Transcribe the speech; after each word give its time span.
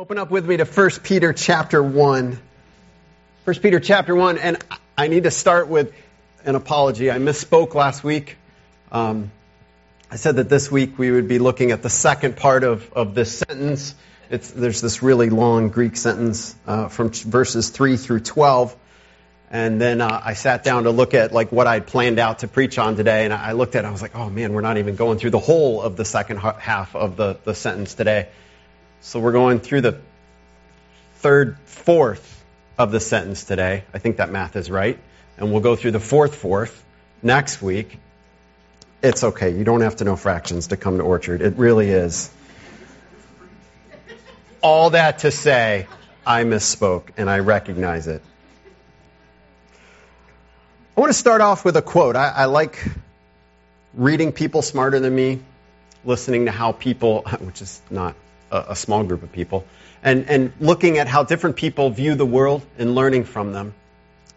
Open 0.00 0.16
up 0.16 0.30
with 0.30 0.46
me 0.46 0.56
to 0.56 0.64
1 0.64 0.90
Peter 1.02 1.34
chapter 1.34 1.82
1. 1.82 2.38
1 3.44 3.56
Peter 3.56 3.78
chapter 3.78 4.14
1, 4.14 4.38
and 4.38 4.56
I 4.96 5.08
need 5.08 5.24
to 5.24 5.30
start 5.30 5.68
with 5.68 5.92
an 6.42 6.54
apology. 6.54 7.10
I 7.10 7.18
misspoke 7.18 7.74
last 7.74 8.02
week. 8.02 8.38
Um, 8.90 9.30
I 10.10 10.16
said 10.16 10.36
that 10.36 10.48
this 10.48 10.72
week 10.72 10.98
we 10.98 11.10
would 11.10 11.28
be 11.28 11.38
looking 11.38 11.70
at 11.70 11.82
the 11.82 11.90
second 11.90 12.38
part 12.38 12.64
of, 12.64 12.90
of 12.94 13.14
this 13.14 13.40
sentence. 13.40 13.94
It's, 14.30 14.50
there's 14.50 14.80
this 14.80 15.02
really 15.02 15.28
long 15.28 15.68
Greek 15.68 15.98
sentence 15.98 16.56
uh, 16.66 16.88
from 16.88 17.10
verses 17.10 17.68
3 17.68 17.98
through 17.98 18.20
12. 18.20 18.74
And 19.50 19.78
then 19.78 20.00
uh, 20.00 20.22
I 20.24 20.32
sat 20.32 20.64
down 20.64 20.84
to 20.84 20.92
look 20.92 21.12
at 21.12 21.30
like 21.30 21.52
what 21.52 21.66
I'd 21.66 21.86
planned 21.86 22.18
out 22.18 22.38
to 22.38 22.48
preach 22.48 22.78
on 22.78 22.96
today, 22.96 23.26
and 23.26 23.34
I 23.34 23.52
looked 23.52 23.76
at 23.76 23.84
it, 23.84 23.88
I 23.88 23.90
was 23.90 24.00
like, 24.00 24.16
oh 24.16 24.30
man, 24.30 24.54
we're 24.54 24.62
not 24.62 24.78
even 24.78 24.96
going 24.96 25.18
through 25.18 25.32
the 25.32 25.38
whole 25.38 25.82
of 25.82 25.98
the 25.98 26.06
second 26.06 26.38
half 26.38 26.96
of 26.96 27.18
the, 27.18 27.36
the 27.44 27.54
sentence 27.54 27.92
today. 27.92 28.28
So 29.02 29.18
we're 29.18 29.32
going 29.32 29.60
through 29.60 29.80
the 29.80 29.98
third 31.16 31.56
fourth 31.64 32.44
of 32.78 32.92
the 32.92 33.00
sentence 33.00 33.44
today. 33.44 33.84
I 33.94 33.98
think 33.98 34.18
that 34.18 34.30
math 34.30 34.56
is 34.56 34.70
right. 34.70 34.98
And 35.38 35.50
we'll 35.50 35.62
go 35.62 35.74
through 35.74 35.92
the 35.92 36.00
fourth 36.00 36.34
fourth 36.34 36.84
next 37.22 37.62
week. 37.62 37.98
It's 39.02 39.24
okay. 39.24 39.56
You 39.56 39.64
don't 39.64 39.80
have 39.80 39.96
to 39.96 40.04
know 40.04 40.16
fractions 40.16 40.68
to 40.68 40.76
come 40.76 40.98
to 40.98 41.02
Orchard. 41.02 41.40
It 41.40 41.56
really 41.56 41.88
is. 41.88 42.30
All 44.60 44.90
that 44.90 45.20
to 45.20 45.30
say, 45.30 45.86
I 46.26 46.44
misspoke 46.44 47.04
and 47.16 47.30
I 47.30 47.38
recognize 47.38 48.06
it. 48.06 48.22
I 50.94 51.00
want 51.00 51.08
to 51.10 51.18
start 51.18 51.40
off 51.40 51.64
with 51.64 51.78
a 51.78 51.82
quote. 51.82 52.16
I, 52.16 52.28
I 52.28 52.44
like 52.44 52.84
reading 53.94 54.32
people 54.32 54.60
smarter 54.60 55.00
than 55.00 55.14
me, 55.14 55.40
listening 56.04 56.44
to 56.44 56.50
how 56.50 56.72
people, 56.72 57.22
which 57.40 57.62
is 57.62 57.80
not 57.90 58.14
a, 58.50 58.66
a 58.70 58.76
small 58.76 59.04
group 59.04 59.22
of 59.22 59.32
people, 59.32 59.64
and, 60.02 60.28
and 60.28 60.52
looking 60.60 60.98
at 60.98 61.08
how 61.08 61.24
different 61.24 61.56
people 61.56 61.90
view 61.90 62.14
the 62.14 62.26
world 62.26 62.62
and 62.78 62.94
learning 62.94 63.24
from 63.24 63.52
them. 63.52 63.74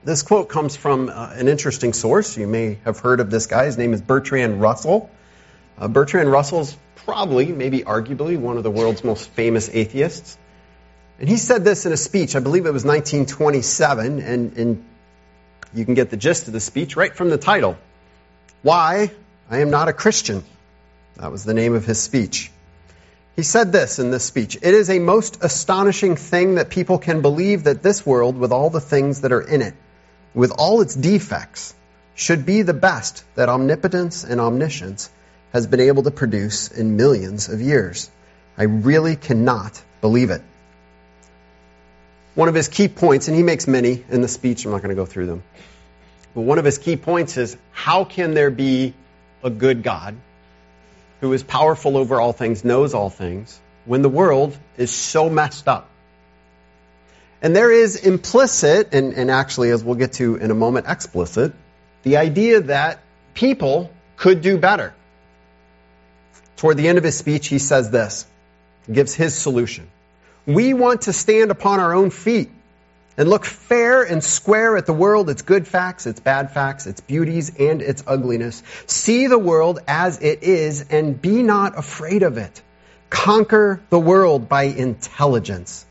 This 0.03 0.21
quote 0.21 0.49
comes 0.49 0.75
from 0.75 1.09
uh, 1.09 1.31
an 1.33 1.47
interesting 1.47 1.93
source. 1.93 2.37
You 2.37 2.47
may 2.47 2.77
have 2.83 2.99
heard 2.99 3.19
of 3.19 3.29
this 3.29 3.47
guy. 3.47 3.65
His 3.65 3.77
name 3.77 3.93
is 3.93 4.01
Bertrand 4.01 4.59
Russell. 4.59 5.09
Uh, 5.77 5.87
Bertrand 5.87 6.29
Russell's 6.29 6.75
probably, 6.95 7.51
maybe 7.51 7.81
arguably, 7.81 8.37
one 8.37 8.57
of 8.57 8.63
the 8.63 8.71
world's 8.71 9.03
most 9.03 9.29
famous 9.29 9.69
atheists. 9.69 10.37
And 11.19 11.29
he 11.29 11.37
said 11.37 11.63
this 11.63 11.85
in 11.85 11.93
a 11.93 11.97
speech, 11.97 12.35
I 12.35 12.39
believe 12.39 12.65
it 12.65 12.73
was 12.73 12.83
1927, 12.83 14.19
and, 14.19 14.57
and 14.57 14.85
you 15.73 15.85
can 15.85 15.93
get 15.93 16.09
the 16.09 16.17
gist 16.17 16.47
of 16.47 16.53
the 16.53 16.59
speech 16.59 16.95
right 16.95 17.15
from 17.15 17.29
the 17.29 17.37
title. 17.37 17.77
Why 18.61 19.11
I 19.49 19.59
am 19.59 19.69
not 19.69 19.87
a 19.87 19.93
Christian. 19.93 20.43
That 21.17 21.31
was 21.31 21.43
the 21.43 21.53
name 21.53 21.75
of 21.75 21.85
his 21.85 22.01
speech. 22.01 22.51
He 23.35 23.41
said 23.41 23.71
this 23.71 23.97
in 23.97 24.11
this 24.11 24.23
speech 24.23 24.57
It 24.61 24.73
is 24.73 24.89
a 24.89 24.99
most 24.99 25.43
astonishing 25.43 26.15
thing 26.15 26.55
that 26.55 26.69
people 26.69 26.99
can 26.99 27.21
believe 27.21 27.63
that 27.63 27.81
this 27.81 28.05
world, 28.05 28.37
with 28.37 28.51
all 28.51 28.69
the 28.69 28.79
things 28.79 29.21
that 29.21 29.31
are 29.31 29.41
in 29.41 29.61
it, 29.61 29.73
with 30.35 30.51
all 30.51 30.81
its 30.81 30.93
defects, 30.93 31.73
should 32.15 32.45
be 32.45 32.61
the 32.61 32.73
best 32.73 33.23
that 33.35 33.49
omnipotence 33.49 34.23
and 34.23 34.39
omniscience 34.39 35.09
has 35.51 35.65
been 35.65 35.79
able 35.79 36.03
to 36.03 36.11
produce 36.11 36.69
in 36.71 36.95
millions 36.95 37.49
of 37.49 37.59
years. 37.59 38.09
I 38.55 38.63
really 38.63 39.15
cannot 39.15 39.81
believe 40.01 40.29
it. 40.29 40.41
One 42.35 42.49
of 42.49 42.55
his 42.55 42.67
key 42.67 42.87
points, 42.87 43.27
and 43.27 43.37
he 43.37 43.43
makes 43.43 43.67
many 43.67 44.03
in 44.09 44.21
the 44.21 44.27
speech, 44.27 44.65
I'm 44.65 44.71
not 44.71 44.81
going 44.81 44.89
to 44.89 44.95
go 44.95 45.05
through 45.05 45.25
them, 45.27 45.43
but 46.35 46.41
one 46.41 46.59
of 46.59 46.65
his 46.65 46.77
key 46.77 46.97
points 46.97 47.37
is 47.37 47.57
how 47.71 48.03
can 48.03 48.35
there 48.35 48.51
be 48.51 48.93
a 49.43 49.49
good 49.49 49.81
God 49.81 50.15
who 51.23 51.33
is 51.33 51.43
powerful 51.43 51.97
over 51.97 52.19
all 52.19 52.33
things, 52.33 52.63
knows 52.63 52.93
all 52.93 53.09
things, 53.09 53.59
when 53.85 54.01
the 54.01 54.09
world 54.09 54.57
is 54.77 54.91
so 54.91 55.29
messed 55.29 55.67
up. 55.67 55.89
And 57.41 57.55
there 57.55 57.71
is 57.71 57.95
implicit, 57.95 58.93
and, 58.93 59.13
and 59.13 59.31
actually, 59.31 59.69
as 59.69 59.83
we'll 59.83 59.95
get 59.95 60.13
to 60.13 60.35
in 60.35 60.51
a 60.51 60.53
moment, 60.53 60.85
explicit, 60.87 61.53
the 62.03 62.17
idea 62.17 62.61
that 62.61 62.99
people 63.33 63.91
could 64.17 64.41
do 64.41 64.57
better. 64.57 64.93
Toward 66.57 66.77
the 66.77 66.87
end 66.87 66.97
of 66.97 67.03
his 67.03 67.17
speech, 67.17 67.47
he 67.47 67.59
says 67.59 67.89
this, 67.89 68.25
gives 68.91 69.13
his 69.13 69.33
solution. 69.33 69.89
We 70.45 70.73
want 70.73 71.03
to 71.03 71.13
stand 71.13 71.51
upon 71.51 71.79
our 71.79 71.93
own 71.93 72.09
feet 72.09 72.51
and 73.17 73.29
look 73.29 73.45
fair 73.45 74.03
and 74.03 74.23
square 74.23 74.77
at 74.77 74.85
the 74.85 74.93
world, 74.93 75.29
its 75.29 75.41
good 75.41 75.67
facts, 75.67 76.05
its 76.05 76.19
bad 76.19 76.51
facts, 76.51 76.87
its 76.87 77.01
beauties, 77.01 77.51
and 77.59 77.81
its 77.81 78.03
ugliness. 78.07 78.63
See 78.87 79.27
the 79.27 79.39
world 79.39 79.79
as 79.87 80.19
it 80.21 80.43
is 80.43 80.85
and 80.89 81.21
be 81.21 81.43
not 81.43 81.77
afraid 81.77 82.23
of 82.23 82.37
it. 82.37 82.61
Conquer 83.09 83.81
the 83.89 83.99
world 83.99 84.49
by 84.49 84.63
intelligence 84.63 85.85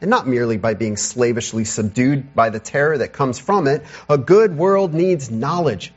and 0.00 0.10
not 0.10 0.26
merely 0.26 0.56
by 0.56 0.74
being 0.74 0.96
slavishly 0.96 1.64
subdued 1.64 2.34
by 2.34 2.50
the 2.50 2.60
terror 2.60 2.98
that 2.98 3.12
comes 3.12 3.38
from 3.38 3.66
it. 3.66 3.82
A 4.08 4.16
good 4.16 4.56
world 4.56 4.94
needs 4.94 5.30
knowledge, 5.30 5.92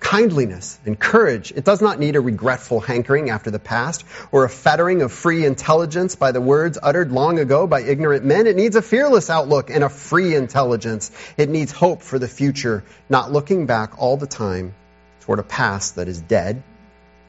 kindliness 0.00 0.78
and 0.84 0.98
courage. 0.98 1.52
It 1.52 1.64
does 1.64 1.82
not 1.82 1.98
need 1.98 2.16
a 2.16 2.20
regretful 2.20 2.80
hankering 2.80 3.30
after 3.30 3.50
the 3.50 3.58
past 3.58 4.04
or 4.30 4.44
a 4.44 4.48
fettering 4.48 5.02
of 5.02 5.12
free 5.12 5.44
intelligence 5.44 6.14
by 6.14 6.32
the 6.32 6.40
words 6.40 6.78
uttered 6.80 7.10
long 7.10 7.38
ago 7.38 7.66
by 7.66 7.82
ignorant 7.82 8.24
men. 8.24 8.46
It 8.46 8.56
needs 8.56 8.76
a 8.76 8.82
fearless 8.82 9.30
outlook 9.30 9.70
and 9.70 9.82
a 9.82 9.88
free 9.88 10.34
intelligence. 10.34 11.10
It 11.36 11.48
needs 11.48 11.72
hope 11.72 12.02
for 12.02 12.18
the 12.18 12.28
future, 12.28 12.84
not 13.08 13.32
looking 13.32 13.66
back 13.66 13.98
all 13.98 14.16
the 14.16 14.26
time 14.26 14.74
toward 15.20 15.40
a 15.40 15.42
past 15.42 15.96
that 15.96 16.08
is 16.08 16.20
dead, 16.20 16.62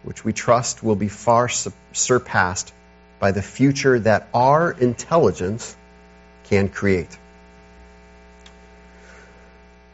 which 0.03 0.23
we 0.23 0.33
trust 0.33 0.83
will 0.83 0.95
be 0.95 1.07
far 1.07 1.49
surpassed 1.93 2.73
by 3.19 3.31
the 3.31 3.41
future 3.41 3.97
that 3.99 4.27
our 4.33 4.71
intelligence 4.71 5.75
can 6.43 6.69
create. 6.69 7.17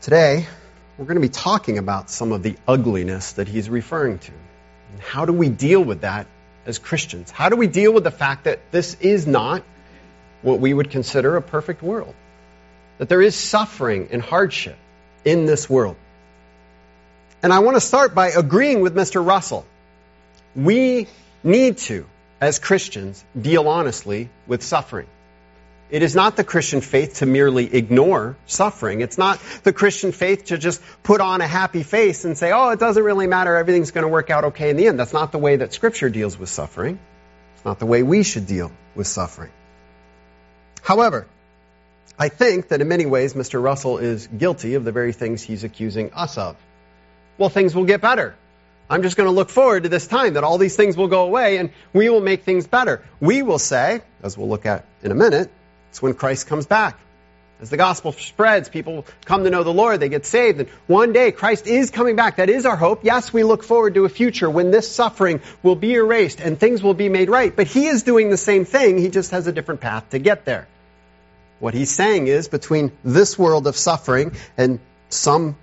Today, 0.01 0.47
we're 0.97 1.05
going 1.05 1.15
to 1.15 1.21
be 1.21 1.29
talking 1.29 1.77
about 1.77 2.09
some 2.09 2.31
of 2.31 2.43
the 2.43 2.55
ugliness 2.67 3.33
that 3.33 3.47
he's 3.47 3.69
referring 3.69 4.19
to. 4.19 4.31
And 4.91 5.01
how 5.01 5.25
do 5.25 5.33
we 5.33 5.49
deal 5.49 5.83
with 5.83 6.01
that 6.01 6.27
as 6.65 6.77
Christians? 6.77 7.31
How 7.31 7.49
do 7.49 7.55
we 7.55 7.67
deal 7.67 7.91
with 7.91 8.03
the 8.03 8.11
fact 8.11 8.43
that 8.43 8.59
this 8.71 8.95
is 9.01 9.25
not 9.25 9.63
what 10.43 10.59
we 10.59 10.73
would 10.73 10.91
consider 10.91 11.35
a 11.35 11.41
perfect 11.41 11.81
world? 11.81 12.13
That 12.99 13.09
there 13.09 13.21
is 13.21 13.35
suffering 13.35 14.09
and 14.11 14.21
hardship 14.21 14.77
in 15.25 15.45
this 15.45 15.69
world. 15.69 15.95
And 17.41 17.51
I 17.51 17.59
want 17.59 17.75
to 17.75 17.81
start 17.81 18.13
by 18.13 18.29
agreeing 18.29 18.81
with 18.81 18.95
Mr. 18.95 19.25
Russell. 19.25 19.65
We 20.55 21.07
need 21.43 21.79
to, 21.79 22.05
as 22.39 22.59
Christians, 22.59 23.23
deal 23.39 23.67
honestly 23.67 24.29
with 24.45 24.61
suffering. 24.61 25.07
It 25.93 26.01
is 26.01 26.15
not 26.15 26.35
the 26.35 26.43
Christian 26.43 26.81
faith 26.81 27.17
to 27.19 27.27
merely 27.27 27.71
ignore 27.71 28.35
suffering. 28.47 29.01
It's 29.01 29.19
not 29.19 29.39
the 29.61 29.71
Christian 29.71 30.11
faith 30.11 30.45
to 30.45 30.57
just 30.57 30.81
put 31.03 31.21
on 31.21 31.39
a 31.39 31.45
happy 31.47 31.83
face 31.83 32.25
and 32.25 32.35
say, 32.35 32.51
oh, 32.51 32.69
it 32.69 32.79
doesn't 32.79 33.03
really 33.03 33.27
matter. 33.27 33.55
Everything's 33.55 33.91
going 33.91 34.01
to 34.01 34.07
work 34.07 34.31
out 34.31 34.43
okay 34.45 34.71
in 34.71 34.75
the 34.75 34.87
end. 34.87 34.97
That's 34.97 35.13
not 35.13 35.31
the 35.31 35.37
way 35.37 35.57
that 35.57 35.71
Scripture 35.71 36.09
deals 36.09 36.35
with 36.35 36.49
suffering. 36.49 36.97
It's 37.53 37.63
not 37.63 37.77
the 37.77 37.85
way 37.85 38.01
we 38.01 38.23
should 38.23 38.47
deal 38.47 38.71
with 38.95 39.05
suffering. 39.05 39.51
However, 40.81 41.27
I 42.17 42.29
think 42.29 42.69
that 42.69 42.81
in 42.81 42.87
many 42.87 43.05
ways, 43.05 43.35
Mr. 43.35 43.61
Russell 43.61 43.99
is 43.99 44.25
guilty 44.25 44.73
of 44.73 44.85
the 44.85 44.91
very 44.91 45.13
things 45.13 45.43
he's 45.43 45.63
accusing 45.63 46.11
us 46.13 46.39
of. 46.39 46.57
Well, 47.37 47.49
things 47.49 47.75
will 47.75 47.85
get 47.85 48.01
better. 48.01 48.33
I'm 48.89 49.03
just 49.03 49.15
going 49.15 49.27
to 49.29 49.35
look 49.35 49.51
forward 49.51 49.83
to 49.83 49.89
this 49.89 50.07
time 50.07 50.33
that 50.33 50.43
all 50.43 50.57
these 50.57 50.75
things 50.75 50.97
will 50.97 51.07
go 51.07 51.25
away 51.25 51.57
and 51.57 51.69
we 51.93 52.09
will 52.09 52.21
make 52.21 52.45
things 52.45 52.65
better. 52.65 53.03
We 53.19 53.43
will 53.43 53.59
say, 53.59 54.01
as 54.23 54.35
we'll 54.35 54.49
look 54.49 54.65
at 54.65 54.85
in 55.03 55.11
a 55.11 55.15
minute, 55.15 55.51
it's 55.93 56.01
when 56.01 56.15
Christ 56.15 56.47
comes 56.47 56.65
back. 56.65 56.97
As 57.61 57.69
the 57.69 57.77
gospel 57.77 58.13
spreads, 58.13 58.67
people 58.67 59.05
come 59.25 59.43
to 59.43 59.51
know 59.51 59.63
the 59.63 59.71
Lord, 59.71 59.99
they 59.99 60.09
get 60.09 60.25
saved, 60.25 60.59
and 60.59 60.69
one 60.87 61.13
day 61.13 61.31
Christ 61.31 61.67
is 61.67 61.91
coming 61.91 62.15
back. 62.15 62.37
That 62.37 62.49
is 62.49 62.65
our 62.65 62.75
hope. 62.75 63.01
Yes, 63.03 63.31
we 63.31 63.43
look 63.43 63.63
forward 63.63 63.93
to 63.93 64.05
a 64.05 64.09
future 64.09 64.49
when 64.49 64.71
this 64.71 64.89
suffering 64.89 65.39
will 65.61 65.75
be 65.75 65.93
erased 65.93 66.39
and 66.39 66.59
things 66.59 66.81
will 66.81 66.95
be 66.95 67.09
made 67.09 67.29
right. 67.29 67.55
But 67.55 67.67
He 67.67 67.85
is 67.85 68.01
doing 68.01 68.31
the 68.31 68.37
same 68.37 68.65
thing, 68.65 68.97
He 68.97 69.09
just 69.09 69.29
has 69.29 69.45
a 69.45 69.51
different 69.51 69.81
path 69.81 70.09
to 70.09 70.17
get 70.17 70.45
there. 70.45 70.67
What 71.59 71.75
He's 71.75 71.91
saying 71.91 72.25
is 72.25 72.47
between 72.47 72.91
this 73.03 73.37
world 73.37 73.67
of 73.67 73.77
suffering 73.77 74.35
and 74.57 74.79
some 75.09 75.57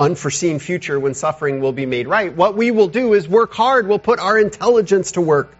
unforeseen 0.00 0.58
future 0.58 0.98
when 0.98 1.14
suffering 1.14 1.60
will 1.60 1.72
be 1.72 1.86
made 1.86 2.08
right, 2.08 2.34
what 2.34 2.56
we 2.56 2.72
will 2.72 2.88
do 2.88 3.14
is 3.14 3.28
work 3.28 3.52
hard. 3.52 3.86
We'll 3.86 4.00
put 4.00 4.18
our 4.18 4.36
intelligence 4.36 5.12
to 5.12 5.20
work. 5.20 5.56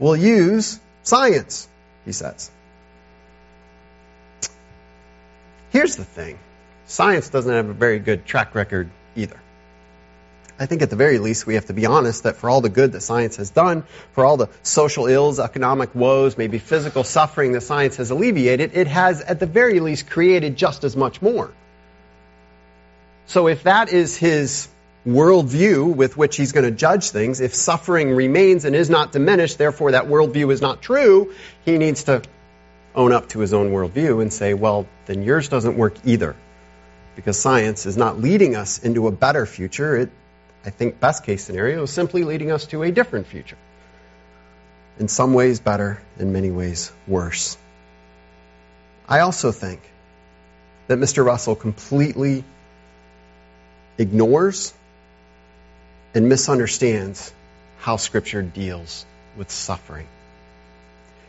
We'll 0.00 0.16
use 0.16 0.80
science, 1.04 1.68
He 2.04 2.10
says. 2.10 2.50
Here's 5.76 5.96
the 5.96 6.04
thing 6.04 6.38
science 6.86 7.28
doesn't 7.28 7.52
have 7.52 7.68
a 7.68 7.74
very 7.74 7.98
good 7.98 8.24
track 8.24 8.54
record 8.54 8.88
either. 9.14 9.38
I 10.58 10.64
think 10.64 10.80
at 10.80 10.88
the 10.88 10.96
very 10.96 11.18
least 11.18 11.46
we 11.46 11.56
have 11.56 11.66
to 11.66 11.74
be 11.74 11.84
honest 11.84 12.22
that 12.22 12.36
for 12.36 12.48
all 12.48 12.62
the 12.62 12.70
good 12.70 12.92
that 12.92 13.02
science 13.02 13.36
has 13.36 13.50
done, 13.50 13.84
for 14.12 14.24
all 14.24 14.38
the 14.38 14.48
social 14.62 15.06
ills, 15.06 15.38
economic 15.38 15.94
woes, 15.94 16.38
maybe 16.38 16.58
physical 16.58 17.04
suffering 17.04 17.52
that 17.52 17.60
science 17.60 17.96
has 17.96 18.10
alleviated, 18.10 18.70
it 18.72 18.86
has 18.86 19.20
at 19.20 19.38
the 19.38 19.44
very 19.44 19.80
least 19.80 20.08
created 20.08 20.56
just 20.56 20.82
as 20.82 20.96
much 20.96 21.20
more. 21.20 21.52
So 23.26 23.46
if 23.46 23.64
that 23.64 23.90
is 23.92 24.16
his 24.16 24.68
worldview 25.06 25.94
with 25.94 26.16
which 26.16 26.36
he's 26.36 26.52
going 26.52 26.64
to 26.64 26.70
judge 26.70 27.10
things, 27.10 27.40
if 27.40 27.54
suffering 27.54 28.14
remains 28.14 28.64
and 28.64 28.74
is 28.74 28.88
not 28.88 29.12
diminished, 29.12 29.58
therefore 29.58 29.92
that 29.92 30.06
worldview 30.06 30.50
is 30.54 30.62
not 30.62 30.80
true, 30.80 31.34
he 31.66 31.76
needs 31.76 32.04
to 32.04 32.22
own 32.96 33.12
up 33.12 33.28
to 33.28 33.40
his 33.40 33.52
own 33.52 33.70
worldview 33.70 34.22
and 34.22 34.32
say, 34.32 34.54
well, 34.54 34.86
then 35.04 35.22
yours 35.22 35.48
doesn't 35.48 35.76
work 35.76 35.94
either. 36.04 36.34
Because 37.14 37.38
science 37.38 37.86
is 37.86 37.96
not 37.96 38.20
leading 38.20 38.56
us 38.56 38.78
into 38.78 39.06
a 39.06 39.12
better 39.12 39.46
future. 39.46 39.96
It, 39.96 40.10
I 40.64 40.70
think, 40.70 40.98
best 40.98 41.24
case 41.24 41.44
scenario 41.44 41.82
is 41.82 41.90
simply 41.90 42.24
leading 42.24 42.50
us 42.50 42.66
to 42.66 42.82
a 42.82 42.90
different 42.90 43.26
future. 43.26 43.58
In 44.98 45.08
some 45.08 45.34
ways 45.34 45.60
better, 45.60 46.02
in 46.18 46.32
many 46.32 46.50
ways 46.50 46.90
worse. 47.06 47.56
I 49.08 49.20
also 49.20 49.52
think 49.52 49.80
that 50.88 50.98
Mr. 50.98 51.24
Russell 51.24 51.54
completely 51.54 52.44
ignores 53.98 54.72
and 56.14 56.28
misunderstands 56.28 57.32
how 57.78 57.96
Scripture 57.96 58.42
deals 58.42 59.04
with 59.36 59.50
suffering. 59.50 60.06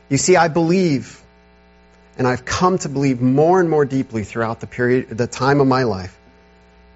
You 0.09 0.17
see, 0.17 0.37
I 0.37 0.47
believe, 0.47 1.21
and 2.17 2.27
I've 2.27 2.45
come 2.45 2.77
to 2.79 2.89
believe 2.89 3.21
more 3.21 3.59
and 3.59 3.69
more 3.69 3.85
deeply 3.85 4.23
throughout 4.23 4.59
the 4.59 4.67
period, 4.67 5.09
the 5.09 5.27
time 5.27 5.61
of 5.61 5.67
my 5.67 5.83
life, 5.83 6.17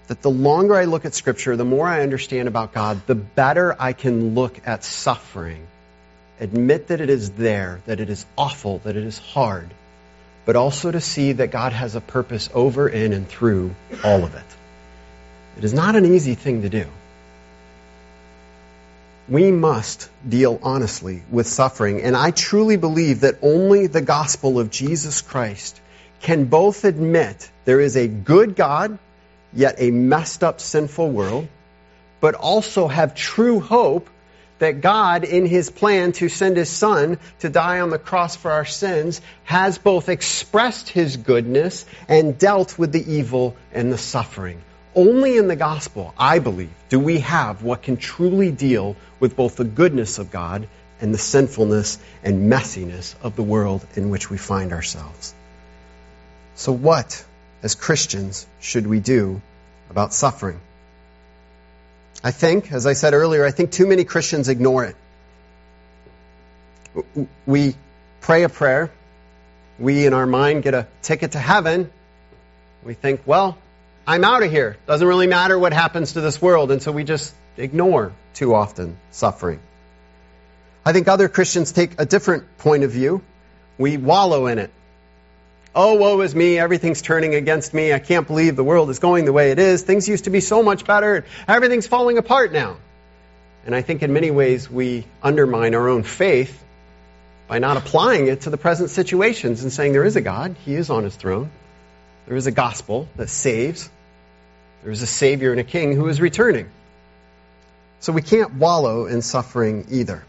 that 0.07 0.21
the 0.21 0.31
longer 0.31 0.75
I 0.75 0.85
look 0.85 1.05
at 1.05 1.13
Scripture, 1.13 1.55
the 1.55 1.65
more 1.65 1.87
I 1.87 2.01
understand 2.01 2.47
about 2.47 2.73
God, 2.73 3.01
the 3.05 3.15
better 3.15 3.75
I 3.79 3.93
can 3.93 4.33
look 4.35 4.59
at 4.65 4.83
suffering, 4.83 5.65
admit 6.39 6.87
that 6.87 7.01
it 7.01 7.09
is 7.09 7.31
there, 7.31 7.81
that 7.85 7.99
it 7.99 8.09
is 8.09 8.25
awful, 8.37 8.79
that 8.79 8.97
it 8.97 9.03
is 9.03 9.19
hard, 9.19 9.69
but 10.43 10.55
also 10.55 10.91
to 10.91 10.99
see 10.99 11.33
that 11.33 11.51
God 11.51 11.71
has 11.71 11.95
a 11.95 12.01
purpose 12.01 12.49
over, 12.53 12.89
in, 12.89 13.13
and 13.13 13.27
through 13.27 13.75
all 14.03 14.23
of 14.23 14.33
it. 14.33 14.43
It 15.57 15.63
is 15.63 15.73
not 15.73 15.95
an 15.95 16.05
easy 16.05 16.33
thing 16.33 16.63
to 16.63 16.69
do. 16.69 16.87
We 19.31 19.49
must 19.49 20.09
deal 20.27 20.59
honestly 20.61 21.23
with 21.31 21.47
suffering, 21.47 22.01
and 22.01 22.17
I 22.17 22.31
truly 22.31 22.75
believe 22.75 23.21
that 23.21 23.37
only 23.41 23.87
the 23.87 24.01
gospel 24.01 24.59
of 24.59 24.69
Jesus 24.69 25.21
Christ 25.21 25.79
can 26.19 26.43
both 26.45 26.83
admit 26.83 27.49
there 27.63 27.79
is 27.79 27.95
a 27.95 28.09
good 28.09 28.57
God, 28.57 28.99
yet 29.53 29.75
a 29.77 29.89
messed 29.89 30.43
up, 30.43 30.59
sinful 30.59 31.09
world, 31.11 31.47
but 32.19 32.35
also 32.35 32.89
have 32.89 33.15
true 33.15 33.61
hope 33.61 34.09
that 34.59 34.81
God, 34.81 35.23
in 35.23 35.45
his 35.45 35.69
plan 35.69 36.11
to 36.11 36.27
send 36.27 36.57
his 36.57 36.69
son 36.69 37.17
to 37.39 37.47
die 37.47 37.79
on 37.79 37.89
the 37.89 37.97
cross 37.97 38.35
for 38.35 38.51
our 38.51 38.65
sins, 38.65 39.21
has 39.45 39.77
both 39.77 40.09
expressed 40.09 40.89
his 40.89 41.15
goodness 41.15 41.85
and 42.09 42.37
dealt 42.37 42.77
with 42.77 42.91
the 42.91 43.13
evil 43.13 43.55
and 43.71 43.93
the 43.93 43.97
suffering. 43.97 44.61
Only 44.95 45.37
in 45.37 45.47
the 45.47 45.55
gospel, 45.55 46.13
I 46.17 46.39
believe, 46.39 46.71
do 46.89 46.99
we 46.99 47.19
have 47.19 47.63
what 47.63 47.81
can 47.81 47.97
truly 47.97 48.51
deal 48.51 48.95
with 49.19 49.35
both 49.35 49.55
the 49.55 49.63
goodness 49.63 50.19
of 50.19 50.31
God 50.31 50.67
and 51.01 51.13
the 51.13 51.17
sinfulness 51.17 51.97
and 52.23 52.51
messiness 52.51 53.15
of 53.23 53.35
the 53.35 53.43
world 53.43 53.85
in 53.95 54.11
which 54.11 54.29
we 54.29 54.37
find 54.37 54.71
ourselves. 54.71 55.33
So, 56.55 56.71
what, 56.71 57.25
as 57.63 57.73
Christians, 57.73 58.45
should 58.59 58.85
we 58.85 58.99
do 58.99 59.41
about 59.89 60.13
suffering? 60.13 60.59
I 62.23 62.29
think, 62.29 62.71
as 62.71 62.85
I 62.85 62.93
said 62.93 63.15
earlier, 63.15 63.43
I 63.43 63.51
think 63.51 63.71
too 63.71 63.87
many 63.87 64.03
Christians 64.03 64.47
ignore 64.47 64.85
it. 64.85 64.95
We 67.47 67.75
pray 68.21 68.43
a 68.43 68.49
prayer. 68.49 68.91
We, 69.79 70.05
in 70.05 70.13
our 70.13 70.27
mind, 70.27 70.61
get 70.61 70.75
a 70.75 70.85
ticket 71.01 71.31
to 71.31 71.39
heaven. 71.39 71.89
We 72.83 72.93
think, 72.93 73.21
well, 73.25 73.57
I'm 74.07 74.23
out 74.23 74.43
of 74.43 74.51
here. 74.51 74.77
Doesn't 74.87 75.07
really 75.07 75.27
matter 75.27 75.57
what 75.57 75.73
happens 75.73 76.13
to 76.13 76.21
this 76.21 76.41
world. 76.41 76.71
And 76.71 76.81
so 76.81 76.91
we 76.91 77.03
just 77.03 77.33
ignore 77.57 78.13
too 78.33 78.53
often 78.55 78.97
suffering. 79.11 79.59
I 80.85 80.93
think 80.93 81.07
other 81.07 81.29
Christians 81.29 81.71
take 81.71 81.99
a 81.99 82.05
different 82.05 82.57
point 82.57 82.83
of 82.83 82.91
view. 82.91 83.21
We 83.77 83.97
wallow 83.97 84.47
in 84.47 84.57
it. 84.57 84.71
Oh, 85.73 85.95
woe 85.95 86.19
is 86.21 86.35
me. 86.35 86.57
Everything's 86.57 87.01
turning 87.01 87.35
against 87.35 87.73
me. 87.73 87.93
I 87.93 87.99
can't 87.99 88.27
believe 88.27 88.55
the 88.55 88.63
world 88.63 88.89
is 88.89 88.99
going 88.99 89.25
the 89.25 89.31
way 89.31 89.51
it 89.51 89.59
is. 89.59 89.83
Things 89.83 90.07
used 90.09 90.25
to 90.25 90.29
be 90.29 90.41
so 90.41 90.63
much 90.63 90.85
better. 90.85 91.23
Everything's 91.47 91.87
falling 91.87 92.17
apart 92.17 92.51
now. 92.51 92.77
And 93.65 93.75
I 93.75 93.81
think 93.81 94.01
in 94.01 94.11
many 94.11 94.31
ways 94.31 94.69
we 94.69 95.05
undermine 95.21 95.75
our 95.75 95.87
own 95.87 96.03
faith 96.03 96.61
by 97.47 97.59
not 97.59 97.77
applying 97.77 98.27
it 98.27 98.41
to 98.41 98.49
the 98.49 98.57
present 98.57 98.89
situations 98.89 99.63
and 99.63 99.71
saying 99.71 99.93
there 99.93 100.03
is 100.03 100.15
a 100.15 100.21
God. 100.21 100.55
He 100.65 100.73
is 100.73 100.89
on 100.89 101.03
his 101.03 101.15
throne. 101.15 101.51
There 102.27 102.35
is 102.35 102.47
a 102.47 102.51
gospel 102.51 103.07
that 103.15 103.29
saves. 103.29 103.89
There 104.83 104.91
is 104.91 105.01
a 105.01 105.07
Savior 105.07 105.51
and 105.51 105.59
a 105.59 105.63
King 105.63 105.95
who 105.95 106.07
is 106.07 106.21
returning. 106.21 106.69
So 107.99 108.13
we 108.13 108.21
can't 108.21 108.55
wallow 108.55 109.05
in 109.05 109.21
suffering 109.21 109.87
either. 109.91 110.23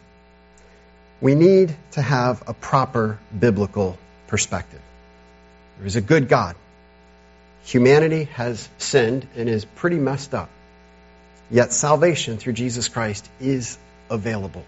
We 1.21 1.35
need 1.35 1.75
to 1.93 2.03
have 2.03 2.43
a 2.47 2.55
proper 2.55 3.19
biblical 3.39 3.97
perspective. 4.27 4.81
There 5.79 5.87
is 5.87 5.97
a 5.97 6.01
good 6.01 6.29
God. 6.29 6.57
Humanity 7.65 8.25
has 8.25 8.69
sinned 8.79 9.27
and 9.37 9.49
is 9.49 9.65
pretty 9.65 9.99
messed 9.99 10.35
up. 10.35 10.51
Yet 11.51 11.73
salvation 11.73 12.39
through 12.39 12.55
Jesus 12.55 12.89
Christ 12.89 13.29
is 13.41 13.79
available. 14.11 14.65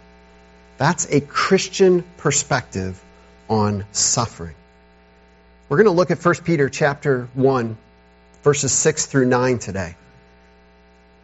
That's 0.79 1.07
a 1.11 1.21
Christian 1.21 2.05
perspective 2.19 3.03
on 3.49 3.85
suffering. 3.93 4.55
We're 5.75 5.83
going 5.83 5.97
to 5.97 5.99
look 5.99 6.13
at 6.13 6.25
1 6.25 6.35
Peter 6.45 6.69
chapter 6.69 7.29
1, 7.35 7.77
verses 8.45 8.71
6 8.71 9.07
through 9.07 9.27
9 9.27 9.59
today. 9.59 9.97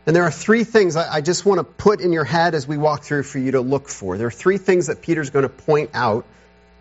And 0.07 0.17
there 0.17 0.25
are 0.25 0.31
three 0.33 0.65
things 0.65 0.97
I 0.97 1.21
just 1.21 1.47
want 1.47 1.61
to 1.61 1.63
put 1.65 2.01
in 2.01 2.13
your 2.13 2.25
head 2.25 2.57
as 2.57 2.67
we 2.67 2.77
walk 2.77 3.05
through 3.05 3.23
for 3.23 3.39
you 3.39 3.53
to 3.53 3.61
look 3.61 3.89
for. 3.89 4.19
There 4.19 4.27
are 4.27 4.33
three 4.33 4.59
things 4.59 4.89
that 4.89 5.03
Peter's 5.03 5.31
going 5.31 5.45
to 5.45 5.49
point 5.49 5.91
out, 5.95 6.25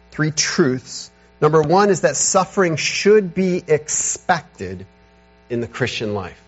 three 0.09 0.31
truths 0.31 1.11
Number 1.41 1.61
one 1.61 1.91
is 1.91 2.01
that 2.01 2.17
suffering 2.17 2.75
should 2.75 3.35
be 3.35 3.63
expected 3.67 4.87
in 5.47 5.61
the 5.61 5.67
Christian 5.67 6.15
life. 6.15 6.41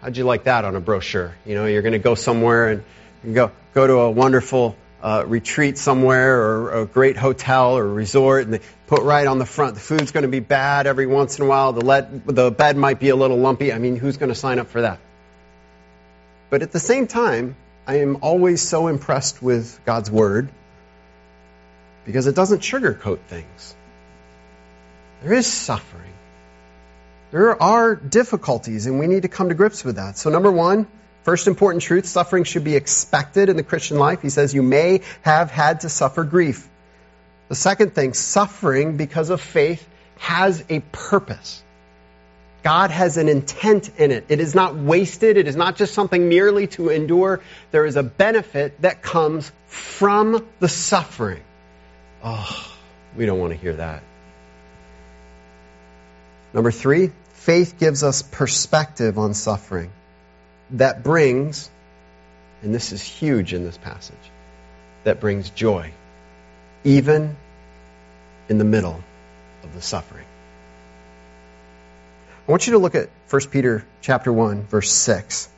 How'd 0.00 0.16
you 0.16 0.24
like 0.24 0.44
that 0.44 0.64
on 0.64 0.74
a 0.76 0.80
brochure? 0.80 1.34
You 1.44 1.56
know, 1.56 1.66
you're 1.66 1.82
going 1.82 1.92
to 1.92 1.98
go 1.98 2.14
somewhere 2.14 2.70
and 3.22 3.34
go, 3.34 3.50
go 3.74 3.86
to 3.86 3.92
a 4.00 4.10
wonderful 4.10 4.76
uh, 5.06 5.24
retreat 5.24 5.78
somewhere 5.78 6.42
or 6.42 6.82
a 6.82 6.84
great 6.84 7.16
hotel 7.16 7.78
or 7.78 7.86
resort, 7.86 8.42
and 8.42 8.54
they 8.54 8.60
put 8.88 9.02
right 9.02 9.28
on 9.28 9.38
the 9.38 9.46
front, 9.46 9.74
the 9.74 9.80
food's 9.80 10.10
going 10.10 10.22
to 10.22 10.28
be 10.28 10.40
bad 10.40 10.88
every 10.88 11.06
once 11.06 11.38
in 11.38 11.44
a 11.44 11.48
while, 11.48 11.72
the, 11.72 12.20
the 12.26 12.50
bed 12.50 12.76
might 12.76 12.98
be 12.98 13.10
a 13.10 13.14
little 13.14 13.36
lumpy. 13.36 13.72
I 13.72 13.78
mean, 13.78 13.94
who's 13.94 14.16
going 14.16 14.30
to 14.30 14.34
sign 14.34 14.58
up 14.58 14.66
for 14.66 14.80
that? 14.80 14.98
But 16.50 16.62
at 16.62 16.72
the 16.72 16.80
same 16.80 17.06
time, 17.06 17.54
I 17.86 18.00
am 18.00 18.18
always 18.20 18.60
so 18.62 18.88
impressed 18.88 19.40
with 19.40 19.78
God's 19.84 20.10
Word 20.10 20.48
because 22.04 22.26
it 22.26 22.34
doesn't 22.34 22.62
sugarcoat 22.62 23.20
things. 23.28 23.76
There 25.22 25.34
is 25.34 25.46
suffering. 25.46 26.02
There 27.30 27.62
are 27.62 27.94
difficulties, 27.94 28.86
and 28.86 28.98
we 28.98 29.06
need 29.06 29.22
to 29.22 29.28
come 29.28 29.50
to 29.50 29.54
grips 29.54 29.84
with 29.84 29.96
that. 29.96 30.18
So, 30.18 30.30
number 30.30 30.50
one, 30.50 30.88
first 31.26 31.48
important 31.48 31.82
truth 31.82 32.06
suffering 32.06 32.44
should 32.44 32.62
be 32.62 32.76
expected 32.76 33.48
in 33.48 33.56
the 33.56 33.64
Christian 33.64 33.98
life. 33.98 34.22
He 34.22 34.30
says, 34.30 34.54
You 34.54 34.62
may 34.62 35.00
have 35.22 35.50
had 35.50 35.80
to 35.80 35.88
suffer 35.88 36.22
grief. 36.22 36.68
The 37.48 37.56
second 37.56 37.96
thing, 37.96 38.14
suffering 38.14 38.96
because 38.96 39.30
of 39.30 39.40
faith 39.40 39.86
has 40.18 40.62
a 40.68 40.78
purpose. 40.92 41.64
God 42.62 42.92
has 42.92 43.16
an 43.16 43.28
intent 43.28 43.90
in 43.98 44.12
it. 44.12 44.26
It 44.28 44.38
is 44.38 44.54
not 44.54 44.76
wasted. 44.76 45.36
It 45.36 45.48
is 45.48 45.56
not 45.56 45.74
just 45.74 45.94
something 45.94 46.28
merely 46.28 46.68
to 46.68 46.90
endure. 46.90 47.40
There 47.72 47.86
is 47.86 47.96
a 47.96 48.04
benefit 48.04 48.80
that 48.82 49.02
comes 49.02 49.50
from 49.66 50.46
the 50.60 50.68
suffering. 50.68 51.42
Oh, 52.22 52.72
we 53.16 53.26
don't 53.26 53.40
want 53.40 53.52
to 53.52 53.58
hear 53.58 53.74
that. 53.74 54.04
Number 56.54 56.70
three, 56.70 57.10
faith 57.32 57.80
gives 57.80 58.04
us 58.04 58.22
perspective 58.22 59.18
on 59.18 59.34
suffering 59.34 59.90
that 60.70 61.02
brings, 61.02 61.70
and 62.62 62.74
this 62.74 62.92
is 62.92 63.02
huge 63.02 63.54
in 63.54 63.64
this 63.64 63.78
passage, 63.78 64.16
that 65.04 65.20
brings 65.20 65.50
joy, 65.50 65.92
even 66.84 67.36
in 68.48 68.58
the 68.58 68.64
middle 68.64 69.00
of 69.62 69.74
the 69.74 69.82
suffering. 69.82 70.26
I 72.46 72.50
want 72.50 72.66
you 72.66 72.74
to 72.74 72.78
look 72.78 72.94
at 72.94 73.08
1 73.30 73.42
Peter 73.50 73.84
chapter 74.00 74.32
1, 74.32 74.64
verse 74.64 74.92
6. 74.92 75.48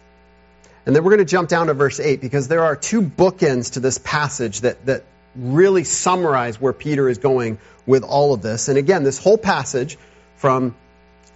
And 0.86 0.96
then 0.96 1.04
we're 1.04 1.10
going 1.10 1.18
to 1.18 1.30
jump 1.30 1.50
down 1.50 1.66
to 1.66 1.74
verse 1.74 2.00
8 2.00 2.20
because 2.22 2.48
there 2.48 2.64
are 2.64 2.74
two 2.74 3.02
bookends 3.02 3.74
to 3.74 3.80
this 3.80 3.98
passage 3.98 4.62
that, 4.62 4.86
that 4.86 5.04
really 5.36 5.84
summarize 5.84 6.58
where 6.58 6.72
Peter 6.72 7.08
is 7.10 7.18
going 7.18 7.58
with 7.84 8.04
all 8.04 8.32
of 8.32 8.40
this. 8.40 8.68
And 8.68 8.78
again, 8.78 9.02
this 9.02 9.18
whole 9.18 9.36
passage 9.36 9.98
from 10.36 10.74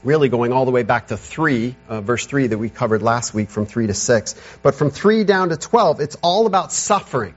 really 0.05 0.29
going 0.29 0.53
all 0.53 0.65
the 0.65 0.71
way 0.71 0.83
back 0.83 1.09
to 1.09 1.17
3, 1.17 1.75
uh, 1.89 2.01
verse 2.01 2.27
3 2.27 2.49
that 2.49 2.59
we 2.59 2.69
covered 2.69 3.03
last 3.03 3.35
week 3.35 3.51
from 3.51 3.67
3 3.67 3.87
to 3.87 3.95
6. 3.95 4.35
But 4.63 4.75
from 4.75 4.91
3 4.91 5.25
down 5.25 5.51
to 5.51 5.57
12, 5.57 6.01
it's 6.01 6.17
all 6.23 6.47
about 6.47 6.73
suffering, 6.73 7.35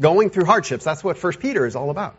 going 0.00 0.30
through 0.30 0.44
hardships. 0.44 0.84
That's 0.84 1.04
what 1.04 1.22
1 1.22 1.34
Peter 1.34 1.66
is 1.66 1.76
all 1.76 1.90
about. 1.90 2.14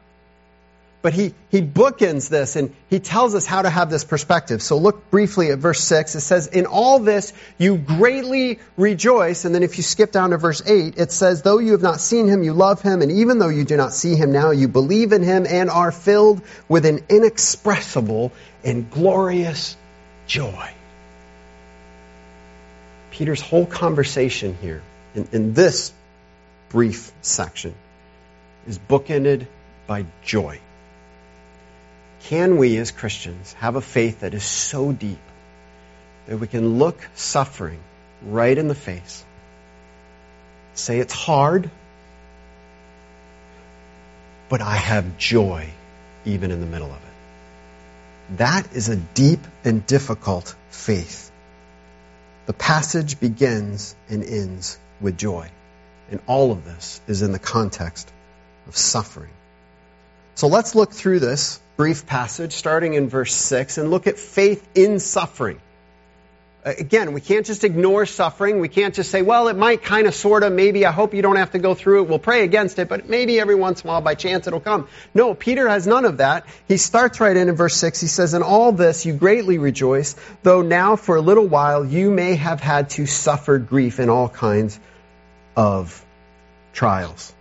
But 1.03 1.13
he, 1.13 1.33
he 1.51 1.62
bookends 1.62 2.29
this 2.29 2.55
and 2.55 2.74
he 2.89 2.98
tells 3.01 3.36
us 3.36 3.45
how 3.45 3.62
to 3.62 3.69
have 3.69 3.89
this 3.89 4.05
perspective. 4.05 4.62
So 4.62 4.77
look 4.77 5.12
briefly 5.12 5.51
at 5.51 5.60
verse 5.60 5.81
6. 5.81 6.15
It 6.15 6.22
says, 6.22 6.48
In 6.48 6.65
all 6.65 7.00
this 7.00 7.33
you 7.57 7.77
greatly 7.77 8.60
rejoice. 8.77 9.43
And 9.43 9.53
then 9.53 9.63
if 9.63 9.75
you 9.75 9.83
skip 9.83 10.13
down 10.13 10.29
to 10.29 10.38
verse 10.38 10.63
8, 10.65 10.98
it 10.98 11.12
says, 11.12 11.41
Though 11.41 11.60
you 11.60 11.74
have 11.74 11.81
not 11.81 12.00
seen 12.00 12.29
him, 12.29 12.41
you 12.41 12.53
love 12.53 12.81
him. 12.81 13.01
And 13.01 13.12
even 13.12 13.38
though 13.38 13.50
you 13.50 13.65
do 13.65 13.75
not 13.75 13.91
see 13.91 14.15
him 14.15 14.31
now, 14.31 14.51
you 14.51 14.69
believe 14.69 15.12
in 15.12 15.24
him 15.24 15.45
and 15.45 15.69
are 15.69 15.91
filled 15.91 16.41
with 16.69 16.86
an 16.86 17.03
inexpressible 17.10 18.31
and 18.63 18.89
glorious 18.89 19.75
joy. 20.25 20.72
Peter's 23.12 23.41
whole 23.41 23.65
conversation 23.65 24.57
here 24.62 24.81
in, 25.15 25.27
in 25.33 25.53
this 25.53 25.91
brief 26.69 27.12
section 27.22 27.75
is 28.65 28.79
bookended 28.79 29.48
by 29.86 30.05
joy. 30.24 30.62
Can 32.23 32.55
we 32.55 32.77
as 32.77 32.91
Christians 32.91 33.51
have 33.53 33.75
a 33.75 33.81
faith 33.81 34.21
that 34.21 34.33
is 34.33 34.43
so 34.45 34.93
deep 34.93 35.19
that 36.27 36.37
we 36.37 36.47
can 36.47 36.79
look 36.79 36.97
suffering 37.15 37.79
right 38.21 38.57
in 38.57 38.69
the 38.69 38.75
face, 38.75 39.25
say 40.73 40.99
it's 40.99 41.13
hard, 41.13 41.69
but 44.47 44.61
I 44.61 44.75
have 44.75 45.17
joy 45.17 45.69
even 46.23 46.51
in 46.51 46.61
the 46.61 46.65
middle 46.65 46.87
of 46.87 46.95
it? 46.95 48.37
That 48.37 48.73
is 48.73 48.87
a 48.87 48.95
deep 48.95 49.41
and 49.65 49.85
difficult 49.85 50.55
faith. 50.69 51.29
The 52.45 52.53
passage 52.53 53.19
begins 53.19 53.95
and 54.09 54.23
ends 54.23 54.79
with 55.01 55.17
joy. 55.17 55.49
And 56.09 56.21
all 56.25 56.53
of 56.53 56.63
this 56.63 57.01
is 57.05 57.21
in 57.21 57.33
the 57.33 57.39
context 57.39 58.09
of 58.67 58.77
suffering. 58.77 59.31
So 60.35 60.47
let's 60.47 60.73
look 60.73 60.93
through 60.93 61.19
this 61.19 61.59
brief 61.75 62.05
passage 62.05 62.53
starting 62.53 62.93
in 62.93 63.09
verse 63.09 63.33
6 63.33 63.77
and 63.77 63.89
look 63.89 64.07
at 64.07 64.19
faith 64.19 64.67
in 64.75 64.99
suffering. 64.99 65.59
Again, 66.65 67.11
we 67.11 67.19
can't 67.19 67.45
just 67.45 67.65
ignore 67.65 68.05
suffering. 68.05 68.61
We 68.61 68.69
can't 68.69 68.95
just 68.95 69.11
say, 69.11 69.21
well, 69.21 69.49
it 69.49 69.57
might 69.57 69.83
kind 69.83 70.07
of, 70.07 70.15
sort 70.15 70.43
of, 70.43 70.53
maybe, 70.53 70.85
I 70.85 70.93
hope 70.93 71.13
you 71.13 71.21
don't 71.21 71.35
have 71.35 71.51
to 71.51 71.59
go 71.59 71.73
through 71.73 72.03
it. 72.03 72.09
We'll 72.09 72.19
pray 72.19 72.45
against 72.45 72.79
it, 72.79 72.87
but 72.87 73.09
maybe 73.09 73.37
every 73.37 73.55
once 73.55 73.81
in 73.81 73.89
a 73.89 73.91
while, 73.91 74.01
by 74.01 74.15
chance, 74.15 74.47
it'll 74.47 74.61
come. 74.61 74.87
No, 75.13 75.33
Peter 75.33 75.67
has 75.67 75.85
none 75.87 76.05
of 76.05 76.17
that. 76.17 76.45
He 76.69 76.77
starts 76.77 77.19
right 77.19 77.35
in 77.35 77.49
in 77.49 77.55
verse 77.55 77.75
6. 77.75 77.99
He 77.99 78.07
says, 78.07 78.33
In 78.33 78.43
all 78.43 78.71
this 78.71 79.05
you 79.05 79.11
greatly 79.11 79.57
rejoice, 79.57 80.15
though 80.43 80.61
now 80.61 80.95
for 80.95 81.17
a 81.17 81.21
little 81.21 81.47
while 81.47 81.83
you 81.83 82.11
may 82.11 82.35
have 82.35 82.61
had 82.61 82.91
to 82.91 83.07
suffer 83.07 83.57
grief 83.57 83.99
in 83.99 84.09
all 84.09 84.29
kinds 84.29 84.79
of 85.57 86.05
trials. 86.71 87.33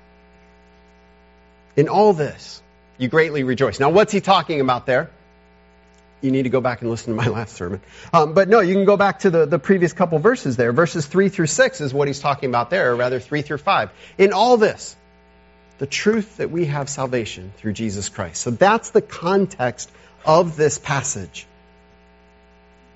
In 1.76 1.88
all 1.88 2.12
this, 2.12 2.61
you 2.98 3.08
greatly 3.08 3.42
rejoice. 3.44 3.80
Now, 3.80 3.90
what's 3.90 4.12
he 4.12 4.20
talking 4.20 4.60
about 4.60 4.86
there? 4.86 5.10
You 6.20 6.30
need 6.30 6.44
to 6.44 6.50
go 6.50 6.60
back 6.60 6.82
and 6.82 6.90
listen 6.90 7.14
to 7.14 7.22
my 7.22 7.28
last 7.38 7.56
sermon. 7.56 7.80
Um, 8.12 8.34
but 8.34 8.48
no, 8.48 8.60
you 8.60 8.74
can 8.74 8.84
go 8.84 8.96
back 8.96 9.20
to 9.20 9.30
the, 9.30 9.46
the 9.46 9.58
previous 9.58 9.92
couple 9.92 10.18
verses 10.18 10.56
there. 10.56 10.72
Verses 10.72 11.06
3 11.06 11.28
through 11.28 11.48
6 11.48 11.80
is 11.80 11.92
what 11.92 12.08
he's 12.08 12.20
talking 12.20 12.48
about 12.48 12.70
there, 12.70 12.92
or 12.92 12.96
rather 12.96 13.20
3 13.20 13.42
through 13.42 13.58
5. 13.58 13.90
In 14.18 14.32
all 14.32 14.56
this, 14.56 14.96
the 15.78 15.86
truth 15.86 16.36
that 16.36 16.50
we 16.50 16.66
have 16.66 16.88
salvation 16.88 17.52
through 17.56 17.72
Jesus 17.72 18.08
Christ. 18.08 18.40
So 18.40 18.50
that's 18.50 18.90
the 18.90 19.02
context 19.02 19.90
of 20.24 20.56
this 20.56 20.78
passage. 20.78 21.46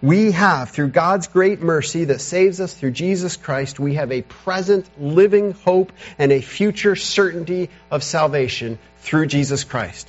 We 0.03 0.33
have, 0.33 0.71
through 0.71 0.89
God's 0.89 1.27
great 1.27 1.63
mercy 1.63 2.05
that 2.07 2.21
saves 2.21 2.61
us 2.61 2.75
through 2.75 2.91
Jesus 2.91 3.37
Christ, 3.37 3.81
we 3.81 3.95
have 3.95 4.13
a 4.13 4.23
present 4.23 4.87
living 5.01 5.53
hope 5.53 5.91
and 6.19 6.31
a 6.33 6.43
future 6.43 6.97
certainty 6.97 7.71
of 7.91 8.05
salvation 8.05 8.79
through 9.01 9.27
Jesus 9.27 9.65
Christ. 9.65 10.09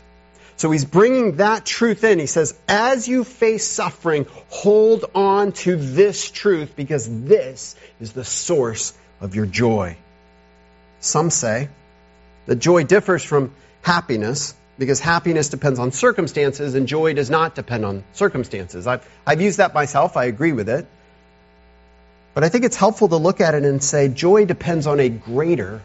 So 0.58 0.72
he's 0.72 0.86
bringing 0.86 1.38
that 1.38 1.66
truth 1.66 2.04
in. 2.04 2.20
He 2.20 2.26
says, 2.26 2.58
as 2.68 3.08
you 3.08 3.24
face 3.24 3.66
suffering, 3.66 4.26
hold 4.50 5.06
on 5.14 5.52
to 5.54 5.76
this 5.76 6.32
truth 6.32 6.76
because 6.76 7.08
this 7.08 7.76
is 8.02 8.12
the 8.12 8.26
source 8.26 8.94
of 9.22 9.36
your 9.36 9.46
joy. 9.46 9.96
Some 11.00 11.30
say 11.30 11.70
that 12.48 12.56
joy 12.56 12.84
differs 12.84 13.24
from 13.24 13.54
happiness 13.84 14.56
because 14.78 15.00
happiness 15.00 15.50
depends 15.50 15.80
on 15.80 15.92
circumstances 15.92 16.76
and 16.76 16.88
joy 16.88 17.14
does 17.14 17.30
not 17.30 17.56
depend 17.56 17.86
on 17.86 18.04
circumstances. 18.14 18.88
I've, 18.88 19.08
I've 19.26 19.42
used 19.42 19.58
that 19.58 19.74
myself. 19.74 20.18
I 20.18 20.26
agree 20.26 20.52
with 20.52 20.70
it. 20.70 20.86
But 22.34 22.44
I 22.44 22.50
think 22.50 22.66
it's 22.66 22.76
helpful 22.76 23.08
to 23.10 23.18
look 23.18 23.42
at 23.42 23.56
it 23.56 23.64
and 23.64 23.84
say 23.84 24.10
joy 24.10 24.46
depends 24.46 24.86
on 24.86 25.00
a 25.00 25.10
greater, 25.10 25.82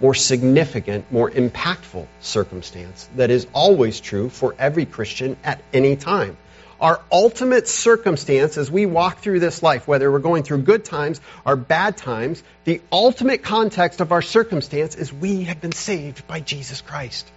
more 0.00 0.14
significant, 0.14 1.12
more 1.12 1.30
impactful 1.30 2.08
circumstance 2.20 3.08
that 3.14 3.30
is 3.30 3.46
always 3.52 4.00
true 4.00 4.28
for 4.28 4.56
every 4.58 4.84
Christian 4.84 5.36
at 5.44 5.62
any 5.72 5.94
time. 5.94 6.36
Our 6.80 7.00
ultimate 7.12 7.68
circumstance 7.68 8.56
as 8.56 8.68
we 8.68 8.86
walk 8.86 9.18
through 9.18 9.38
this 9.38 9.62
life, 9.62 9.86
whether 9.86 10.10
we're 10.10 10.18
going 10.18 10.42
through 10.42 10.62
good 10.62 10.84
times 10.84 11.20
or 11.46 11.54
bad 11.54 11.96
times, 11.96 12.42
the 12.64 12.80
ultimate 12.90 13.44
context 13.44 14.00
of 14.00 14.10
our 14.10 14.22
circumstance 14.22 14.96
is 14.96 15.12
we 15.12 15.44
have 15.44 15.60
been 15.60 15.70
saved 15.70 16.26
by 16.26 16.40
Jesus 16.40 16.80
Christ. 16.80 17.30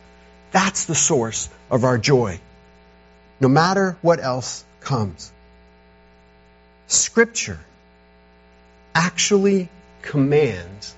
That's 0.52 0.86
the 0.86 0.96
source 0.96 1.50
of 1.70 1.84
our 1.84 1.98
joy, 1.98 2.40
no 3.40 3.48
matter 3.48 3.98
what 4.02 4.20
else 4.20 4.64
comes. 4.82 5.32
Scripture 6.88 7.60
actually 8.94 9.70
commands 10.02 10.96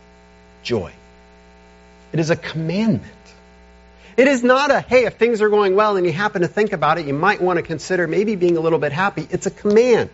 joy. 0.64 0.92
It 2.12 2.20
is 2.20 2.30
a 2.30 2.36
commandment. 2.36 3.14
It 4.18 4.28
is 4.28 4.44
not 4.44 4.72
a, 4.72 4.82
hey, 4.82 5.06
if 5.06 5.16
things 5.16 5.42
are 5.42 5.50
going 5.50 5.76
well 5.76 5.96
and 5.96 6.06
you 6.06 6.12
happen 6.12 6.42
to 6.42 6.48
think 6.48 6.74
about 6.74 6.98
it, 6.98 7.06
you 7.06 7.14
might 7.14 7.42
want 7.42 7.58
to 7.58 7.64
consider 7.64 8.08
maybe 8.08 8.36
being 8.36 8.58
a 8.58 8.60
little 8.60 8.80
bit 8.80 8.92
happy. 8.92 9.28
It's 9.30 9.46
a 9.46 9.52
command. 9.52 10.10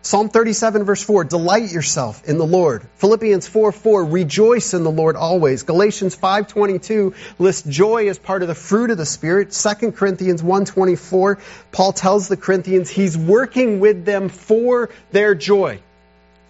Psalm 0.00 0.28
37 0.28 0.84
verse 0.84 1.02
4, 1.02 1.24
delight 1.24 1.72
yourself 1.72 2.24
in 2.28 2.38
the 2.38 2.46
Lord. 2.46 2.86
Philippians 2.96 3.48
4 3.48 3.72
4, 3.72 4.04
rejoice 4.04 4.72
in 4.72 4.84
the 4.84 4.90
Lord 4.90 5.16
always. 5.16 5.64
Galatians 5.64 6.16
5.22 6.16 7.14
lists 7.38 7.68
joy 7.68 8.08
as 8.08 8.18
part 8.18 8.42
of 8.42 8.48
the 8.48 8.54
fruit 8.54 8.90
of 8.90 8.96
the 8.96 9.04
Spirit. 9.04 9.50
2 9.50 9.92
Corinthians 9.92 10.40
1.24, 10.40 11.40
Paul 11.72 11.92
tells 11.92 12.28
the 12.28 12.36
Corinthians 12.36 12.88
he's 12.88 13.18
working 13.18 13.80
with 13.80 14.04
them 14.04 14.28
for 14.28 14.88
their 15.10 15.34
joy. 15.34 15.80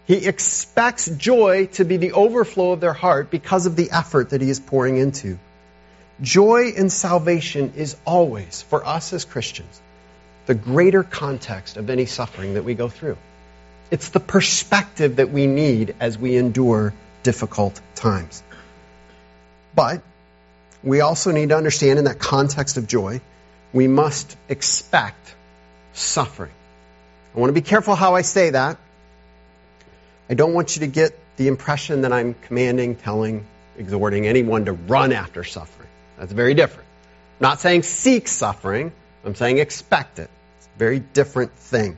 He 0.07 0.27
expects 0.27 1.07
joy 1.07 1.67
to 1.73 1.85
be 1.85 1.97
the 1.97 2.13
overflow 2.13 2.73
of 2.73 2.81
their 2.81 2.93
heart 2.93 3.31
because 3.31 3.67
of 3.67 3.77
the 3.77 3.91
effort 3.91 4.31
that 4.31 4.41
he 4.41 4.51
is 4.51 4.61
pouring 4.61 4.99
into. 4.99 5.39
Joy 6.21 6.73
in 6.77 6.91
salvation 6.91 7.75
is 7.77 7.97
always, 8.05 8.63
for 8.63 8.87
us 8.87 9.13
as 9.13 9.25
Christians, 9.25 9.81
the 10.47 10.55
greater 10.55 11.03
context 11.03 11.77
of 11.77 11.91
any 11.91 12.07
suffering 12.07 12.55
that 12.55 12.65
we 12.65 12.75
go 12.75 12.89
through. 12.89 13.17
It's 13.91 14.11
the 14.11 14.21
perspective 14.21 15.17
that 15.17 15.31
we 15.31 15.47
need 15.47 15.95
as 16.01 16.19
we 16.19 16.37
endure 16.37 16.93
difficult 17.23 17.81
times. 17.95 18.43
But 19.75 20.03
we 20.83 21.01
also 21.01 21.31
need 21.31 21.51
to 21.51 21.57
understand 21.57 21.99
in 21.99 22.05
that 22.05 22.19
context 22.19 22.77
of 22.77 22.87
joy, 22.87 23.21
we 23.73 23.89
must 23.89 24.37
expect 24.49 25.35
suffering. 25.93 26.53
I 27.35 27.41
want 27.41 27.51
to 27.51 27.55
be 27.55 27.61
careful 27.61 27.95
how 27.95 28.15
I 28.15 28.23
say 28.23 28.51
that. 28.51 28.79
I 30.31 30.35
don't 30.35 30.53
want 30.53 30.77
you 30.77 30.81
to 30.81 30.87
get 30.87 31.19
the 31.37 31.49
impression 31.49 32.03
that 32.03 32.13
I'm 32.13 32.35
commanding, 32.35 32.97
telling, 32.97 33.47
exhorting 33.79 34.27
anyone 34.27 34.67
to 34.67 34.73
run 34.73 35.13
after 35.13 35.45
suffering. 35.45 35.89
That's 36.19 36.33
very 36.33 36.55
different. 36.55 36.87
I'm 37.41 37.45
not 37.45 37.61
saying 37.61 37.85
seek 37.85 38.29
suffering, 38.29 38.93
I'm 39.25 39.35
saying 39.35 39.59
expect 39.59 40.19
it. 40.19 40.29
It's 40.59 40.67
a 40.67 40.79
very 40.79 40.99
different 40.99 41.53
thing. 41.53 41.97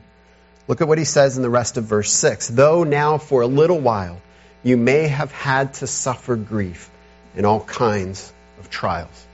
Look 0.67 0.81
at 0.81 0.87
what 0.87 0.97
he 0.97 1.05
says 1.05 1.37
in 1.37 1.43
the 1.43 1.49
rest 1.49 1.77
of 1.77 1.85
verse 1.85 2.11
6. 2.11 2.49
Though 2.49 2.83
now 2.83 3.17
for 3.17 3.41
a 3.41 3.47
little 3.47 3.79
while 3.79 4.21
you 4.63 4.77
may 4.77 5.07
have 5.07 5.31
had 5.31 5.73
to 5.75 5.87
suffer 5.87 6.35
grief 6.35 6.89
in 7.35 7.45
all 7.45 7.61
kinds 7.61 8.31
of 8.59 8.69
trials. 8.69 9.25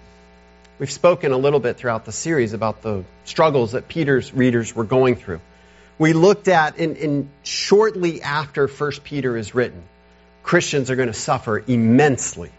We've 0.79 0.91
spoken 0.91 1.31
a 1.31 1.37
little 1.37 1.59
bit 1.59 1.77
throughout 1.77 2.05
the 2.05 2.11
series 2.11 2.53
about 2.53 2.81
the 2.81 3.03
struggles 3.25 3.71
that 3.71 3.87
Peter's 3.87 4.33
readers 4.33 4.75
were 4.75 4.83
going 4.83 5.15
through. 5.15 5.41
We 5.97 6.13
looked 6.13 6.47
at, 6.47 6.77
in, 6.77 6.95
in 6.95 7.29
shortly 7.43 8.21
after 8.21 8.67
1 8.67 8.91
Peter 9.03 9.35
is 9.35 9.55
written, 9.55 9.81
Christians 10.43 10.91
are 10.91 10.95
going 10.95 11.07
to 11.07 11.13
suffer 11.13 11.63
immensely. 11.65 12.51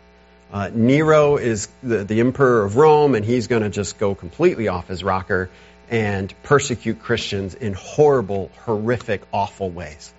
Uh, 0.52 0.70
Nero 0.74 1.36
is 1.36 1.68
the, 1.82 2.04
the 2.04 2.20
emperor 2.20 2.64
of 2.64 2.76
Rome, 2.76 3.14
and 3.14 3.24
he's 3.24 3.46
going 3.46 3.62
to 3.62 3.70
just 3.70 3.98
go 3.98 4.14
completely 4.14 4.66
off 4.66 4.88
his 4.88 5.04
rocker 5.04 5.48
and 5.90 6.32
persecute 6.42 7.00
Christians 7.00 7.54
in 7.54 7.72
horrible, 7.72 8.50
horrific, 8.64 9.22
awful 9.32 9.70
ways. 9.70 10.12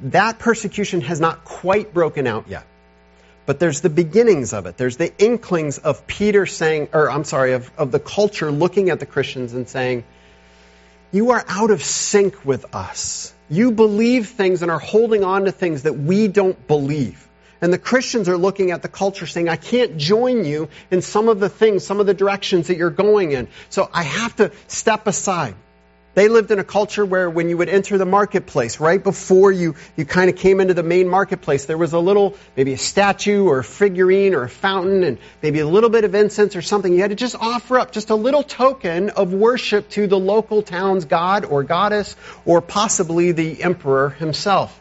That 0.00 0.38
persecution 0.38 1.00
has 1.02 1.20
not 1.20 1.44
quite 1.44 1.92
broken 1.92 2.26
out 2.26 2.48
yet. 2.48 2.64
But 3.46 3.58
there's 3.58 3.80
the 3.80 3.88
beginnings 3.88 4.52
of 4.52 4.66
it. 4.66 4.76
There's 4.76 4.98
the 4.98 5.10
inklings 5.16 5.78
of 5.78 6.06
Peter 6.06 6.44
saying, 6.44 6.88
or 6.92 7.10
I'm 7.10 7.24
sorry, 7.24 7.54
of, 7.54 7.70
of 7.78 7.90
the 7.90 7.98
culture 7.98 8.50
looking 8.50 8.90
at 8.90 9.00
the 9.00 9.06
Christians 9.06 9.54
and 9.54 9.68
saying, 9.68 10.04
You 11.12 11.30
are 11.30 11.44
out 11.48 11.70
of 11.70 11.82
sync 11.82 12.44
with 12.44 12.74
us. 12.74 13.32
You 13.48 13.70
believe 13.72 14.28
things 14.28 14.62
and 14.62 14.70
are 14.70 14.78
holding 14.78 15.24
on 15.24 15.46
to 15.46 15.52
things 15.52 15.84
that 15.84 15.94
we 15.96 16.28
don't 16.28 16.66
believe. 16.66 17.27
And 17.60 17.72
the 17.72 17.78
Christians 17.78 18.28
are 18.28 18.36
looking 18.36 18.70
at 18.70 18.82
the 18.82 18.88
culture 18.88 19.26
saying, 19.26 19.48
I 19.48 19.56
can't 19.56 19.96
join 19.96 20.44
you 20.44 20.68
in 20.90 21.02
some 21.02 21.28
of 21.28 21.40
the 21.40 21.48
things, 21.48 21.84
some 21.84 22.00
of 22.00 22.06
the 22.06 22.14
directions 22.14 22.68
that 22.68 22.76
you're 22.76 22.90
going 22.90 23.32
in. 23.32 23.48
So 23.68 23.88
I 23.92 24.04
have 24.04 24.36
to 24.36 24.52
step 24.68 25.06
aside. 25.06 25.54
They 26.14 26.26
lived 26.26 26.50
in 26.50 26.58
a 26.58 26.64
culture 26.64 27.04
where 27.04 27.30
when 27.30 27.48
you 27.48 27.56
would 27.58 27.68
enter 27.68 27.96
the 27.96 28.04
marketplace, 28.04 28.80
right 28.80 29.00
before 29.00 29.52
you, 29.52 29.76
you 29.96 30.04
kind 30.04 30.28
of 30.28 30.34
came 30.34 30.58
into 30.58 30.74
the 30.74 30.82
main 30.82 31.06
marketplace, 31.06 31.66
there 31.66 31.78
was 31.78 31.92
a 31.92 31.98
little, 32.00 32.34
maybe 32.56 32.72
a 32.72 32.76
statue 32.78 33.44
or 33.44 33.60
a 33.60 33.64
figurine 33.64 34.34
or 34.34 34.42
a 34.42 34.48
fountain 34.48 35.04
and 35.04 35.18
maybe 35.42 35.60
a 35.60 35.66
little 35.66 35.90
bit 35.90 36.02
of 36.02 36.16
incense 36.16 36.56
or 36.56 36.62
something. 36.62 36.92
You 36.92 37.02
had 37.02 37.10
to 37.10 37.16
just 37.16 37.36
offer 37.36 37.78
up 37.78 37.92
just 37.92 38.10
a 38.10 38.16
little 38.16 38.42
token 38.42 39.10
of 39.10 39.32
worship 39.32 39.90
to 39.90 40.08
the 40.08 40.18
local 40.18 40.62
town's 40.62 41.04
god 41.04 41.44
or 41.44 41.62
goddess 41.62 42.16
or 42.44 42.60
possibly 42.62 43.30
the 43.30 43.62
emperor 43.62 44.08
himself. 44.08 44.76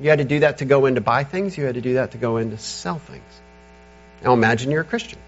You 0.00 0.10
had 0.10 0.18
to 0.18 0.24
do 0.24 0.40
that 0.40 0.58
to 0.58 0.64
go 0.64 0.86
in 0.86 0.94
to 0.94 1.00
buy 1.00 1.24
things. 1.24 1.56
You 1.58 1.64
had 1.64 1.74
to 1.74 1.80
do 1.80 1.94
that 1.94 2.12
to 2.12 2.18
go 2.18 2.36
in 2.36 2.50
to 2.50 2.58
sell 2.58 2.98
things. 2.98 3.40
Now 4.22 4.32
imagine 4.32 4.70
you're 4.70 4.82
a 4.82 4.84
Christian. 4.84 5.18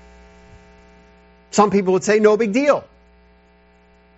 Some 1.51 1.71
people 1.71 1.95
would 1.95 2.05
say, 2.05 2.21
no 2.21 2.37
big 2.37 2.53
deal. 2.53 2.85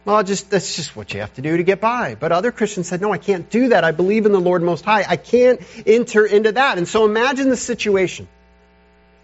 Well, 0.04 0.22
just 0.24 0.50
that's 0.50 0.74
just 0.74 0.96
what 0.96 1.14
you 1.14 1.20
have 1.20 1.32
to 1.34 1.42
do 1.42 1.56
to 1.56 1.62
get 1.62 1.80
by. 1.80 2.16
But 2.16 2.32
other 2.32 2.50
Christians 2.50 2.88
said, 2.88 3.00
"No, 3.00 3.12
I 3.12 3.18
can't 3.18 3.48
do 3.48 3.68
that. 3.68 3.84
I 3.84 3.92
believe 3.92 4.26
in 4.26 4.32
the 4.32 4.40
Lord 4.40 4.62
Most 4.62 4.84
High. 4.84 5.04
I 5.08 5.16
can't 5.16 5.60
enter 5.86 6.26
into 6.26 6.52
that." 6.52 6.76
And 6.76 6.88
so 6.88 7.04
imagine 7.04 7.50
the 7.50 7.56
situation. 7.56 8.26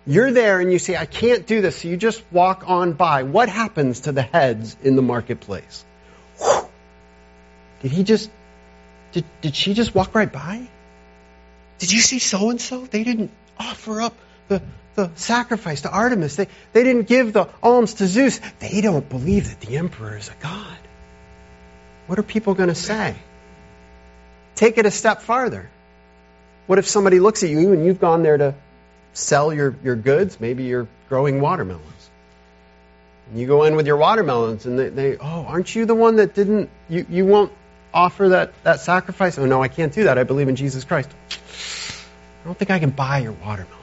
You're 0.07 0.31
there 0.31 0.61
and 0.61 0.71
you 0.71 0.79
say, 0.79 0.97
"I 0.97 1.05
can't 1.05 1.49
do 1.49 1.61
this." 1.61 1.79
So 1.79 1.89
you 1.89 1.97
just 1.97 2.23
walk 2.31 2.63
on 2.67 2.93
by. 2.93 3.25
What 3.25 3.49
happens 3.49 4.01
to 4.01 4.13
the 4.13 4.23
heads 4.23 4.77
in 4.83 4.95
the 4.95 5.03
marketplace? 5.03 5.85
Whew. 6.39 6.69
Did 7.83 7.91
he 7.91 8.05
just 8.05 8.31
did, 9.11 9.25
did 9.41 9.57
she 9.57 9.75
just 9.75 9.97
walk 9.97 10.15
right 10.15 10.33
by? 10.33 10.69
Did 11.79 11.93
you 11.93 12.01
see 12.01 12.19
so 12.19 12.51
and 12.51 12.61
so? 12.61 12.85
They 12.87 13.05
didn't 13.05 13.31
offer 13.59 14.01
up 14.01 14.15
the 14.49 14.63
the 14.99 15.11
sacrifice 15.15 15.83
to 15.83 15.91
Artemis. 15.91 16.35
They, 16.35 16.49
they 16.73 16.83
didn't 16.83 17.07
give 17.07 17.33
the 17.33 17.49
alms 17.63 17.95
to 17.95 18.07
Zeus. 18.09 18.41
They 18.59 18.81
don't 18.81 19.09
believe 19.09 19.49
that 19.49 19.61
the 19.61 19.77
emperor 19.77 20.17
is 20.17 20.29
a 20.29 20.35
god. 20.43 20.79
What 22.09 22.19
are 22.19 22.25
people 22.25 22.55
going 22.55 22.69
to 22.69 22.75
say? 22.75 23.15
Take 24.57 24.77
it 24.77 24.87
a 24.87 24.91
step 24.91 25.23
farther. 25.23 25.71
What 26.67 26.81
if 26.81 26.89
somebody 26.89 27.21
looks 27.21 27.45
at 27.45 27.51
you 27.51 27.73
and 27.73 27.87
you've 27.87 28.01
gone 28.01 28.25
there 28.25 28.37
to 28.37 28.55
sell 29.13 29.55
your, 29.55 29.77
your 29.85 29.95
goods? 29.95 30.41
Maybe 30.41 30.65
you're 30.65 30.89
growing 31.09 31.41
watermelons. 31.41 32.11
And 33.31 33.41
you 33.41 33.47
go 33.47 33.63
in 33.63 33.77
with 33.77 33.87
your 33.87 33.99
watermelons 33.99 34.67
and 34.67 34.77
they, 34.77 34.89
they 34.89 35.17
oh, 35.17 35.45
aren't 35.47 35.77
you 35.77 35.87
the 35.87 35.95
one 35.95 36.17
that 36.17 36.35
didn't, 36.35 36.71
you, 36.89 37.07
you 37.09 37.25
won't 37.25 37.53
offer 37.93 38.31
that, 38.31 38.53
that 38.65 38.81
sacrifice? 38.81 39.39
Oh, 39.39 39.47
no, 39.47 39.63
I 39.63 39.69
can't 39.69 39.93
do 39.93 40.05
that. 40.05 40.19
I 40.19 40.25
believe 40.25 40.49
in 40.49 40.57
Jesus 40.57 40.85
Christ. 40.85 41.11
I 41.31 42.45
don't 42.45 42.59
think 42.59 42.71
I 42.71 42.79
can 42.79 42.91
buy 42.91 43.19
your 43.21 43.33
watermelons. 43.33 43.75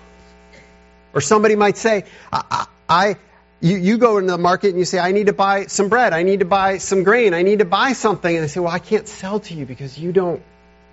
Or 1.14 1.22
somebody 1.22 1.56
might 1.56 1.78
say, 1.78 2.06
I, 2.32 2.68
I 2.90 3.18
you, 3.62 3.78
you 3.78 3.98
go 3.98 4.18
into 4.18 4.32
the 4.32 4.38
market 4.38 4.70
and 4.70 4.80
you 4.80 4.86
say, 4.86 5.00
I 5.00 5.12
need 5.12 5.28
to 5.28 5.34
buy 5.34 5.66
some 5.68 5.90
bread, 5.90 6.14
I 6.14 6.24
need 6.24 6.40
to 6.40 6.46
buy 6.46 6.78
some 6.78 7.04
grain, 7.04 7.34
I 7.34 7.42
need 7.42 7.60
to 7.60 7.66
buy 7.66 7.94
something. 7.94 8.34
And 8.34 8.44
they 8.44 8.48
say, 8.48 8.60
Well, 8.60 8.72
I 8.72 8.80
can't 8.80 9.08
sell 9.08 9.40
to 9.40 9.54
you 9.54 9.66
because 9.66 9.98
you 9.98 10.12
don't 10.12 10.42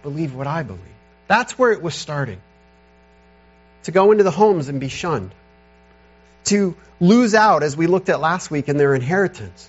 believe 0.03 0.35
what 0.35 0.47
I 0.47 0.63
believe. 0.63 0.81
That's 1.29 1.59
where 1.59 1.73
it 1.73 1.83
was 1.83 1.95
starting. 1.95 2.41
To 3.85 3.91
go 3.91 4.13
into 4.13 4.23
the 4.25 4.31
homes 4.31 4.69
and 4.69 4.81
be 4.81 4.89
shunned. 4.89 5.33
To 6.45 6.77
lose 7.01 7.35
out, 7.35 7.63
as 7.63 7.77
we 7.77 7.87
looked 7.87 8.09
at 8.09 8.21
last 8.21 8.51
week, 8.51 8.69
in 8.69 8.77
their 8.77 8.95
inheritance. 8.95 9.69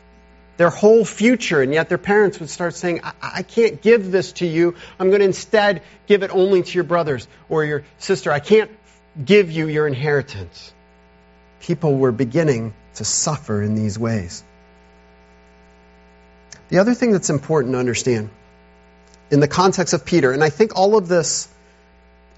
Their 0.58 0.70
whole 0.70 1.04
future, 1.04 1.62
and 1.62 1.74
yet 1.74 1.90
their 1.90 1.98
parents 1.98 2.40
would 2.40 2.50
start 2.50 2.76
saying, 2.76 3.02
I, 3.04 3.14
I 3.22 3.44
can't 3.44 3.82
give 3.82 4.12
this 4.12 4.34
to 4.34 4.46
you. 4.46 4.76
I'm 5.00 5.10
going 5.10 5.20
to 5.20 5.26
instead 5.26 5.82
give 6.08 6.24
it 6.24 6.30
only 6.32 6.62
to 6.62 6.72
your 6.76 6.84
brothers 6.84 7.28
or 7.50 7.66
your 7.66 7.84
sister. 7.98 8.32
I 8.32 8.40
can't 8.40 8.70
give 9.24 9.52
you 9.52 9.68
your 9.68 9.88
inheritance. 9.88 10.72
People 11.62 11.96
were 11.96 12.12
beginning 12.12 12.74
to 12.96 13.06
suffer 13.06 13.62
in 13.62 13.76
these 13.76 13.98
ways. 13.98 14.44
The 16.70 16.80
other 16.80 16.94
thing 16.94 17.12
that's 17.12 17.30
important 17.30 17.74
to 17.74 17.80
understand 17.80 18.30
in 19.32 19.40
the 19.40 19.48
context 19.48 19.94
of 19.94 20.06
Peter, 20.06 20.32
and 20.32 20.44
I 20.44 20.50
think 20.50 20.76
all 20.76 20.96
of 20.98 21.08
this 21.08 21.48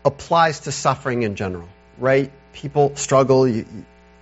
applies 0.06 0.62
to 0.62 0.72
suffering 0.72 1.24
in 1.24 1.36
general, 1.36 1.68
right? 1.98 2.32
People 2.54 2.96
struggle. 2.96 3.48
You, 3.48 3.66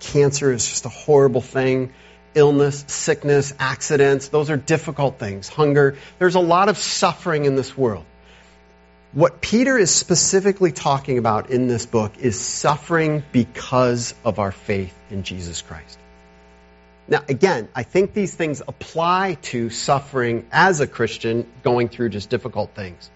cancer 0.00 0.52
is 0.52 0.66
just 0.66 0.84
a 0.86 0.88
horrible 0.88 1.40
thing. 1.40 1.92
Illness, 2.34 2.84
sickness, 2.88 3.54
accidents, 3.58 4.28
those 4.28 4.50
are 4.50 4.56
difficult 4.56 5.18
things. 5.18 5.48
Hunger. 5.48 5.96
There's 6.18 6.34
a 6.34 6.40
lot 6.40 6.68
of 6.68 6.76
suffering 6.76 7.44
in 7.44 7.54
this 7.54 7.76
world. 7.76 8.04
What 9.12 9.40
Peter 9.40 9.78
is 9.78 9.94
specifically 9.94 10.72
talking 10.72 11.18
about 11.18 11.50
in 11.50 11.68
this 11.68 11.86
book 11.86 12.18
is 12.18 12.40
suffering 12.40 13.22
because 13.30 14.12
of 14.24 14.40
our 14.40 14.50
faith 14.50 14.92
in 15.10 15.22
Jesus 15.22 15.62
Christ. 15.62 15.98
Now, 17.06 17.22
again, 17.28 17.68
I 17.74 17.82
think 17.82 18.14
these 18.14 18.34
things 18.34 18.62
apply 18.66 19.34
to 19.42 19.70
suffering 19.70 20.46
as 20.50 20.80
a 20.80 20.86
Christian 20.86 21.46
going 21.62 21.88
through 21.90 22.08
just 22.08 22.30
difficult 22.30 22.74
things. 22.74 23.10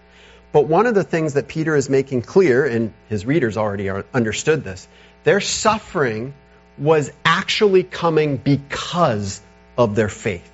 But 0.51 0.67
one 0.67 0.85
of 0.85 0.95
the 0.95 1.03
things 1.03 1.33
that 1.33 1.47
Peter 1.47 1.75
is 1.75 1.89
making 1.89 2.21
clear, 2.21 2.65
and 2.65 2.93
his 3.09 3.25
readers 3.25 3.57
already 3.57 3.89
understood 3.89 4.63
this, 4.63 4.87
their 5.23 5.41
suffering 5.41 6.33
was 6.79 7.11
actually 7.25 7.83
coming 7.83 8.37
because 8.37 9.41
of 9.77 9.95
their 9.95 10.09
faith. 10.09 10.49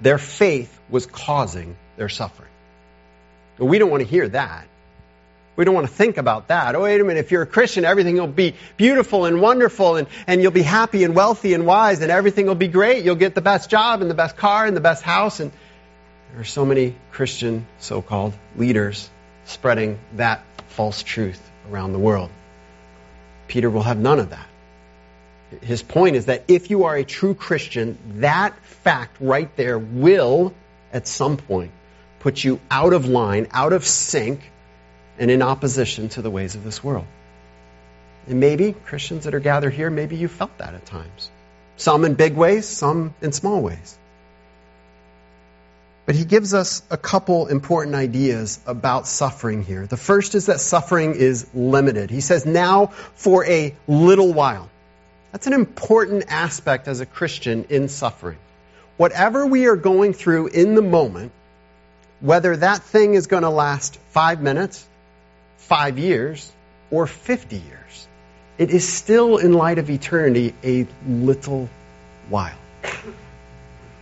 Their 0.00 0.18
faith 0.18 0.78
was 0.88 1.06
causing 1.06 1.76
their 1.96 2.08
suffering. 2.08 2.48
We 3.58 3.78
don't 3.78 3.90
want 3.90 4.02
to 4.02 4.08
hear 4.08 4.28
that. 4.28 4.66
We 5.56 5.66
don't 5.66 5.74
want 5.74 5.86
to 5.86 5.92
think 5.92 6.16
about 6.16 6.48
that. 6.48 6.74
Oh, 6.74 6.82
wait 6.82 7.00
a 7.00 7.04
minute. 7.04 7.20
If 7.20 7.32
you're 7.32 7.42
a 7.42 7.46
Christian, 7.46 7.84
everything 7.84 8.16
will 8.16 8.26
be 8.26 8.54
beautiful 8.78 9.26
and 9.26 9.42
wonderful 9.42 9.96
and, 9.96 10.08
and 10.26 10.40
you'll 10.40 10.52
be 10.52 10.62
happy 10.62 11.04
and 11.04 11.14
wealthy 11.14 11.52
and 11.52 11.66
wise 11.66 12.00
and 12.00 12.10
everything 12.10 12.46
will 12.46 12.54
be 12.54 12.68
great. 12.68 13.04
You'll 13.04 13.16
get 13.16 13.34
the 13.34 13.42
best 13.42 13.68
job 13.68 14.00
and 14.00 14.10
the 14.10 14.14
best 14.14 14.38
car 14.38 14.64
and 14.64 14.74
the 14.74 14.80
best 14.80 15.02
house. 15.02 15.40
And 15.40 15.52
there 16.32 16.40
are 16.40 16.44
so 16.44 16.64
many 16.64 16.94
Christian 17.12 17.66
so-called 17.78 18.32
leaders 18.56 19.10
spreading 19.44 19.98
that 20.16 20.42
false 20.68 21.02
truth 21.02 21.42
around 21.70 21.92
the 21.92 21.98
world. 21.98 22.30
Peter 23.48 23.68
will 23.68 23.82
have 23.82 23.98
none 23.98 24.18
of 24.18 24.30
that. 24.30 24.46
His 25.62 25.82
point 25.82 26.16
is 26.16 26.26
that 26.26 26.44
if 26.48 26.70
you 26.70 26.84
are 26.84 26.96
a 26.96 27.04
true 27.04 27.34
Christian, 27.34 27.98
that 28.20 28.56
fact 28.64 29.16
right 29.20 29.54
there 29.56 29.78
will, 29.78 30.54
at 30.92 31.06
some 31.06 31.36
point, 31.36 31.72
put 32.20 32.42
you 32.44 32.60
out 32.70 32.92
of 32.92 33.06
line, 33.06 33.48
out 33.50 33.72
of 33.72 33.86
sync, 33.86 34.40
and 35.18 35.30
in 35.30 35.42
opposition 35.42 36.08
to 36.10 36.22
the 36.22 36.30
ways 36.30 36.54
of 36.54 36.64
this 36.64 36.82
world. 36.82 37.06
And 38.26 38.40
maybe, 38.40 38.74
Christians 38.86 39.24
that 39.24 39.34
are 39.34 39.40
gathered 39.40 39.74
here, 39.74 39.90
maybe 39.90 40.16
you 40.16 40.28
felt 40.28 40.56
that 40.58 40.74
at 40.74 40.86
times. 40.86 41.30
Some 41.76 42.04
in 42.04 42.14
big 42.14 42.36
ways, 42.36 42.66
some 42.66 43.14
in 43.20 43.32
small 43.32 43.60
ways. 43.62 43.98
But 46.06 46.14
he 46.14 46.24
gives 46.24 46.54
us 46.54 46.82
a 46.90 46.96
couple 46.96 47.46
important 47.46 47.94
ideas 47.94 48.58
about 48.66 49.06
suffering 49.06 49.62
here. 49.62 49.86
The 49.86 49.96
first 49.96 50.34
is 50.34 50.46
that 50.46 50.60
suffering 50.60 51.14
is 51.14 51.46
limited. 51.54 52.10
He 52.10 52.20
says, 52.20 52.44
now 52.44 52.86
for 53.14 53.44
a 53.44 53.74
little 53.86 54.32
while. 54.32 54.68
That's 55.32 55.46
an 55.46 55.52
important 55.52 56.24
aspect 56.28 56.88
as 56.88 57.00
a 57.00 57.06
Christian 57.06 57.66
in 57.68 57.88
suffering. 57.88 58.38
Whatever 58.96 59.46
we 59.46 59.66
are 59.66 59.76
going 59.76 60.12
through 60.12 60.48
in 60.48 60.74
the 60.74 60.82
moment, 60.82 61.32
whether 62.20 62.56
that 62.56 62.82
thing 62.82 63.14
is 63.14 63.26
going 63.26 63.44
to 63.44 63.50
last 63.50 63.96
five 64.10 64.42
minutes, 64.42 64.86
five 65.58 65.98
years, 65.98 66.50
or 66.90 67.06
50 67.06 67.56
years. 67.56 68.08
It 68.58 68.70
is 68.70 68.86
still, 68.86 69.38
in 69.38 69.54
light 69.54 69.78
of 69.78 69.88
eternity, 69.88 70.54
a 70.62 70.86
little 71.06 71.70
while. 72.28 72.58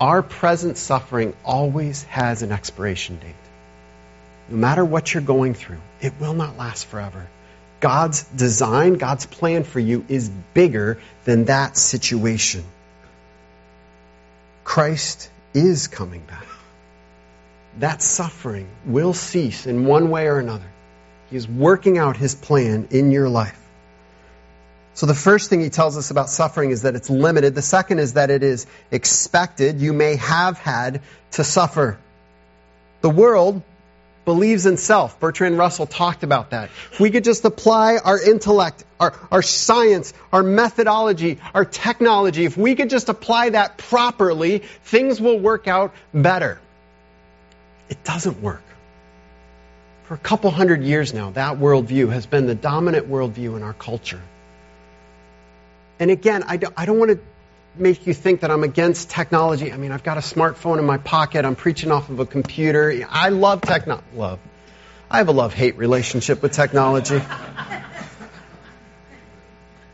Our 0.01 0.23
present 0.23 0.79
suffering 0.79 1.35
always 1.45 2.03
has 2.05 2.43
an 2.43 2.51
expiration 2.51 3.19
date. 3.19 3.35
No 4.49 4.57
matter 4.57 4.85
what 4.85 5.13
you're 5.13 5.23
going 5.23 5.55
through, 5.55 5.81
it 6.01 6.15
will 6.21 6.35
not 6.35 6.57
last 6.57 6.87
forever. 6.87 7.27
God's 7.81 8.25
design, 8.25 8.95
God's 8.95 9.27
plan 9.27 9.65
for 9.65 9.81
you 9.81 10.05
is 10.09 10.29
bigger 10.29 10.99
than 11.25 11.45
that 11.45 11.77
situation. 11.77 12.65
Christ 14.65 15.31
is 15.55 15.87
coming 15.89 16.21
back 16.23 16.49
that 17.79 18.03
suffering 18.03 18.69
will 18.85 19.13
cease 19.13 19.67
in 19.67 19.87
one 19.87 20.11
way 20.11 20.27
or 20.27 20.39
another. 20.39 20.67
He 21.31 21.37
is 21.37 21.47
working 21.47 21.99
out 21.99 22.17
his 22.17 22.35
plan 22.35 22.89
in 22.91 23.13
your 23.13 23.29
life. 23.29 23.59
So 24.95 25.07
the 25.07 25.15
first 25.15 25.49
thing 25.49 25.61
he 25.61 25.71
tells 25.71 25.97
us 25.97 26.11
about 26.11 26.29
suffering 26.29 26.71
is 26.71 26.83
that 26.83 26.97
it's 26.97 27.09
limited. 27.09 27.55
The 27.55 27.63
second 27.63 28.01
is 28.01 28.15
that 28.15 28.31
it 28.31 28.43
is 28.43 28.67
expected. 28.91 29.81
You 29.81 29.93
may 29.93 30.17
have 30.17 30.59
had 30.59 31.03
to 31.33 31.45
suffer. 31.45 31.99
The 33.01 33.11
world 33.11 33.63
believes 34.29 34.67
in 34.67 34.77
self. 34.77 35.19
Bertrand 35.19 35.57
Russell 35.57 35.87
talked 35.87 36.23
about 36.23 36.51
that. 36.51 36.69
If 36.93 37.01
we 37.01 37.11
could 37.11 37.25
just 37.25 37.47
apply 37.47 37.97
our 37.97 38.23
intellect, 38.23 38.85
our, 39.01 39.15
our 39.31 39.41
science, 39.41 40.13
our 40.31 40.43
methodology, 40.43 41.39
our 41.55 41.65
technology, 41.65 42.45
if 42.45 42.55
we 42.55 42.75
could 42.75 42.91
just 42.91 43.09
apply 43.09 43.49
that 43.51 43.79
properly, 43.79 44.59
things 44.85 45.19
will 45.19 45.39
work 45.39 45.67
out 45.67 45.95
better. 46.13 46.61
It 47.89 48.05
doesn't 48.05 48.43
work. 48.43 48.61
For 50.05 50.13
a 50.13 50.19
couple 50.19 50.51
hundred 50.51 50.83
years 50.83 51.15
now, 51.15 51.31
that 51.31 51.57
worldview 51.57 52.13
has 52.13 52.27
been 52.27 52.47
the 52.47 52.55
dominant 52.55 53.09
worldview 53.09 53.57
in 53.57 53.63
our 53.63 53.73
culture. 53.73 54.21
And 55.99 56.11
again, 56.11 56.45
I 56.47 56.59
don't, 56.59 56.75
I 56.77 56.85
don't 56.85 56.99
want 56.99 57.13
to 57.13 57.21
make 57.81 58.07
you 58.07 58.15
think 58.15 58.41
that 58.41 58.51
I'm 58.51 58.65
against 58.65 59.11
technology. 59.11 59.73
I 59.73 59.77
mean, 59.77 59.93
I've 59.93 60.03
got 60.03 60.17
a 60.17 60.21
smartphone 60.21 60.79
in 60.79 60.85
my 60.85 60.99
pocket. 60.99 61.45
I'm 61.45 61.57
preaching 61.57 61.91
off 61.91 62.11
of 62.11 62.21
a 62.21 62.27
computer. 62.27 63.05
I 63.09 63.29
love 63.31 63.63
technology. 63.63 64.07
Love. 64.15 64.39
I 65.11 65.19
have 65.19 65.29
a 65.29 65.33
love-hate 65.33 65.79
relationship 65.79 66.43
with 66.43 66.53
technology. 66.53 67.21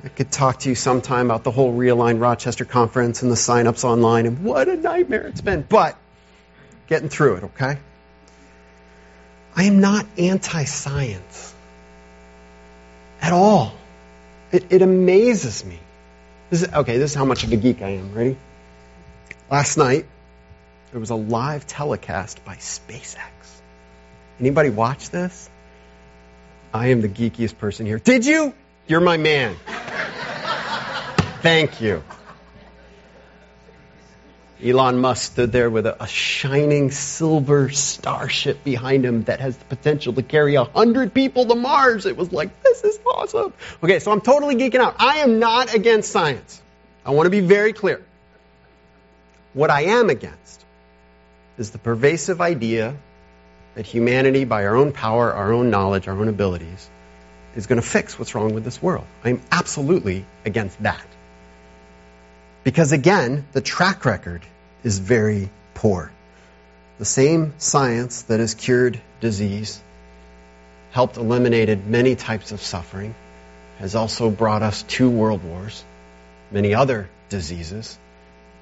I 0.05 0.09
could 0.09 0.31
talk 0.31 0.59
to 0.61 0.69
you 0.69 0.75
sometime 0.75 1.27
about 1.27 1.45
the 1.45 1.51
whole 1.51 1.73
Realign 1.73 2.21
Rochester 2.21 2.65
conference 2.65 3.23
and 3.23 3.33
the 3.33 3.37
sign-ups 3.37 3.85
online 3.85 4.27
and 4.27 4.45
what 4.45 4.69
a 4.69 4.77
nightmare 4.77 5.27
it's 5.29 5.41
been. 5.41 5.63
But 5.63 5.97
getting 6.89 7.09
through 7.09 7.37
it, 7.37 7.45
okay? 7.45 7.79
I 9.57 9.65
am 9.65 9.81
not 9.81 10.07
anti-science 10.19 11.55
at 13.23 13.33
all. 13.33 13.73
It, 14.53 14.67
it 14.71 14.83
amazes 14.83 15.65
me. 15.65 15.79
This 16.55 16.63
is, 16.63 16.73
okay, 16.73 16.99
this 16.99 17.11
is 17.11 17.17
how 17.17 17.25
much 17.25 17.43
of 17.43 17.51
a 17.51 17.57
geek 17.57 17.83
I 17.83 17.89
am. 17.97 18.15
Ready? 18.15 18.37
Last 19.51 19.77
night, 19.77 20.07
there 20.93 21.01
was 21.01 21.11
a 21.11 21.17
live 21.17 21.67
telecast 21.67 22.45
by 22.45 22.55
SpaceX. 22.55 23.19
Anybody 24.39 24.71
watch 24.71 25.11
this? 25.11 25.51
I 26.73 26.91
am 26.91 27.01
the 27.01 27.09
geekiest 27.09 27.59
person 27.59 27.87
here. 27.87 27.99
Did 27.99 28.25
you? 28.25 28.55
You're 28.87 29.01
my 29.01 29.17
man. 29.17 29.57
Thank 31.43 31.81
you. 31.81 32.05
Elon 34.65 34.99
Musk 34.99 35.33
stood 35.33 35.53
there 35.53 35.69
with 35.69 35.85
a, 35.85 36.03
a, 36.03 36.07
shining 36.07 36.91
silver 36.91 37.69
starship 37.69 38.65
behind 38.65 39.05
him 39.05 39.25
that 39.25 39.41
has 39.41 39.59
the 39.59 39.65
potential 39.67 40.15
to 40.15 40.23
carry 40.23 40.55
a 40.55 40.65
hundred 40.65 41.13
people 41.13 41.45
to 41.45 41.55
Mars. 41.55 42.07
It 42.07 42.17
was 42.17 42.33
like, 42.33 42.63
this 42.63 42.83
is 42.83 42.99
awesome. 43.07 43.53
Okay, 43.83 43.99
so 43.99 44.11
I'm 44.11 44.23
totally 44.23 44.55
geeking 44.57 44.81
out. 44.81 44.97
I 44.99 45.19
am 45.19 45.39
not 45.39 45.75
against 45.75 46.11
science. 46.11 46.63
I 47.05 47.11
want 47.11 47.27
to 47.27 47.31
be 47.31 47.41
very 47.41 47.75
clear. 47.75 48.03
What 49.53 49.69
I 49.69 49.83
am 49.83 50.09
against 50.09 50.65
is 51.59 51.71
the 51.71 51.79
pervasive 51.79 52.41
idea 52.41 52.97
that 53.75 53.85
humanity, 53.85 54.45
by 54.45 54.65
our 54.65 54.77
own 54.77 54.93
power, 54.93 55.31
our 55.31 55.53
own 55.53 55.69
knowledge, 55.69 56.09
our 56.09 56.19
own 56.19 56.29
abilities, 56.29 56.89
is 57.55 57.67
going 57.67 57.81
to 57.81 57.87
fix 57.87 58.19
what's 58.19 58.35
wrong 58.35 58.55
with 58.55 58.65
this 58.65 58.81
world. 58.81 59.05
I'm 59.23 59.43
absolutely 59.53 60.25
against 60.47 60.83
that. 60.83 61.07
Because 62.65 62.93
again, 62.93 63.47
the 63.53 63.61
track 63.61 64.07
record 64.07 64.41
is 64.85 64.99
very 64.99 65.51
poor. 65.75 66.13
The 66.99 67.05
same 67.05 67.55
science 67.59 68.23
that 68.23 68.39
has 68.39 68.55
cured 68.55 69.01
disease, 69.21 69.83
helped 70.93 71.17
eliminated 71.17 71.87
many 71.87 72.15
types 72.15 72.53
of 72.53 72.61
suffering, 72.61 73.15
has 73.79 73.97
also 73.97 74.31
brought 74.31 74.63
us 74.63 74.85
two 74.85 75.11
world 75.11 75.43
wars, 75.43 75.83
many 76.53 76.75
other 76.75 77.09
diseases, 77.31 77.99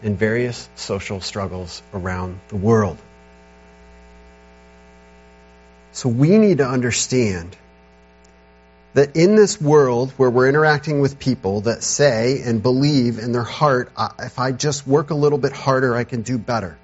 and 0.03 0.19
various 0.19 0.69
social 0.75 1.21
struggles 1.21 1.83
around 1.93 2.41
the 2.49 2.57
world. 2.57 2.97
So 5.93 6.09
we 6.09 6.39
need 6.39 6.59
to 6.59 6.67
understand 6.67 7.55
that 8.95 9.17
in 9.17 9.37
this 9.37 9.61
world 9.61 10.13
where 10.13 10.31
we're 10.31 10.49
interacting 10.49 11.01
with 11.01 11.19
people 11.19 11.63
that 11.63 11.83
say 11.83 12.43
and 12.45 12.63
believe 12.63 13.19
in 13.19 13.33
their 13.33 13.43
heart, 13.43 13.91
if 14.19 14.39
I 14.39 14.53
just 14.53 14.87
work 14.87 15.11
a 15.11 15.15
little 15.15 15.39
bit 15.39 15.53
harder, 15.53 15.97
I 15.97 16.05
can 16.05 16.23
do 16.23 16.39
better. 16.39 16.79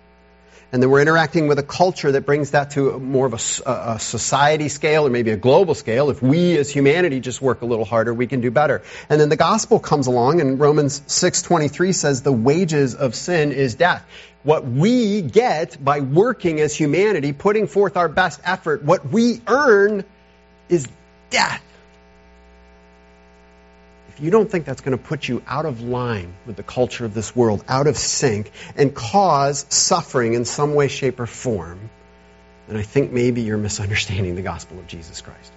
And 0.70 0.82
then 0.82 0.90
we're 0.90 1.00
interacting 1.00 1.48
with 1.48 1.58
a 1.58 1.62
culture 1.62 2.12
that 2.12 2.26
brings 2.26 2.50
that 2.50 2.72
to 2.72 2.98
more 2.98 3.24
of 3.24 3.32
a, 3.32 3.70
a, 3.70 3.98
society 3.98 4.68
scale 4.68 5.06
or 5.06 5.10
maybe 5.10 5.30
a 5.30 5.36
global 5.36 5.74
scale. 5.74 6.10
If 6.10 6.20
we 6.20 6.58
as 6.58 6.70
humanity 6.70 7.20
just 7.20 7.40
work 7.40 7.62
a 7.62 7.64
little 7.64 7.86
harder, 7.86 8.12
we 8.12 8.26
can 8.26 8.42
do 8.42 8.50
better. 8.50 8.82
And 9.08 9.18
then 9.18 9.30
the 9.30 9.36
gospel 9.36 9.80
comes 9.80 10.08
along 10.08 10.42
and 10.42 10.60
Romans 10.60 11.00
6.23 11.00 11.94
says 11.94 12.20
the 12.20 12.32
wages 12.32 12.94
of 12.94 13.14
sin 13.14 13.52
is 13.52 13.76
death. 13.76 14.04
What 14.42 14.66
we 14.66 15.22
get 15.22 15.82
by 15.82 16.00
working 16.00 16.60
as 16.60 16.74
humanity, 16.74 17.32
putting 17.32 17.66
forth 17.66 17.96
our 17.96 18.08
best 18.08 18.38
effort, 18.44 18.82
what 18.82 19.08
we 19.08 19.40
earn 19.46 20.04
is 20.68 20.86
death 21.30 21.62
you 24.20 24.30
don't 24.30 24.50
think 24.50 24.64
that's 24.64 24.80
going 24.80 24.96
to 24.96 25.02
put 25.02 25.28
you 25.28 25.42
out 25.46 25.66
of 25.66 25.80
line 25.80 26.32
with 26.46 26.56
the 26.56 26.62
culture 26.62 27.04
of 27.04 27.14
this 27.14 27.34
world, 27.34 27.64
out 27.68 27.86
of 27.86 27.96
sync, 27.96 28.50
and 28.76 28.94
cause 28.94 29.66
suffering 29.68 30.34
in 30.34 30.44
some 30.44 30.74
way, 30.74 30.88
shape, 30.88 31.20
or 31.20 31.26
form, 31.26 31.90
then 32.68 32.76
I 32.76 32.82
think 32.82 33.12
maybe 33.12 33.42
you're 33.42 33.58
misunderstanding 33.58 34.34
the 34.34 34.42
gospel 34.42 34.78
of 34.78 34.86
Jesus 34.86 35.20
Christ. 35.20 35.52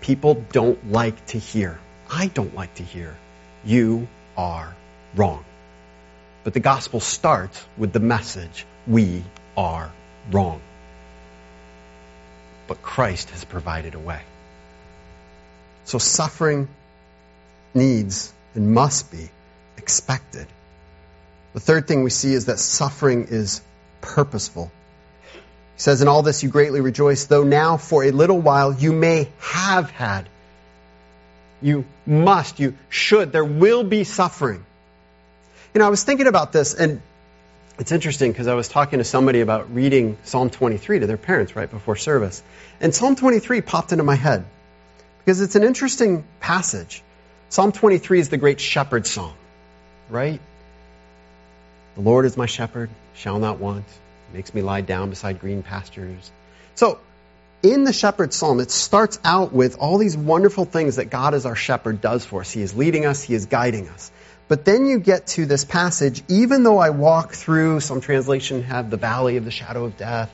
People 0.00 0.44
don't 0.52 0.90
like 0.90 1.26
to 1.26 1.38
hear, 1.38 1.78
I 2.10 2.26
don't 2.26 2.54
like 2.54 2.74
to 2.76 2.82
hear, 2.82 3.16
you 3.64 4.08
are 4.36 4.74
wrong. 5.14 5.44
But 6.44 6.54
the 6.54 6.60
gospel 6.60 7.00
starts 7.00 7.64
with 7.76 7.92
the 7.92 8.00
message, 8.00 8.66
we 8.86 9.22
are 9.56 9.92
wrong. 10.30 10.60
But 12.66 12.82
Christ 12.82 13.30
has 13.30 13.44
provided 13.44 13.94
a 13.94 13.98
way. 13.98 14.20
So 15.84 15.98
suffering 15.98 16.68
needs 17.74 18.32
and 18.54 18.72
must 18.72 19.10
be 19.10 19.30
expected. 19.76 20.46
The 21.54 21.60
third 21.60 21.88
thing 21.88 22.02
we 22.02 22.10
see 22.10 22.34
is 22.34 22.46
that 22.46 22.58
suffering 22.58 23.28
is 23.30 23.60
purposeful. 24.00 24.70
He 25.32 25.80
says, 25.80 26.02
In 26.02 26.08
all 26.08 26.22
this 26.22 26.42
you 26.42 26.48
greatly 26.48 26.80
rejoice, 26.80 27.26
though 27.26 27.44
now 27.44 27.76
for 27.76 28.04
a 28.04 28.10
little 28.10 28.40
while 28.40 28.72
you 28.72 28.92
may 28.92 29.28
have 29.38 29.90
had. 29.90 30.28
You 31.60 31.84
must, 32.06 32.60
you 32.60 32.74
should, 32.88 33.32
there 33.32 33.44
will 33.44 33.82
be 33.82 34.04
suffering. 34.04 34.64
You 35.74 35.80
know, 35.80 35.86
I 35.86 35.90
was 35.90 36.04
thinking 36.04 36.28
about 36.28 36.52
this, 36.52 36.74
and 36.74 37.00
it's 37.78 37.92
interesting 37.92 38.32
because 38.32 38.46
I 38.46 38.54
was 38.54 38.68
talking 38.68 38.98
to 38.98 39.04
somebody 39.04 39.40
about 39.40 39.72
reading 39.74 40.18
Psalm 40.24 40.50
23 40.50 41.00
to 41.00 41.06
their 41.06 41.16
parents 41.16 41.54
right 41.54 41.70
before 41.70 41.96
service. 41.96 42.42
And 42.80 42.94
Psalm 42.94 43.16
23 43.16 43.60
popped 43.60 43.92
into 43.92 44.04
my 44.04 44.16
head 44.16 44.44
because 45.18 45.40
it's 45.40 45.54
an 45.54 45.62
interesting 45.62 46.24
passage. 46.40 47.02
Psalm 47.50 47.72
23 47.72 48.20
is 48.20 48.28
the 48.28 48.36
great 48.36 48.60
shepherd 48.60 49.06
psalm, 49.06 49.32
right? 50.10 50.40
The 51.94 52.02
Lord 52.02 52.26
is 52.26 52.36
my 52.36 52.46
shepherd, 52.46 52.90
shall 53.14 53.38
not 53.38 53.58
want. 53.58 53.84
Makes 54.34 54.52
me 54.52 54.60
lie 54.60 54.82
down 54.82 55.08
beside 55.08 55.40
green 55.40 55.62
pastures. 55.62 56.30
So, 56.74 56.98
in 57.62 57.84
the 57.84 57.92
shepherd 57.92 58.34
psalm, 58.34 58.60
it 58.60 58.70
starts 58.70 59.18
out 59.24 59.52
with 59.52 59.78
all 59.78 59.96
these 59.96 60.16
wonderful 60.16 60.66
things 60.66 60.96
that 60.96 61.06
God 61.06 61.34
as 61.34 61.46
our 61.46 61.56
shepherd 61.56 62.00
does 62.00 62.24
for 62.24 62.42
us. 62.42 62.50
He 62.50 62.60
is 62.60 62.76
leading 62.76 63.06
us, 63.06 63.22
He 63.22 63.34
is 63.34 63.46
guiding 63.46 63.88
us. 63.88 64.12
But 64.46 64.64
then 64.64 64.86
you 64.86 64.98
get 64.98 65.26
to 65.28 65.46
this 65.46 65.64
passage, 65.64 66.22
even 66.28 66.62
though 66.62 66.78
I 66.78 66.90
walk 66.90 67.32
through, 67.32 67.80
some 67.80 68.00
translation 68.00 68.62
have 68.62 68.90
the 68.90 68.96
valley 68.96 69.38
of 69.38 69.44
the 69.44 69.50
shadow 69.50 69.86
of 69.86 69.96
death, 69.96 70.32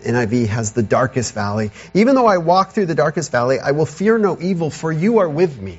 NIV 0.00 0.48
has 0.48 0.72
the 0.72 0.82
darkest 0.82 1.34
valley. 1.34 1.70
Even 1.94 2.14
though 2.14 2.26
I 2.26 2.38
walk 2.38 2.72
through 2.72 2.86
the 2.86 2.94
darkest 2.94 3.30
valley, 3.30 3.58
I 3.58 3.72
will 3.72 3.86
fear 3.86 4.18
no 4.18 4.38
evil, 4.40 4.70
for 4.70 4.90
you 4.90 5.18
are 5.18 5.28
with 5.28 5.60
me. 5.60 5.78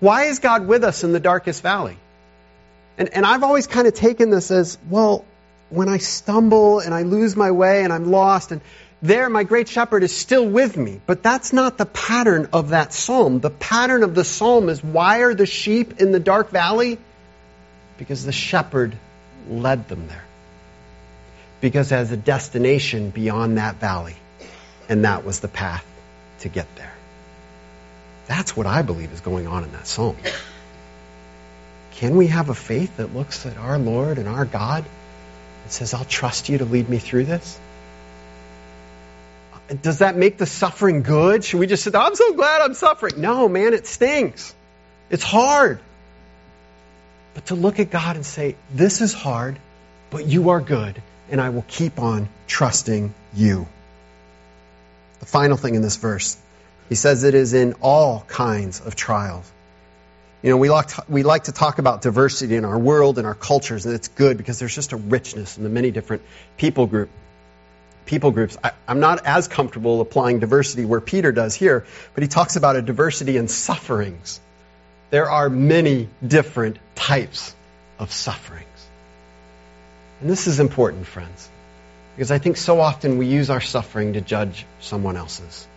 Why 0.00 0.24
is 0.24 0.38
God 0.38 0.66
with 0.66 0.84
us 0.84 1.04
in 1.04 1.12
the 1.12 1.20
darkest 1.20 1.62
valley? 1.62 1.96
And, 2.96 3.08
and 3.14 3.26
I've 3.26 3.42
always 3.42 3.66
kind 3.66 3.86
of 3.86 3.94
taken 3.94 4.30
this 4.30 4.50
as, 4.50 4.78
well, 4.88 5.24
when 5.70 5.88
I 5.88 5.98
stumble 5.98 6.80
and 6.80 6.94
I 6.94 7.02
lose 7.02 7.36
my 7.36 7.50
way 7.50 7.84
and 7.84 7.92
I'm 7.92 8.10
lost 8.10 8.52
and 8.52 8.60
there 9.00 9.28
my 9.28 9.44
great 9.44 9.68
shepherd 9.68 10.02
is 10.02 10.14
still 10.14 10.46
with 10.46 10.76
me. 10.76 11.00
But 11.06 11.22
that's 11.22 11.52
not 11.52 11.78
the 11.78 11.86
pattern 11.86 12.48
of 12.52 12.70
that 12.70 12.92
psalm. 12.92 13.40
The 13.40 13.50
pattern 13.50 14.02
of 14.02 14.14
the 14.14 14.24
psalm 14.24 14.68
is 14.68 14.82
why 14.82 15.20
are 15.20 15.34
the 15.34 15.46
sheep 15.46 16.00
in 16.00 16.10
the 16.10 16.20
dark 16.20 16.50
valley? 16.50 16.98
Because 17.96 18.24
the 18.24 18.32
shepherd 18.32 18.96
led 19.48 19.88
them 19.88 20.08
there. 20.08 20.24
Because 21.60 21.92
as 21.92 22.10
a 22.10 22.16
destination 22.16 23.10
beyond 23.10 23.58
that 23.58 23.76
valley. 23.76 24.16
And 24.88 25.04
that 25.04 25.24
was 25.24 25.40
the 25.40 25.48
path 25.48 25.84
to 26.40 26.48
get 26.48 26.66
there. 26.76 26.92
That's 28.28 28.54
what 28.54 28.66
I 28.66 28.82
believe 28.82 29.10
is 29.12 29.20
going 29.20 29.46
on 29.46 29.64
in 29.64 29.72
that 29.72 29.86
psalm. 29.86 30.16
Can 31.92 32.16
we 32.16 32.28
have 32.28 32.50
a 32.50 32.54
faith 32.54 32.98
that 32.98 33.14
looks 33.14 33.46
at 33.46 33.56
our 33.56 33.78
Lord 33.78 34.18
and 34.18 34.28
our 34.28 34.44
God 34.44 34.84
and 35.64 35.72
says, 35.72 35.94
I'll 35.94 36.04
trust 36.04 36.48
you 36.48 36.58
to 36.58 36.64
lead 36.64 36.88
me 36.88 36.98
through 36.98 37.24
this? 37.24 37.58
Does 39.82 39.98
that 39.98 40.16
make 40.16 40.38
the 40.38 40.46
suffering 40.46 41.02
good? 41.02 41.42
Should 41.42 41.58
we 41.58 41.66
just 41.66 41.82
say, 41.82 41.90
I'm 41.94 42.14
so 42.14 42.34
glad 42.34 42.62
I'm 42.62 42.74
suffering? 42.74 43.14
No, 43.20 43.48
man, 43.48 43.74
it 43.74 43.86
stings. 43.86 44.54
It's 45.10 45.24
hard. 45.24 45.80
But 47.34 47.46
to 47.46 47.54
look 47.54 47.78
at 47.80 47.90
God 47.90 48.16
and 48.16 48.24
say, 48.24 48.56
This 48.72 49.00
is 49.00 49.12
hard, 49.12 49.58
but 50.10 50.26
you 50.26 50.50
are 50.50 50.60
good, 50.60 51.00
and 51.30 51.40
I 51.40 51.50
will 51.50 51.64
keep 51.66 51.98
on 51.98 52.28
trusting 52.46 53.12
you. 53.34 53.66
The 55.20 55.26
final 55.26 55.56
thing 55.56 55.74
in 55.74 55.82
this 55.82 55.96
verse 55.96 56.38
he 56.88 56.94
says 56.94 57.24
it 57.24 57.34
is 57.34 57.54
in 57.54 57.74
all 57.80 58.24
kinds 58.28 58.80
of 58.80 58.96
trials. 58.96 59.50
You 60.42 60.50
know, 60.50 60.56
we 60.56 60.70
like, 60.70 60.88
to, 60.88 61.04
we 61.08 61.22
like 61.22 61.44
to 61.44 61.52
talk 61.52 61.78
about 61.78 62.02
diversity 62.02 62.56
in 62.56 62.64
our 62.64 62.78
world 62.78 63.18
and 63.18 63.26
our 63.26 63.34
cultures, 63.34 63.86
and 63.86 63.94
it's 63.94 64.08
good 64.08 64.36
because 64.36 64.58
there's 64.58 64.74
just 64.74 64.92
a 64.92 64.96
richness 64.96 65.58
in 65.58 65.64
the 65.64 65.68
many 65.68 65.90
different 65.90 66.22
people 66.56 66.86
group. 66.86 67.10
people 68.06 68.30
groups. 68.30 68.56
I, 68.64 68.72
I'm 68.88 69.00
not 69.00 69.26
as 69.26 69.48
comfortable 69.48 70.00
applying 70.00 70.40
diversity 70.40 70.86
where 70.86 71.00
Peter 71.00 71.30
does 71.30 71.54
here, 71.54 71.84
but 72.14 72.22
he 72.22 72.28
talks 72.28 72.56
about 72.56 72.76
a 72.76 72.82
diversity 72.82 73.36
in 73.36 73.48
sufferings. 73.48 74.40
There 75.10 75.30
are 75.30 75.50
many 75.50 76.08
different 76.26 76.78
types 76.94 77.54
of 77.98 78.10
sufferings. 78.12 78.64
And 80.20 80.30
this 80.30 80.46
is 80.46 80.58
important, 80.58 81.06
friends, 81.06 81.48
because 82.16 82.30
I 82.30 82.38
think 82.38 82.56
so 82.56 82.80
often 82.80 83.18
we 83.18 83.26
use 83.26 83.50
our 83.50 83.60
suffering 83.60 84.14
to 84.14 84.20
judge 84.20 84.66
someone 84.80 85.16
else's, 85.16 85.67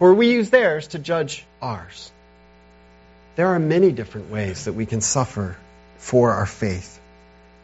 or 0.00 0.14
we 0.14 0.30
use 0.32 0.50
theirs 0.50 0.88
to 0.88 0.98
judge 0.98 1.44
ours. 1.60 2.10
There 3.36 3.48
are 3.48 3.58
many 3.58 3.92
different 3.92 4.30
ways 4.30 4.64
that 4.64 4.72
we 4.72 4.86
can 4.86 5.00
suffer 5.00 5.56
for 5.98 6.32
our 6.32 6.46
faith. 6.46 7.00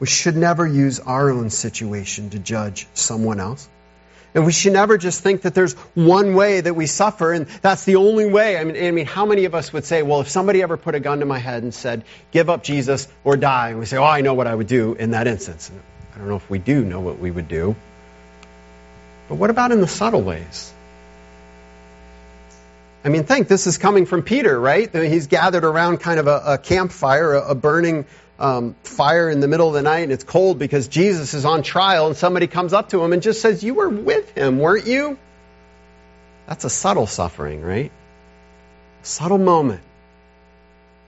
We 0.00 0.06
should 0.06 0.36
never 0.36 0.66
use 0.66 1.00
our 1.00 1.30
own 1.30 1.50
situation 1.50 2.30
to 2.30 2.38
judge 2.38 2.86
someone 2.94 3.40
else. 3.40 3.68
And 4.34 4.46
we 4.46 4.52
should 4.52 4.72
never 4.72 4.96
just 4.96 5.22
think 5.22 5.42
that 5.42 5.54
there's 5.54 5.74
one 5.94 6.34
way 6.34 6.60
that 6.60 6.74
we 6.74 6.86
suffer 6.86 7.32
and 7.32 7.46
that's 7.60 7.84
the 7.84 7.96
only 7.96 8.26
way. 8.26 8.56
I 8.56 8.64
mean, 8.64 8.82
I 8.82 8.90
mean, 8.90 9.06
how 9.06 9.26
many 9.26 9.44
of 9.44 9.54
us 9.54 9.72
would 9.72 9.84
say, 9.84 10.02
well, 10.02 10.22
if 10.22 10.30
somebody 10.30 10.62
ever 10.62 10.78
put 10.78 10.94
a 10.94 11.00
gun 11.00 11.20
to 11.20 11.26
my 11.26 11.38
head 11.38 11.62
and 11.62 11.74
said, 11.74 12.04
give 12.30 12.48
up 12.48 12.62
Jesus 12.62 13.08
or 13.24 13.36
die, 13.36 13.70
and 13.70 13.78
we 13.78 13.84
say, 13.84 13.98
oh, 13.98 14.04
I 14.04 14.22
know 14.22 14.32
what 14.32 14.46
I 14.46 14.54
would 14.54 14.68
do 14.68 14.94
in 14.94 15.10
that 15.10 15.26
instance. 15.26 15.68
And 15.68 15.80
I 16.14 16.18
don't 16.18 16.28
know 16.28 16.36
if 16.36 16.48
we 16.48 16.58
do 16.58 16.82
know 16.82 17.00
what 17.00 17.18
we 17.18 17.30
would 17.30 17.48
do. 17.48 17.76
But 19.28 19.34
what 19.34 19.50
about 19.50 19.70
in 19.70 19.80
the 19.80 19.88
subtle 19.88 20.22
ways? 20.22 20.71
I 23.04 23.08
mean, 23.08 23.24
think 23.24 23.48
this 23.48 23.66
is 23.66 23.78
coming 23.78 24.06
from 24.06 24.22
Peter, 24.22 24.58
right? 24.58 24.94
He's 24.94 25.26
gathered 25.26 25.64
around 25.64 25.98
kind 25.98 26.20
of 26.20 26.28
a, 26.28 26.42
a 26.46 26.58
campfire, 26.58 27.34
a, 27.34 27.50
a 27.50 27.54
burning 27.54 28.06
um, 28.38 28.76
fire 28.84 29.28
in 29.28 29.40
the 29.40 29.48
middle 29.48 29.68
of 29.68 29.74
the 29.74 29.82
night, 29.82 30.00
and 30.00 30.12
it's 30.12 30.24
cold 30.24 30.58
because 30.58 30.88
Jesus 30.88 31.34
is 31.34 31.44
on 31.44 31.62
trial, 31.62 32.06
and 32.06 32.16
somebody 32.16 32.46
comes 32.46 32.72
up 32.72 32.90
to 32.90 33.02
him 33.02 33.12
and 33.12 33.22
just 33.22 33.40
says, 33.40 33.62
You 33.62 33.74
were 33.74 33.88
with 33.88 34.30
him, 34.36 34.58
weren't 34.58 34.86
you? 34.86 35.18
That's 36.46 36.64
a 36.64 36.70
subtle 36.70 37.06
suffering, 37.06 37.62
right? 37.62 37.90
A 39.02 39.06
subtle 39.06 39.38
moment. 39.38 39.80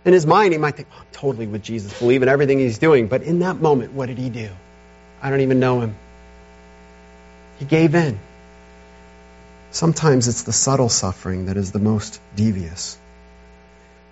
In 0.04 0.12
his 0.12 0.26
mind, 0.26 0.52
he 0.52 0.58
might 0.58 0.76
think, 0.76 0.88
oh, 0.92 0.98
I'm 0.98 1.06
totally 1.12 1.46
with 1.46 1.62
Jesus, 1.62 1.98
believe 1.98 2.22
in 2.22 2.28
everything 2.28 2.58
he's 2.58 2.78
doing. 2.78 3.08
But 3.08 3.22
in 3.22 3.38
that 3.38 3.60
moment, 3.60 3.92
what 3.92 4.06
did 4.06 4.18
he 4.18 4.28
do? 4.28 4.50
I 5.22 5.30
don't 5.30 5.40
even 5.40 5.60
know 5.60 5.80
him. 5.80 5.96
He 7.58 7.64
gave 7.64 7.94
in. 7.94 8.18
Sometimes 9.74 10.28
it's 10.28 10.44
the 10.44 10.52
subtle 10.52 10.88
suffering 10.88 11.46
that 11.46 11.56
is 11.56 11.72
the 11.72 11.80
most 11.80 12.20
devious. 12.36 12.96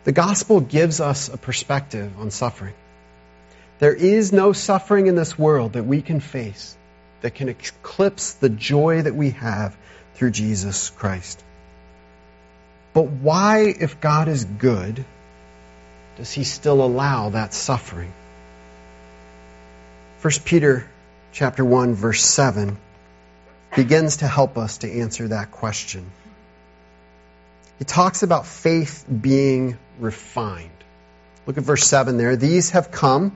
The 0.02 0.10
gospel 0.10 0.58
gives 0.58 1.00
us 1.00 1.28
a 1.28 1.36
perspective 1.36 2.10
on 2.18 2.32
suffering. 2.32 2.74
There 3.78 3.94
is 3.94 4.32
no 4.32 4.52
suffering 4.52 5.06
in 5.06 5.14
this 5.14 5.38
world 5.38 5.74
that 5.74 5.84
we 5.84 6.02
can 6.02 6.18
face 6.18 6.76
that 7.20 7.36
can 7.36 7.48
eclipse 7.48 8.32
the 8.32 8.48
joy 8.48 9.02
that 9.02 9.14
we 9.14 9.30
have 9.30 9.76
through 10.14 10.32
Jesus 10.32 10.90
Christ. 10.90 11.40
But 12.92 13.06
why, 13.06 13.60
if 13.60 14.00
God 14.00 14.26
is 14.26 14.44
good, 14.44 15.04
does 16.16 16.32
he 16.32 16.42
still 16.42 16.82
allow 16.82 17.30
that 17.30 17.54
suffering? 17.54 18.12
1 20.22 20.32
Peter 20.44 20.90
chapter 21.30 21.64
1 21.64 21.94
verse 21.94 22.24
7 22.24 22.76
begins 23.74 24.18
to 24.18 24.26
help 24.26 24.58
us 24.58 24.78
to 24.78 24.90
answer 24.90 25.28
that 25.28 25.50
question. 25.50 26.10
He 27.78 27.84
talks 27.84 28.22
about 28.22 28.46
faith 28.46 29.04
being 29.08 29.78
refined. 29.98 30.70
Look 31.46 31.58
at 31.58 31.64
verse 31.64 31.84
7 31.84 32.16
there. 32.18 32.36
These 32.36 32.70
have 32.70 32.90
come, 32.90 33.34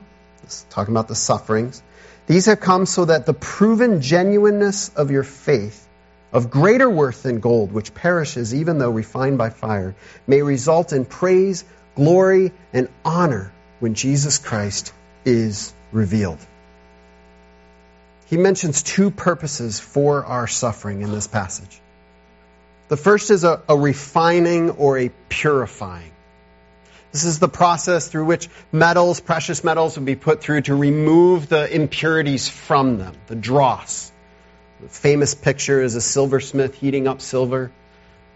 talking 0.69 0.93
about 0.93 1.07
the 1.07 1.15
sufferings, 1.15 1.81
these 2.27 2.45
have 2.45 2.59
come 2.59 2.85
so 2.85 3.05
that 3.05 3.25
the 3.25 3.33
proven 3.33 4.01
genuineness 4.01 4.89
of 4.89 5.11
your 5.11 5.23
faith, 5.23 5.87
of 6.31 6.51
greater 6.51 6.89
worth 6.89 7.23
than 7.23 7.39
gold, 7.39 7.71
which 7.71 7.93
perishes 7.93 8.53
even 8.53 8.77
though 8.77 8.91
refined 8.91 9.37
by 9.37 9.49
fire, 9.49 9.95
may 10.27 10.41
result 10.41 10.93
in 10.93 11.05
praise, 11.05 11.63
glory, 11.95 12.51
and 12.73 12.89
honor 13.03 13.51
when 13.79 13.95
Jesus 13.95 14.37
Christ 14.37 14.93
is 15.25 15.73
revealed 15.91 16.39
he 18.27 18.37
mentions 18.37 18.83
two 18.83 19.09
purposes 19.09 19.79
for 19.79 20.25
our 20.25 20.47
suffering 20.47 21.01
in 21.01 21.11
this 21.11 21.27
passage. 21.27 21.81
The 22.89 22.97
first 22.97 23.31
is 23.31 23.43
a, 23.43 23.61
a, 23.67 23.77
refining 23.77 24.71
or 24.71 24.97
a 24.97 25.09
purifying. 25.29 26.11
This 27.11 27.23
is 27.23 27.39
the 27.39 27.47
process 27.47 28.07
through 28.07 28.25
which 28.25 28.49
metals, 28.71 29.21
precious 29.21 29.63
metals, 29.63 29.97
would 29.97 30.05
be 30.05 30.15
put 30.15 30.41
through 30.41 30.61
to 30.61 30.75
remove 30.75 31.47
the 31.47 31.73
impurities 31.73 32.49
from 32.49 32.97
them, 32.97 33.15
the 33.27 33.35
dross. 33.35 34.11
The 34.81 34.89
famous 34.89 35.33
picture 35.33 35.81
is 35.81 35.95
a 35.95 36.01
silversmith 36.01 36.75
heating 36.75 37.07
up 37.07 37.21
silver 37.21 37.71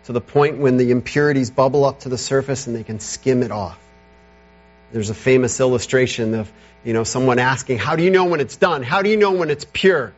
to 0.06 0.14
the 0.14 0.22
point 0.22 0.58
when 0.58 0.78
the 0.78 0.92
impurities 0.92 1.52
bubble 1.52 1.86
up 1.86 2.02
to 2.02 2.10
the 2.10 2.18
surface 2.18 2.68
and 2.68 2.76
they 2.76 2.84
can 2.84 3.00
skim 3.00 3.44
it 3.44 3.52
off. 3.52 3.78
There's 4.92 5.10
a 5.10 5.16
famous 5.16 5.60
illustration 5.60 6.34
of 6.34 6.52
you 6.84 6.94
know, 6.94 7.04
someone 7.04 7.40
asking, 7.40 7.78
How 7.78 7.96
do 7.96 8.04
you 8.04 8.10
know 8.10 8.26
when 8.26 8.40
it's 8.40 8.58
done? 8.58 8.84
How 8.84 9.02
do 9.02 9.10
you 9.10 9.18
know 9.18 9.32
when 9.32 9.50
it's 9.50 9.66
pure? 9.66 10.14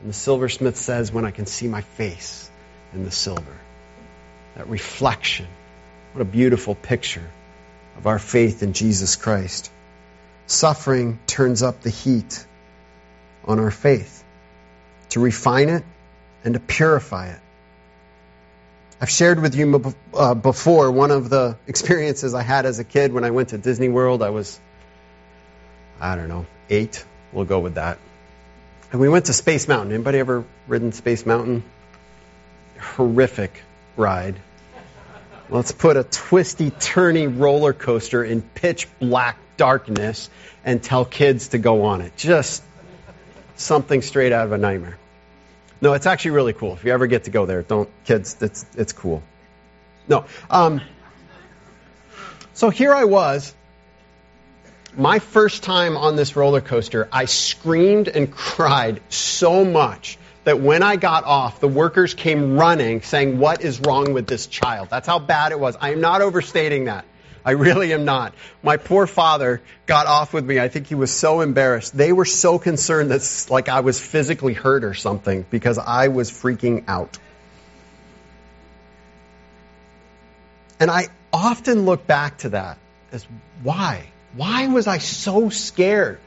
And 0.00 0.08
the 0.08 0.14
silversmith 0.14 0.76
says, 0.76 1.12
When 1.12 1.24
I 1.24 1.30
can 1.30 1.46
see 1.46 1.68
my 1.68 1.82
face 1.82 2.50
in 2.94 3.04
the 3.04 3.10
silver. 3.10 3.56
That 4.56 4.68
reflection. 4.68 5.46
What 6.12 6.22
a 6.22 6.26
beautiful 6.26 6.74
picture 6.74 7.28
of 7.96 8.06
our 8.06 8.18
faith 8.18 8.62
in 8.62 8.72
Jesus 8.72 9.16
Christ. 9.16 9.70
Suffering 10.46 11.18
turns 11.26 11.62
up 11.62 11.82
the 11.82 11.90
heat 11.90 12.46
on 13.44 13.58
our 13.58 13.70
faith 13.70 14.24
to 15.10 15.20
refine 15.20 15.68
it 15.68 15.84
and 16.44 16.54
to 16.54 16.60
purify 16.60 17.28
it. 17.28 17.40
I've 19.02 19.10
shared 19.10 19.40
with 19.40 19.56
you 19.56 19.96
uh, 20.14 20.34
before 20.34 20.92
one 20.92 21.10
of 21.10 21.28
the 21.28 21.56
experiences 21.66 22.34
I 22.34 22.42
had 22.42 22.66
as 22.66 22.78
a 22.78 22.84
kid 22.84 23.12
when 23.12 23.24
I 23.24 23.32
went 23.32 23.48
to 23.48 23.58
Disney 23.58 23.88
World. 23.88 24.22
I 24.22 24.30
was 24.30 24.60
I 26.00 26.14
don't 26.14 26.28
know, 26.28 26.46
eight. 26.70 27.04
We'll 27.32 27.44
go 27.44 27.58
with 27.58 27.74
that. 27.74 27.98
And 28.92 29.00
we 29.00 29.08
went 29.08 29.24
to 29.24 29.32
Space 29.32 29.66
Mountain. 29.66 29.92
Anybody 29.92 30.20
ever 30.20 30.44
ridden 30.68 30.92
Space 30.92 31.26
Mountain? 31.26 31.64
Horrific 32.78 33.64
ride. 33.96 34.36
Let's 35.50 35.72
put 35.72 35.96
a 35.96 36.04
twisty, 36.04 36.70
turny 36.70 37.26
roller 37.40 37.72
coaster 37.72 38.22
in 38.22 38.40
pitch 38.40 38.86
black 39.00 39.36
darkness 39.56 40.30
and 40.64 40.80
tell 40.80 41.04
kids 41.04 41.48
to 41.48 41.58
go 41.58 41.86
on 41.86 42.02
it. 42.02 42.16
Just 42.16 42.62
something 43.56 44.00
straight 44.00 44.30
out 44.30 44.46
of 44.46 44.52
a 44.52 44.58
nightmare. 44.58 44.96
No, 45.82 45.92
it's 45.92 46.06
actually 46.06 46.30
really 46.30 46.54
cool. 46.54 46.72
If 46.72 46.84
you 46.84 46.92
ever 46.92 47.06
get 47.06 47.24
to 47.24 47.30
go 47.30 47.44
there, 47.44 47.62
don't, 47.62 47.90
kids, 48.04 48.36
it's, 48.40 48.64
it's 48.76 48.94
cool. 48.94 49.22
No. 50.08 50.24
Um, 50.48 50.80
so 52.54 52.70
here 52.70 52.94
I 52.94 53.04
was 53.04 53.54
my 54.96 55.18
first 55.18 55.62
time 55.62 55.96
on 55.96 56.16
this 56.16 56.36
roller 56.36 56.60
coaster, 56.60 57.08
I 57.10 57.24
screamed 57.24 58.08
and 58.08 58.30
cried 58.30 59.00
so 59.08 59.64
much 59.64 60.18
that 60.44 60.60
when 60.60 60.82
I 60.82 60.96
got 60.96 61.24
off, 61.24 61.60
the 61.60 61.68
workers 61.68 62.14
came 62.14 62.56
running 62.56 63.02
saying, 63.02 63.38
What 63.38 63.62
is 63.62 63.80
wrong 63.80 64.12
with 64.12 64.26
this 64.26 64.46
child? 64.46 64.88
That's 64.90 65.06
how 65.06 65.18
bad 65.18 65.52
it 65.52 65.60
was. 65.60 65.76
I 65.80 65.92
am 65.92 66.00
not 66.00 66.20
overstating 66.20 66.84
that. 66.86 67.04
I 67.44 67.52
really 67.52 67.92
am 67.92 68.04
not. 68.04 68.34
My 68.62 68.76
poor 68.76 69.06
father 69.06 69.60
got 69.86 70.06
off 70.06 70.32
with 70.32 70.44
me. 70.44 70.60
I 70.60 70.68
think 70.68 70.86
he 70.86 70.94
was 70.94 71.10
so 71.10 71.40
embarrassed. 71.40 71.96
They 71.96 72.12
were 72.12 72.24
so 72.24 72.58
concerned 72.58 73.10
that 73.10 73.46
like 73.50 73.68
I 73.68 73.80
was 73.80 74.00
physically 74.00 74.54
hurt 74.54 74.84
or 74.84 74.94
something 74.94 75.44
because 75.50 75.78
I 75.78 76.08
was 76.08 76.30
freaking 76.30 76.84
out. 76.86 77.18
And 80.78 80.90
I 80.90 81.08
often 81.32 81.84
look 81.84 82.06
back 82.06 82.38
to 82.38 82.50
that 82.50 82.78
as 83.12 83.26
why? 83.62 84.06
Why 84.34 84.68
was 84.68 84.86
I 84.86 84.98
so 84.98 85.48
scared? 85.50 86.18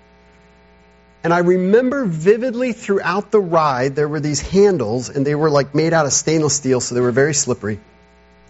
And 1.23 1.33
I 1.33 1.39
remember 1.39 2.05
vividly 2.05 2.71
throughout 2.71 3.31
the 3.31 3.39
ride, 3.39 3.95
there 3.95 4.07
were 4.07 4.19
these 4.19 4.41
handles, 4.41 5.09
and 5.09 5.25
they 5.25 5.33
were 5.33 5.49
like 5.49 5.73
made 5.73 5.91
out 5.91 6.05
of 6.05 6.13
stainless 6.13 6.55
steel, 6.55 6.79
so 6.79 6.93
they 6.93 7.01
were 7.01 7.11
very 7.11 7.33
slippery. 7.33 7.79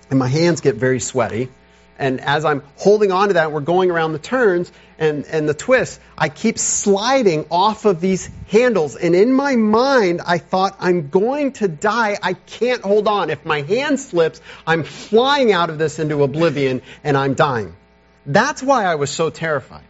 And 0.09 0.19
my 0.19 0.27
hands 0.27 0.59
get 0.59 0.75
very 0.75 0.99
sweaty. 0.99 1.49
And 1.97 2.19
as 2.19 2.43
I'm 2.43 2.61
holding 2.75 3.11
on 3.11 3.29
to 3.29 3.35
that, 3.35 3.51
we're 3.51 3.61
going 3.61 3.89
around 3.89 4.13
the 4.13 4.19
turns 4.19 4.71
and, 4.97 5.25
and 5.25 5.47
the 5.47 5.53
twists, 5.53 5.99
I 6.17 6.29
keep 6.29 6.57
sliding 6.57 7.45
off 7.49 7.85
of 7.85 8.01
these 8.01 8.29
handles. 8.49 8.95
And 8.95 9.15
in 9.15 9.33
my 9.33 9.55
mind, 9.55 10.21
I 10.25 10.37
thought, 10.37 10.75
I'm 10.79 11.09
going 11.09 11.53
to 11.53 11.67
die. 11.67 12.17
I 12.21 12.33
can't 12.33 12.81
hold 12.81 13.07
on. 13.07 13.29
If 13.29 13.45
my 13.45 13.61
hand 13.61 13.99
slips, 13.99 14.41
I'm 14.65 14.83
flying 14.83 15.51
out 15.51 15.69
of 15.69 15.77
this 15.77 15.99
into 15.99 16.23
oblivion 16.23 16.81
and 17.03 17.17
I'm 17.17 17.33
dying. 17.33 17.75
That's 18.25 18.63
why 18.63 18.85
I 18.85 18.95
was 18.95 19.09
so 19.09 19.29
terrified. 19.29 19.83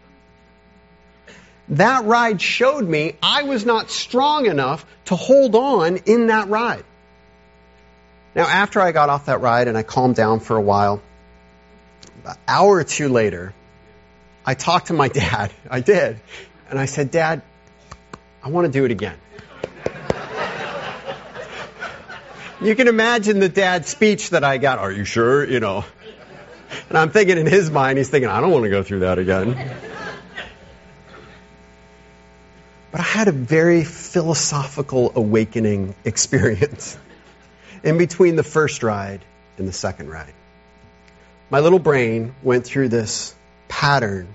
That 1.70 2.06
ride 2.06 2.42
showed 2.42 2.88
me 2.88 3.16
I 3.24 3.44
was 3.44 3.66
not 3.66 3.90
strong 3.90 4.46
enough 4.46 4.86
to 5.06 5.16
hold 5.16 5.56
on 5.56 5.98
in 6.06 6.28
that 6.28 6.50
ride. 6.50 6.84
Now, 8.36 8.44
after 8.44 8.82
I 8.82 8.92
got 8.92 9.10
off 9.10 9.28
that 9.28 9.42
ride 9.42 9.68
and 9.68 9.78
I 9.78 9.84
calmed 9.84 10.16
down 10.16 10.42
for 10.42 10.58
a 10.58 10.62
while, 10.62 11.02
an 12.26 12.36
hour 12.48 12.76
or 12.76 12.84
two 12.84 13.10
later, 13.10 13.54
I 14.46 14.54
talked 14.54 14.88
to 14.88 14.94
my 14.94 15.08
dad. 15.24 15.52
I 15.70 15.82
did. 15.82 16.20
And 16.70 16.80
I 16.80 16.86
said, 16.86 17.12
Dad, 17.12 17.42
I 18.44 18.50
want 18.50 18.66
to 18.66 18.72
do 18.72 18.86
it 18.86 18.92
again. 18.92 19.18
You 22.62 22.74
can 22.76 22.88
imagine 22.88 23.40
the 23.40 23.50
dad's 23.50 23.90
speech 23.90 24.32
that 24.32 24.44
I 24.44 24.58
got. 24.58 24.80
Are 24.80 24.92
you 24.92 25.04
sure? 25.04 25.46
You 25.46 25.60
know. 25.60 25.86
And 26.90 26.98
I'm 26.98 27.12
thinking 27.12 27.38
in 27.38 27.46
his 27.46 27.70
mind, 27.70 27.98
he's 27.98 28.10
thinking, 28.10 28.30
I 28.30 28.42
don't 28.42 28.52
want 28.52 28.64
to 28.64 28.70
go 28.70 28.82
through 28.82 29.02
that 29.02 29.20
again. 29.20 29.76
But 32.92 33.02
I 33.02 33.04
had 33.04 33.28
a 33.28 33.34
very 33.34 33.84
philosophical 33.84 35.12
awakening 35.16 35.96
experience 36.06 36.98
in 37.84 37.98
between 37.98 38.36
the 38.36 38.44
first 38.44 38.84
ride 38.84 39.22
and 39.58 39.68
the 39.68 39.74
second 39.74 40.10
ride. 40.10 40.34
My 41.50 41.60
little 41.60 41.80
brain 41.80 42.34
went 42.42 42.66
through 42.66 42.90
this 42.90 43.36
pattern 43.68 44.28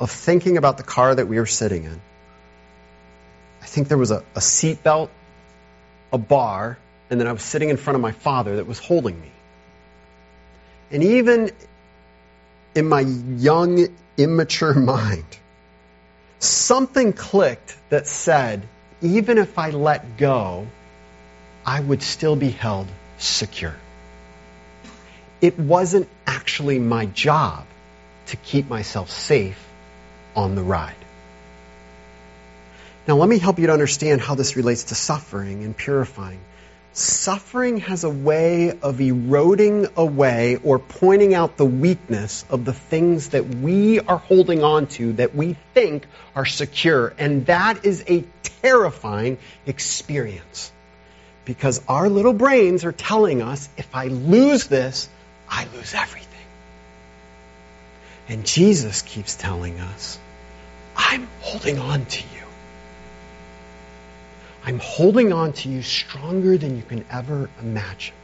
of 0.00 0.10
thinking 0.10 0.56
about 0.56 0.78
the 0.78 0.82
car 0.82 1.14
that 1.14 1.28
we 1.28 1.38
were 1.38 1.46
sitting 1.46 1.84
in. 1.84 2.00
I 3.62 3.66
think 3.66 3.88
there 3.88 3.98
was 3.98 4.10
a, 4.10 4.24
a 4.34 4.40
seat 4.40 4.82
belt, 4.82 5.10
a 6.12 6.18
bar, 6.18 6.78
and 7.10 7.20
then 7.20 7.26
I 7.26 7.32
was 7.32 7.42
sitting 7.42 7.68
in 7.68 7.76
front 7.76 7.96
of 7.96 8.00
my 8.00 8.12
father 8.12 8.56
that 8.56 8.66
was 8.66 8.78
holding 8.78 9.20
me. 9.20 9.30
And 10.90 11.04
even 11.04 11.50
in 12.74 12.88
my 12.88 13.00
young, 13.00 13.88
immature 14.16 14.74
mind, 14.94 15.26
something 16.38 17.12
clicked 17.12 17.76
that 17.90 18.06
said, 18.06 18.66
even 19.02 19.38
if 19.38 19.58
I 19.58 19.70
let 19.70 20.16
go, 20.16 20.66
I 21.66 21.80
would 21.80 22.02
still 22.02 22.36
be 22.36 22.50
held 22.50 22.88
secure. 23.18 23.74
It 25.40 25.58
wasn't 25.58 26.08
actually 26.26 26.78
my 26.78 27.06
job 27.06 27.64
to 28.26 28.36
keep 28.36 28.68
myself 28.68 29.10
safe 29.10 29.66
on 30.36 30.54
the 30.54 30.62
ride. 30.62 30.94
Now, 33.08 33.16
let 33.16 33.28
me 33.28 33.38
help 33.38 33.58
you 33.58 33.66
to 33.66 33.72
understand 33.72 34.20
how 34.20 34.34
this 34.34 34.56
relates 34.56 34.84
to 34.84 34.94
suffering 34.94 35.64
and 35.64 35.76
purifying. 35.76 36.38
Suffering 36.92 37.78
has 37.78 38.04
a 38.04 38.10
way 38.10 38.78
of 38.82 39.00
eroding 39.00 39.86
away 39.96 40.58
or 40.62 40.78
pointing 40.78 41.34
out 41.34 41.56
the 41.56 41.64
weakness 41.64 42.44
of 42.50 42.64
the 42.64 42.72
things 42.72 43.30
that 43.30 43.46
we 43.46 44.00
are 44.00 44.18
holding 44.18 44.62
on 44.62 44.86
to 44.88 45.14
that 45.14 45.34
we 45.34 45.56
think 45.72 46.06
are 46.34 46.44
secure. 46.44 47.14
And 47.16 47.46
that 47.46 47.84
is 47.84 48.04
a 48.08 48.24
terrifying 48.62 49.38
experience. 49.66 50.72
Because 51.44 51.80
our 51.88 52.08
little 52.08 52.32
brains 52.32 52.84
are 52.84 52.92
telling 52.92 53.40
us 53.40 53.68
if 53.76 53.88
I 53.94 54.08
lose 54.08 54.66
this, 54.66 55.08
I 55.50 55.66
lose 55.74 55.94
everything. 55.94 56.26
And 58.28 58.46
Jesus 58.46 59.02
keeps 59.02 59.34
telling 59.34 59.80
us, 59.80 60.18
I'm 60.96 61.26
holding 61.40 61.78
on 61.78 62.04
to 62.04 62.22
you. 62.22 62.44
I'm 64.64 64.78
holding 64.78 65.32
on 65.32 65.52
to 65.54 65.68
you 65.68 65.82
stronger 65.82 66.56
than 66.56 66.76
you 66.76 66.82
can 66.82 67.04
ever 67.10 67.50
imagine. 67.60 68.14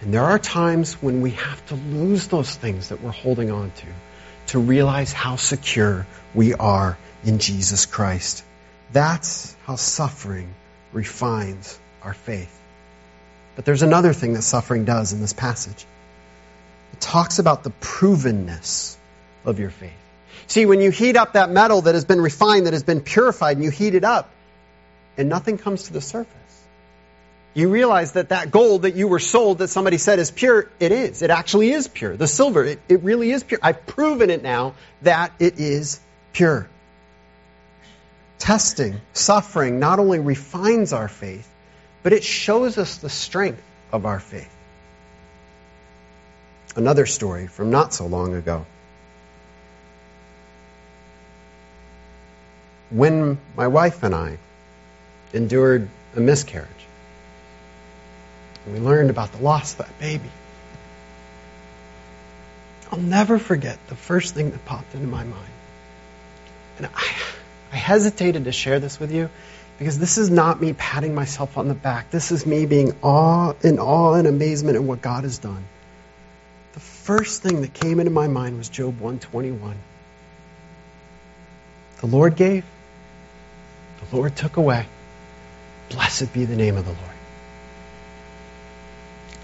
And 0.00 0.12
there 0.12 0.22
are 0.22 0.38
times 0.38 0.94
when 1.02 1.22
we 1.22 1.30
have 1.30 1.66
to 1.66 1.74
lose 1.74 2.28
those 2.28 2.54
things 2.54 2.90
that 2.90 3.00
we're 3.00 3.10
holding 3.10 3.50
on 3.50 3.70
to 3.70 3.86
to 4.48 4.58
realize 4.58 5.12
how 5.12 5.36
secure 5.36 6.06
we 6.34 6.54
are 6.54 6.98
in 7.24 7.38
Jesus 7.38 7.86
Christ. 7.86 8.44
That's 8.92 9.56
how 9.64 9.76
suffering 9.76 10.54
refines 10.92 11.78
our 12.02 12.14
faith. 12.14 12.60
But 13.56 13.64
there's 13.64 13.82
another 13.82 14.12
thing 14.12 14.34
that 14.34 14.42
suffering 14.42 14.84
does 14.84 15.12
in 15.12 15.20
this 15.20 15.32
passage. 15.32 15.86
Talks 17.04 17.38
about 17.38 17.64
the 17.64 17.70
provenness 17.82 18.96
of 19.44 19.60
your 19.60 19.68
faith. 19.68 19.92
See, 20.46 20.64
when 20.64 20.80
you 20.80 20.90
heat 20.90 21.18
up 21.18 21.34
that 21.34 21.50
metal 21.50 21.82
that 21.82 21.94
has 21.94 22.06
been 22.06 22.18
refined, 22.18 22.64
that 22.66 22.72
has 22.72 22.82
been 22.82 23.02
purified, 23.02 23.58
and 23.58 23.64
you 23.64 23.70
heat 23.70 23.94
it 23.94 24.04
up, 24.04 24.30
and 25.18 25.28
nothing 25.28 25.58
comes 25.58 25.82
to 25.84 25.92
the 25.92 26.00
surface. 26.00 26.32
You 27.52 27.68
realize 27.68 28.12
that 28.12 28.30
that 28.30 28.50
gold 28.50 28.82
that 28.82 28.94
you 28.94 29.06
were 29.06 29.18
sold 29.18 29.58
that 29.58 29.68
somebody 29.68 29.98
said 29.98 30.18
is 30.18 30.30
pure, 30.30 30.70
it 30.80 30.92
is. 30.92 31.20
It 31.20 31.28
actually 31.28 31.72
is 31.72 31.88
pure. 31.88 32.16
The 32.16 32.26
silver, 32.26 32.64
it, 32.64 32.80
it 32.88 33.02
really 33.02 33.30
is 33.32 33.44
pure. 33.44 33.60
I've 33.62 33.84
proven 33.86 34.30
it 34.30 34.42
now 34.42 34.72
that 35.02 35.32
it 35.38 35.60
is 35.60 36.00
pure. 36.32 36.66
Testing, 38.38 38.98
suffering 39.12 39.78
not 39.78 39.98
only 39.98 40.20
refines 40.20 40.94
our 40.94 41.08
faith, 41.08 41.46
but 42.02 42.14
it 42.14 42.24
shows 42.24 42.78
us 42.78 42.96
the 42.96 43.10
strength 43.10 43.62
of 43.92 44.06
our 44.06 44.20
faith. 44.20 44.50
Another 46.76 47.06
story 47.06 47.46
from 47.46 47.70
not 47.70 47.94
so 47.94 48.06
long 48.06 48.34
ago. 48.34 48.66
When 52.90 53.38
my 53.56 53.68
wife 53.68 54.02
and 54.02 54.14
I 54.14 54.38
endured 55.32 55.88
a 56.16 56.20
miscarriage. 56.20 56.68
We 58.72 58.78
learned 58.78 59.10
about 59.10 59.32
the 59.32 59.42
loss 59.42 59.72
of 59.72 59.78
that 59.78 59.98
baby. 59.98 60.30
I'll 62.90 62.98
never 62.98 63.38
forget 63.38 63.78
the 63.88 63.96
first 63.96 64.34
thing 64.34 64.50
that 64.52 64.64
popped 64.64 64.94
into 64.94 65.06
my 65.06 65.24
mind. 65.24 65.52
And 66.78 66.86
I, 66.86 67.16
I 67.72 67.76
hesitated 67.76 68.44
to 68.44 68.52
share 68.52 68.78
this 68.78 69.00
with 69.00 69.12
you 69.12 69.28
because 69.78 69.98
this 69.98 70.16
is 70.18 70.30
not 70.30 70.60
me 70.60 70.72
patting 70.72 71.14
myself 71.14 71.58
on 71.58 71.68
the 71.68 71.74
back. 71.74 72.10
This 72.10 72.30
is 72.30 72.46
me 72.46 72.66
being 72.66 72.94
awe, 73.02 73.54
in 73.62 73.78
awe 73.78 74.14
and 74.14 74.28
amazement 74.28 74.76
at 74.76 74.82
what 74.82 75.02
God 75.02 75.24
has 75.24 75.38
done. 75.38 75.64
First 77.04 77.42
thing 77.42 77.60
that 77.60 77.74
came 77.74 78.00
into 78.00 78.10
my 78.10 78.28
mind 78.28 78.56
was 78.56 78.70
Job 78.70 78.98
121. 78.98 79.76
The 82.00 82.06
Lord 82.06 82.34
gave, 82.34 82.64
the 84.00 84.16
Lord 84.16 84.34
took 84.34 84.56
away. 84.56 84.86
Blessed 85.90 86.32
be 86.32 86.46
the 86.46 86.56
name 86.56 86.78
of 86.78 86.86
the 86.86 86.92
Lord. 86.92 87.16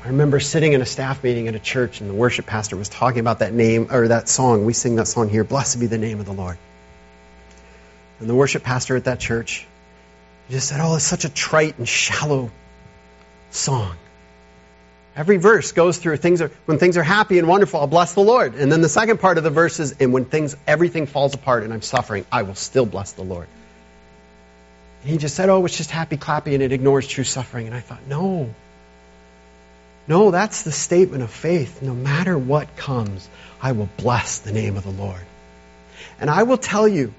I 0.02 0.08
remember 0.08 0.40
sitting 0.40 0.72
in 0.72 0.80
a 0.80 0.86
staff 0.86 1.22
meeting 1.22 1.48
at 1.48 1.54
a 1.54 1.58
church 1.58 2.00
and 2.00 2.08
the 2.08 2.14
worship 2.14 2.46
pastor 2.46 2.78
was 2.78 2.88
talking 2.88 3.20
about 3.20 3.40
that 3.40 3.52
name 3.52 3.88
or 3.90 4.08
that 4.08 4.30
song. 4.30 4.64
We 4.64 4.72
sing 4.72 4.96
that 4.96 5.06
song 5.06 5.28
here, 5.28 5.44
Blessed 5.44 5.80
be 5.80 5.86
the 5.86 5.98
name 5.98 6.18
of 6.18 6.24
the 6.24 6.32
Lord. 6.32 6.56
And 8.20 8.30
the 8.30 8.34
worship 8.34 8.62
pastor 8.62 8.96
at 8.96 9.04
that 9.04 9.20
church 9.20 9.66
just 10.48 10.66
said, 10.66 10.80
Oh, 10.80 10.96
it's 10.96 11.04
such 11.04 11.26
a 11.26 11.28
trite 11.28 11.76
and 11.76 11.86
shallow 11.86 12.50
song. 13.50 13.96
Every 15.16 15.38
verse 15.38 15.72
goes 15.72 15.98
through 15.98 16.18
things 16.18 16.40
are 16.40 16.50
when 16.66 16.78
things 16.78 16.96
are 16.96 17.02
happy 17.02 17.38
and 17.38 17.48
wonderful, 17.48 17.80
I'll 17.80 17.86
bless 17.86 18.14
the 18.14 18.20
Lord. 18.20 18.54
And 18.54 18.70
then 18.70 18.80
the 18.80 18.88
second 18.88 19.18
part 19.18 19.38
of 19.38 19.44
the 19.44 19.50
verse 19.50 19.80
is, 19.80 19.96
and 20.00 20.12
when 20.12 20.24
things 20.24 20.56
everything 20.66 21.06
falls 21.06 21.34
apart 21.34 21.64
and 21.64 21.72
I'm 21.72 21.82
suffering, 21.82 22.24
I 22.30 22.42
will 22.42 22.54
still 22.54 22.86
bless 22.86 23.12
the 23.12 23.24
Lord. 23.24 23.48
And 25.02 25.10
he 25.10 25.18
just 25.18 25.34
said, 25.34 25.48
oh, 25.48 25.64
it's 25.64 25.76
just 25.76 25.90
happy 25.90 26.16
clappy 26.16 26.54
and 26.54 26.62
it 26.62 26.72
ignores 26.72 27.08
true 27.08 27.24
suffering. 27.24 27.66
And 27.66 27.74
I 27.74 27.80
thought, 27.80 28.06
no. 28.06 28.54
No, 30.06 30.30
that's 30.30 30.62
the 30.62 30.72
statement 30.72 31.22
of 31.22 31.30
faith. 31.30 31.82
No 31.82 31.94
matter 31.94 32.38
what 32.38 32.76
comes, 32.76 33.28
I 33.60 33.72
will 33.72 33.88
bless 33.96 34.38
the 34.38 34.52
name 34.52 34.76
of 34.76 34.84
the 34.84 34.90
Lord. 34.90 35.20
And 36.20 36.30
I 36.30 36.44
will 36.44 36.58
tell 36.58 36.86
you, 36.86 37.12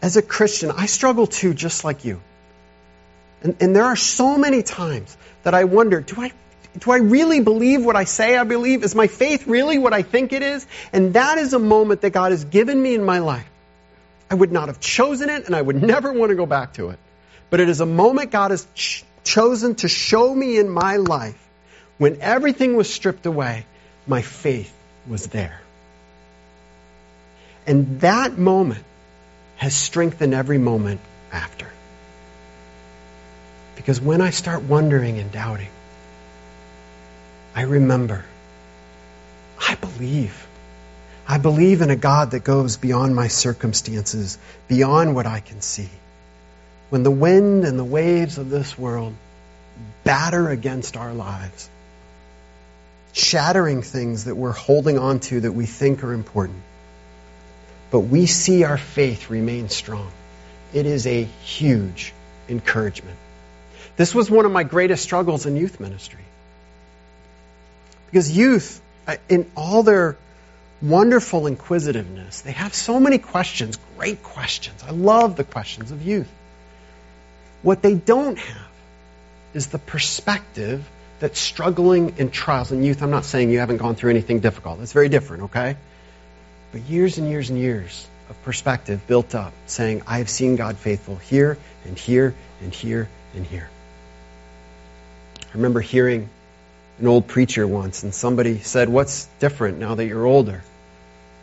as 0.00 0.16
a 0.16 0.22
Christian, 0.22 0.70
I 0.70 0.86
struggle 0.86 1.26
too, 1.26 1.54
just 1.54 1.84
like 1.84 2.04
you. 2.04 2.20
And, 3.42 3.56
and 3.60 3.76
there 3.76 3.84
are 3.84 3.96
so 3.96 4.36
many 4.36 4.62
times 4.62 5.16
that 5.42 5.54
I 5.54 5.64
wonder, 5.64 6.00
do 6.00 6.20
I 6.20 6.32
do 6.78 6.90
I 6.90 6.98
really 6.98 7.40
believe 7.40 7.84
what 7.84 7.96
I 7.96 8.04
say 8.04 8.36
I 8.36 8.44
believe? 8.44 8.82
Is 8.82 8.94
my 8.94 9.06
faith 9.06 9.46
really 9.46 9.78
what 9.78 9.92
I 9.92 10.02
think 10.02 10.32
it 10.32 10.42
is? 10.42 10.66
And 10.92 11.14
that 11.14 11.38
is 11.38 11.52
a 11.52 11.58
moment 11.58 12.00
that 12.00 12.10
God 12.10 12.32
has 12.32 12.44
given 12.44 12.80
me 12.82 12.94
in 12.94 13.04
my 13.04 13.18
life 13.18 13.46
I 14.32 14.34
would 14.34 14.50
not 14.50 14.68
have 14.68 14.80
chosen 14.80 15.28
it, 15.28 15.44
and 15.44 15.54
I 15.54 15.60
would 15.60 15.82
never 15.92 16.10
want 16.10 16.30
to 16.30 16.34
go 16.34 16.46
back 16.46 16.72
to 16.74 16.88
it. 16.88 16.98
But 17.50 17.60
it 17.60 17.68
is 17.68 17.82
a 17.82 17.86
moment 17.86 18.30
God 18.30 18.50
has 18.50 18.66
ch- 18.74 19.04
chosen 19.24 19.74
to 19.76 19.88
show 19.88 20.34
me 20.34 20.56
in 20.56 20.70
my 20.70 20.96
life 20.96 21.38
when 21.98 22.22
everything 22.22 22.74
was 22.74 22.90
stripped 22.90 23.26
away, 23.26 23.66
my 24.06 24.22
faith 24.22 24.72
was 25.06 25.26
there. 25.26 25.60
And 27.66 28.00
that 28.00 28.38
moment 28.38 28.84
has 29.56 29.76
strengthened 29.76 30.32
every 30.32 30.58
moment 30.58 31.02
after. 31.30 31.70
Because 33.76 34.00
when 34.00 34.22
I 34.22 34.30
start 34.30 34.62
wondering 34.62 35.18
and 35.18 35.30
doubting, 35.30 35.68
I 37.54 37.62
remember, 37.62 38.24
I 39.60 39.74
believe. 39.74 40.46
I 41.26 41.38
believe 41.38 41.82
in 41.82 41.90
a 41.90 41.96
God 41.96 42.32
that 42.32 42.44
goes 42.44 42.76
beyond 42.76 43.14
my 43.14 43.28
circumstances, 43.28 44.38
beyond 44.68 45.14
what 45.14 45.26
I 45.26 45.40
can 45.40 45.60
see. 45.60 45.88
When 46.90 47.02
the 47.02 47.10
wind 47.10 47.64
and 47.64 47.78
the 47.78 47.84
waves 47.84 48.38
of 48.38 48.50
this 48.50 48.76
world 48.76 49.14
batter 50.04 50.48
against 50.50 50.96
our 50.96 51.12
lives, 51.12 51.68
shattering 53.12 53.82
things 53.82 54.24
that 54.24 54.34
we're 54.34 54.52
holding 54.52 54.98
on 54.98 55.20
to 55.20 55.40
that 55.40 55.52
we 55.52 55.66
think 55.66 56.02
are 56.02 56.12
important, 56.12 56.60
but 57.90 58.00
we 58.00 58.26
see 58.26 58.64
our 58.64 58.78
faith 58.78 59.30
remain 59.30 59.68
strong. 59.68 60.10
It 60.72 60.86
is 60.86 61.06
a 61.06 61.22
huge 61.22 62.14
encouragement. 62.48 63.16
This 63.96 64.14
was 64.14 64.30
one 64.30 64.46
of 64.46 64.52
my 64.52 64.64
greatest 64.64 65.02
struggles 65.02 65.44
in 65.44 65.56
youth 65.56 65.78
ministry. 65.78 66.21
Because 68.12 68.30
youth, 68.30 68.80
uh, 69.08 69.16
in 69.28 69.50
all 69.56 69.82
their 69.82 70.16
wonderful 70.82 71.46
inquisitiveness. 71.46 72.40
They 72.40 72.52
have 72.52 72.74
so 72.74 72.98
many 72.98 73.18
questions, 73.18 73.78
great 73.96 74.22
questions. 74.22 74.82
I 74.86 74.90
love 74.90 75.36
the 75.36 75.44
questions 75.44 75.92
of 75.92 76.04
youth. 76.04 76.30
What 77.62 77.82
they 77.82 77.94
don't 77.94 78.36
have 78.36 78.68
is 79.54 79.68
the 79.68 79.78
perspective 79.78 80.84
that 81.20 81.36
struggling 81.36 82.18
in 82.18 82.30
trials 82.30 82.72
and 82.72 82.84
youth, 82.84 83.00
I'm 83.02 83.10
not 83.10 83.24
saying 83.24 83.50
you 83.50 83.60
haven't 83.60 83.76
gone 83.76 83.94
through 83.94 84.10
anything 84.10 84.40
difficult. 84.40 84.80
It's 84.80 84.92
very 84.92 85.08
different, 85.08 85.44
okay? 85.44 85.76
But 86.72 86.80
years 86.82 87.18
and 87.18 87.30
years 87.30 87.48
and 87.48 87.58
years 87.58 88.06
of 88.28 88.42
perspective 88.42 89.06
built 89.06 89.36
up, 89.36 89.52
saying, 89.66 90.02
I 90.06 90.18
have 90.18 90.28
seen 90.28 90.56
God 90.56 90.76
faithful 90.76 91.16
here 91.16 91.58
and 91.84 91.96
here 91.96 92.34
and 92.60 92.74
here 92.74 93.08
and 93.36 93.46
here. 93.46 93.68
I 95.42 95.54
remember 95.54 95.80
hearing 95.80 96.28
an 96.98 97.06
old 97.06 97.26
preacher 97.26 97.66
once, 97.66 98.02
and 98.02 98.14
somebody 98.14 98.58
said, 98.60 98.88
What's 98.88 99.26
different 99.40 99.78
now 99.78 99.94
that 99.94 100.06
you're 100.06 100.26
older? 100.26 100.62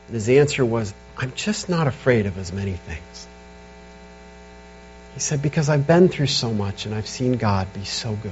And 0.08 0.16
his 0.16 0.30
answer 0.30 0.66
was, 0.66 0.94
I'm 1.18 1.34
just 1.34 1.70
not 1.70 1.88
afraid 1.88 2.26
of 2.26 2.38
as 2.38 2.54
many 2.54 2.74
things. 2.74 3.28
He 5.14 5.20
said, 5.20 5.42
Because 5.42 5.70
I've 5.70 5.86
been 5.86 6.08
through 6.10 6.28
so 6.28 6.54
much 6.54 6.86
and 6.86 6.96
I've 6.96 7.08
seen 7.08 7.34
God 7.34 7.74
be 7.74 7.84
so 7.84 8.14
good. 8.14 8.32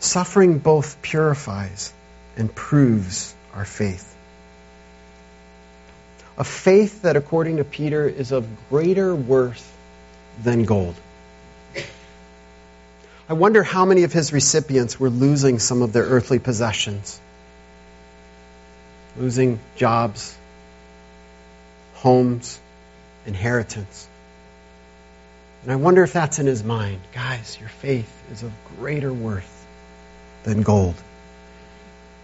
Suffering 0.00 0.58
both 0.58 1.02
purifies 1.02 1.92
and 2.36 2.54
proves 2.54 3.34
our 3.54 3.64
faith. 3.64 4.14
A 6.36 6.44
faith 6.44 7.02
that, 7.02 7.16
according 7.16 7.56
to 7.56 7.64
Peter, 7.64 8.06
is 8.06 8.30
of 8.30 8.46
greater 8.70 9.12
worth 9.14 9.76
than 10.44 10.64
gold. 10.64 10.94
I 13.28 13.34
wonder 13.34 13.62
how 13.62 13.84
many 13.84 14.04
of 14.04 14.12
his 14.12 14.32
recipients 14.32 14.98
were 14.98 15.10
losing 15.10 15.58
some 15.58 15.82
of 15.82 15.92
their 15.92 16.04
earthly 16.04 16.38
possessions, 16.38 17.20
losing 19.18 19.60
jobs, 19.76 20.34
homes, 21.94 22.58
inheritance. 23.26 24.08
And 25.62 25.72
I 25.72 25.76
wonder 25.76 26.02
if 26.02 26.14
that's 26.14 26.38
in 26.38 26.46
his 26.46 26.64
mind. 26.64 27.00
Guys, 27.12 27.58
your 27.60 27.68
faith 27.68 28.10
is 28.32 28.42
of 28.42 28.52
greater 28.78 29.12
worth 29.12 29.66
than 30.44 30.62
gold. 30.62 30.94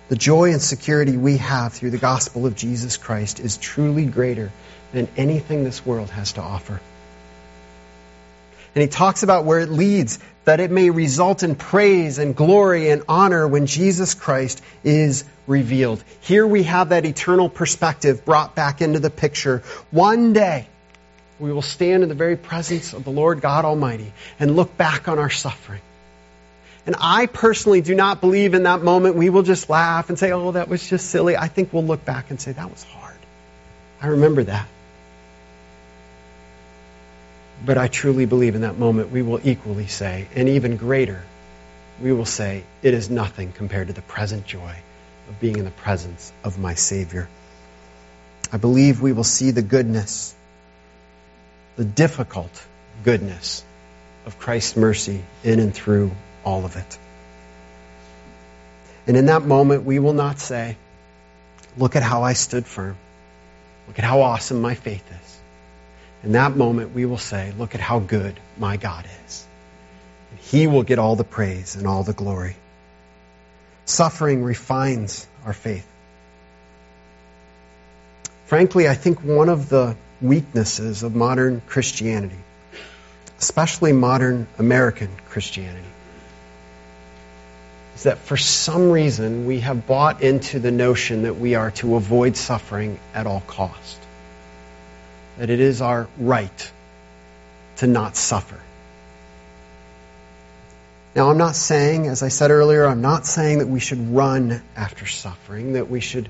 The 0.09 0.17
joy 0.17 0.53
and 0.53 0.63
security 0.63 1.19
we 1.19 1.37
have 1.37 1.75
through 1.75 1.91
the 1.91 1.99
gospel 1.99 2.47
of 2.47 2.57
Jesus 2.57 2.97
Christ 2.97 3.41
is 3.41 3.59
truly 3.59 4.07
greater 4.07 4.51
than 4.93 5.09
anything 5.19 5.65
this 5.65 5.85
world 5.85 6.09
has 6.11 6.33
to 6.35 6.41
offer. 6.41 6.81
And 8.75 8.83
he 8.83 8.89
talks 8.89 9.23
about 9.23 9.45
where 9.45 9.61
it 9.61 9.71
leads, 9.71 10.19
that 10.45 10.61
it 10.61 10.71
may 10.71 10.91
result 10.91 11.43
in 11.43 11.55
praise 11.55 12.19
and 12.19 12.35
glory 12.35 12.91
and 12.91 13.03
honor 13.09 13.47
when 13.47 13.67
Jesus 13.67 14.15
Christ 14.15 14.63
is 14.83 15.25
revealed. 15.47 16.03
Here 16.21 16.47
we 16.47 16.65
have 16.65 16.89
that 16.89 17.05
eternal 17.05 17.49
perspective 17.49 18.25
brought 18.25 18.55
back 18.55 18.81
into 18.81 18.99
the 18.99 19.11
picture. 19.11 19.63
One 19.91 20.33
day, 20.33 20.67
we 21.39 21.53
will 21.53 21.63
stand 21.63 22.03
in 22.03 22.09
the 22.09 22.15
very 22.15 22.37
presence 22.37 22.93
of 22.93 23.05
the 23.05 23.11
Lord 23.11 23.41
God 23.41 23.65
Almighty 23.65 24.13
and 24.39 24.57
look 24.57 24.77
back 24.77 25.09
on 25.09 25.19
our 25.19 25.31
suffering. 25.31 25.81
And 26.87 26.97
I 27.01 27.27
personally 27.27 27.81
do 27.81 27.95
not 27.95 28.21
believe 28.21 28.55
in 28.55 28.65
that 28.65 28.83
moment 28.83 29.17
we 29.17 29.31
will 29.31 29.43
just 29.43 29.71
laugh 29.71 30.11
and 30.11 30.19
say, 30.19 30.33
oh, 30.33 30.53
that 30.53 30.69
was 30.69 30.87
just 30.87 31.11
silly. 31.11 31.37
I 31.37 31.49
think 31.49 31.73
we'll 31.73 31.85
look 31.85 32.05
back 32.05 32.31
and 32.31 32.41
say, 32.41 32.53
that 32.53 32.71
was 32.71 32.83
hard. 32.83 33.17
I 34.03 34.09
remember 34.09 34.45
that. 34.45 34.69
But 37.65 37.79
I 37.79 37.89
truly 37.89 38.27
believe 38.27 38.55
in 38.55 38.61
that 38.63 38.79
moment 38.79 39.11
we 39.11 39.23
will 39.23 39.41
equally 39.43 39.87
say, 39.87 40.29
and 40.35 40.49
even 40.49 40.77
greater, 40.77 41.23
we 42.03 42.13
will 42.13 42.27
say, 42.27 42.65
it 42.83 42.93
is 42.93 43.09
nothing 43.09 43.53
compared 43.53 43.87
to 43.87 43.95
the 43.95 44.03
present 44.03 44.47
joy 44.47 44.75
of 45.29 45.41
being 45.41 45.57
in 45.57 45.65
the 45.65 45.71
presence 45.71 46.33
of 46.43 46.59
my 46.59 46.75
Savior. 46.75 47.29
I 48.53 48.59
believe 48.59 49.01
we 49.01 49.13
will 49.13 49.25
see 49.25 49.51
the 49.51 49.63
goodness, 49.63 50.35
the 51.77 51.85
difficult 51.85 52.67
goodness 53.03 53.65
of 54.27 54.39
Christ's 54.39 54.77
mercy 54.77 55.23
in 55.43 55.59
and 55.59 55.75
through 55.75 56.11
all 56.45 56.65
of 56.65 56.77
it. 56.77 56.99
And 59.07 59.17
in 59.17 59.27
that 59.27 59.43
moment, 59.45 59.85
we 59.85 59.99
will 59.99 60.13
not 60.13 60.39
say, 60.39 60.77
Look 61.77 61.97
at 61.97 62.03
how 62.05 62.23
I 62.23 62.35
stood 62.35 62.67
firm. 62.67 62.97
Look 63.89 63.99
at 63.99 64.05
how 64.05 64.21
awesome 64.21 64.61
my 64.61 64.75
faith 64.75 65.05
is. 65.11 65.41
In 66.25 66.33
that 66.33 66.57
moment, 66.57 66.95
we 66.95 67.05
will 67.05 67.19
say, 67.19 67.53
Look 67.59 67.75
at 67.75 67.81
how 67.83 67.99
good 67.99 68.41
my 68.59 68.79
God 68.79 69.07
is. 69.27 69.47
And 70.31 70.41
he 70.41 70.67
will 70.67 70.83
get 70.83 70.99
all 70.99 71.17
the 71.17 71.25
praise 71.25 71.77
and 71.77 71.87
all 71.87 72.03
the 72.03 72.15
glory. 72.15 72.57
Suffering 73.85 74.43
refines 74.43 75.27
our 75.45 75.53
faith. 75.53 75.87
Frankly, 78.47 78.89
I 78.89 78.95
think 78.95 79.23
one 79.23 79.51
of 79.51 79.69
the 79.69 79.97
weaknesses 80.23 81.03
of 81.03 81.15
modern 81.15 81.61
Christianity, 81.67 82.39
especially 83.39 83.93
modern 83.93 84.47
American 84.59 85.11
Christianity, 85.29 85.87
is 87.97 88.05
that 88.05 88.19
for 88.19 88.39
some 88.39 88.91
reason 88.91 89.47
we 89.47 89.61
have 89.61 89.87
bought 89.87 90.23
into 90.23 90.59
the 90.59 90.71
notion 90.71 91.25
that 91.25 91.39
we 91.39 91.55
are 91.55 91.71
to 91.73 91.97
avoid 91.97 92.37
suffering 92.37 92.99
at 93.13 93.27
all 93.27 93.43
cost 93.47 94.04
that 95.39 95.51
it 95.51 95.61
is 95.61 95.83
our 95.83 96.09
right 96.19 96.73
to 97.77 97.87
not 97.87 98.17
suffer. 98.17 98.61
Now, 101.15 101.31
I'm 101.31 101.39
not 101.39 101.55
saying, 101.55 102.09
as 102.09 102.23
I 102.23 102.29
said 102.29 102.51
earlier, 102.51 102.87
I'm 102.87 103.01
not 103.01 103.25
saying 103.25 103.59
that 103.59 103.69
we 103.69 103.79
should 103.79 104.15
run 104.15 104.63
after 104.75 105.07
suffering, 105.07 105.75
that 105.75 105.89
we 105.89 106.01
should 106.01 106.29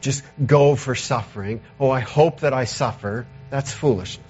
just 0.00 0.24
go 0.44 0.74
for 0.74 0.94
suffering. 0.94 1.60
Oh, 1.78 1.90
I 1.90 2.00
hope 2.00 2.40
that 2.40 2.54
I 2.54 2.64
suffer. 2.64 3.26
That's 3.50 3.72
foolishness. 3.72 4.26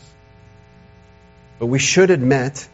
But 1.60 1.66
we 1.66 1.78
should 1.78 2.10
admit 2.10 2.68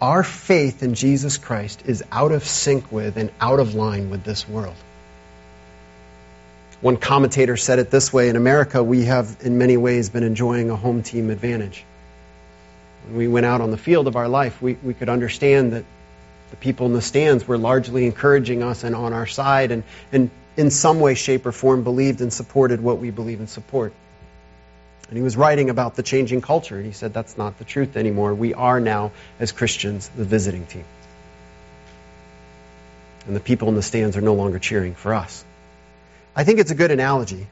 our 0.00 0.24
faith 0.24 0.82
in 0.82 0.94
Jesus 0.94 1.38
Christ 1.38 1.82
is 1.86 2.02
out 2.10 2.32
of 2.32 2.44
sync 2.44 2.90
with 2.90 3.16
and 3.16 3.30
out 3.40 3.60
of 3.60 3.74
line 3.74 4.10
with 4.10 4.24
this 4.24 4.48
world. 4.48 4.74
One 6.84 6.98
commentator 6.98 7.56
said 7.56 7.78
it 7.78 7.90
this 7.90 8.12
way 8.12 8.28
In 8.28 8.36
America, 8.36 8.84
we 8.84 9.06
have 9.06 9.38
in 9.40 9.56
many 9.56 9.78
ways 9.78 10.10
been 10.10 10.22
enjoying 10.22 10.68
a 10.68 10.76
home 10.76 11.02
team 11.02 11.30
advantage. 11.30 11.82
When 13.06 13.16
we 13.16 13.26
went 13.26 13.46
out 13.46 13.62
on 13.62 13.70
the 13.70 13.78
field 13.78 14.06
of 14.06 14.16
our 14.16 14.28
life, 14.28 14.60
we, 14.60 14.74
we 14.82 14.92
could 14.92 15.08
understand 15.08 15.72
that 15.72 15.86
the 16.50 16.56
people 16.56 16.84
in 16.84 16.92
the 16.92 17.00
stands 17.00 17.48
were 17.48 17.56
largely 17.56 18.04
encouraging 18.04 18.62
us 18.62 18.84
and 18.84 18.94
on 18.94 19.14
our 19.14 19.26
side, 19.26 19.70
and, 19.70 19.82
and 20.12 20.28
in 20.58 20.70
some 20.70 21.00
way, 21.00 21.14
shape, 21.14 21.46
or 21.46 21.52
form 21.52 21.84
believed 21.84 22.20
and 22.20 22.30
supported 22.30 22.82
what 22.82 22.98
we 22.98 23.10
believe 23.10 23.38
and 23.38 23.48
support. 23.48 23.94
And 25.08 25.16
he 25.16 25.22
was 25.22 25.38
writing 25.38 25.70
about 25.70 25.96
the 25.96 26.02
changing 26.02 26.42
culture, 26.42 26.76
and 26.76 26.84
he 26.84 26.92
said 26.92 27.14
that's 27.14 27.38
not 27.38 27.56
the 27.56 27.64
truth 27.64 27.96
anymore. 27.96 28.34
We 28.34 28.52
are 28.52 28.78
now, 28.78 29.12
as 29.40 29.52
Christians, 29.52 30.10
the 30.14 30.26
visiting 30.26 30.66
team. 30.66 30.84
And 33.26 33.34
the 33.34 33.40
people 33.40 33.70
in 33.70 33.74
the 33.74 33.80
stands 33.80 34.18
are 34.18 34.20
no 34.20 34.34
longer 34.34 34.58
cheering 34.58 34.94
for 34.94 35.14
us. 35.14 35.46
I 36.36 36.44
think 36.44 36.58
it's 36.58 36.70
a 36.70 36.74
good 36.74 36.90
analogy. 36.90 37.46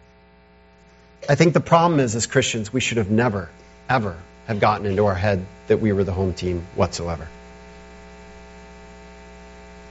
I 1.28 1.36
think 1.36 1.54
the 1.54 1.60
problem 1.60 2.00
is, 2.00 2.16
as 2.16 2.26
Christians, 2.26 2.72
we 2.72 2.80
should 2.80 2.98
have 2.98 3.10
never, 3.10 3.48
ever 3.88 4.16
have 4.46 4.58
gotten 4.58 4.86
into 4.86 5.06
our 5.06 5.14
head 5.14 5.44
that 5.68 5.80
we 5.80 5.92
were 5.92 6.02
the 6.02 6.12
home 6.12 6.34
team 6.34 6.66
whatsoever. 6.74 7.28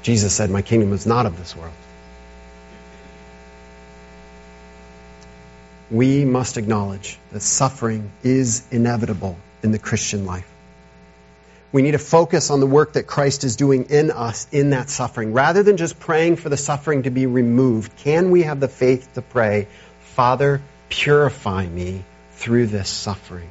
Jesus 0.02 0.34
said, 0.34 0.50
My 0.50 0.62
kingdom 0.62 0.92
is 0.94 1.06
not 1.06 1.26
of 1.26 1.38
this 1.38 1.56
world. 1.56 1.74
We 5.89 6.26
must 6.26 6.58
acknowledge 6.58 7.18
that 7.32 7.42
suffering 7.42 8.12
is 8.24 8.66
inevitable 8.72 9.38
in 9.64 9.72
the 9.72 9.80
Christian 9.80 10.26
life. 10.26 10.51
We 11.72 11.82
need 11.82 11.91
to 11.91 11.99
focus 11.99 12.49
on 12.49 12.59
the 12.59 12.67
work 12.67 12.93
that 12.93 13.07
Christ 13.07 13.43
is 13.43 13.55
doing 13.55 13.86
in 13.89 14.11
us 14.11 14.47
in 14.51 14.72
that 14.72 14.89
suffering. 14.89 15.32
Rather 15.32 15.63
than 15.63 15.78
just 15.78 15.99
praying 15.99 16.36
for 16.36 16.49
the 16.49 16.57
suffering 16.57 17.03
to 17.03 17.11
be 17.11 17.28
removed, 17.28 17.95
can 17.97 18.30
we 18.30 18.43
have 18.43 18.59
the 18.59 18.67
faith 18.67 19.13
to 19.13 19.22
pray, 19.22 19.67
Father, 20.15 20.61
purify 20.89 21.65
me 21.65 22.03
through 22.34 22.67
this 22.67 22.89
suffering? 22.89 23.49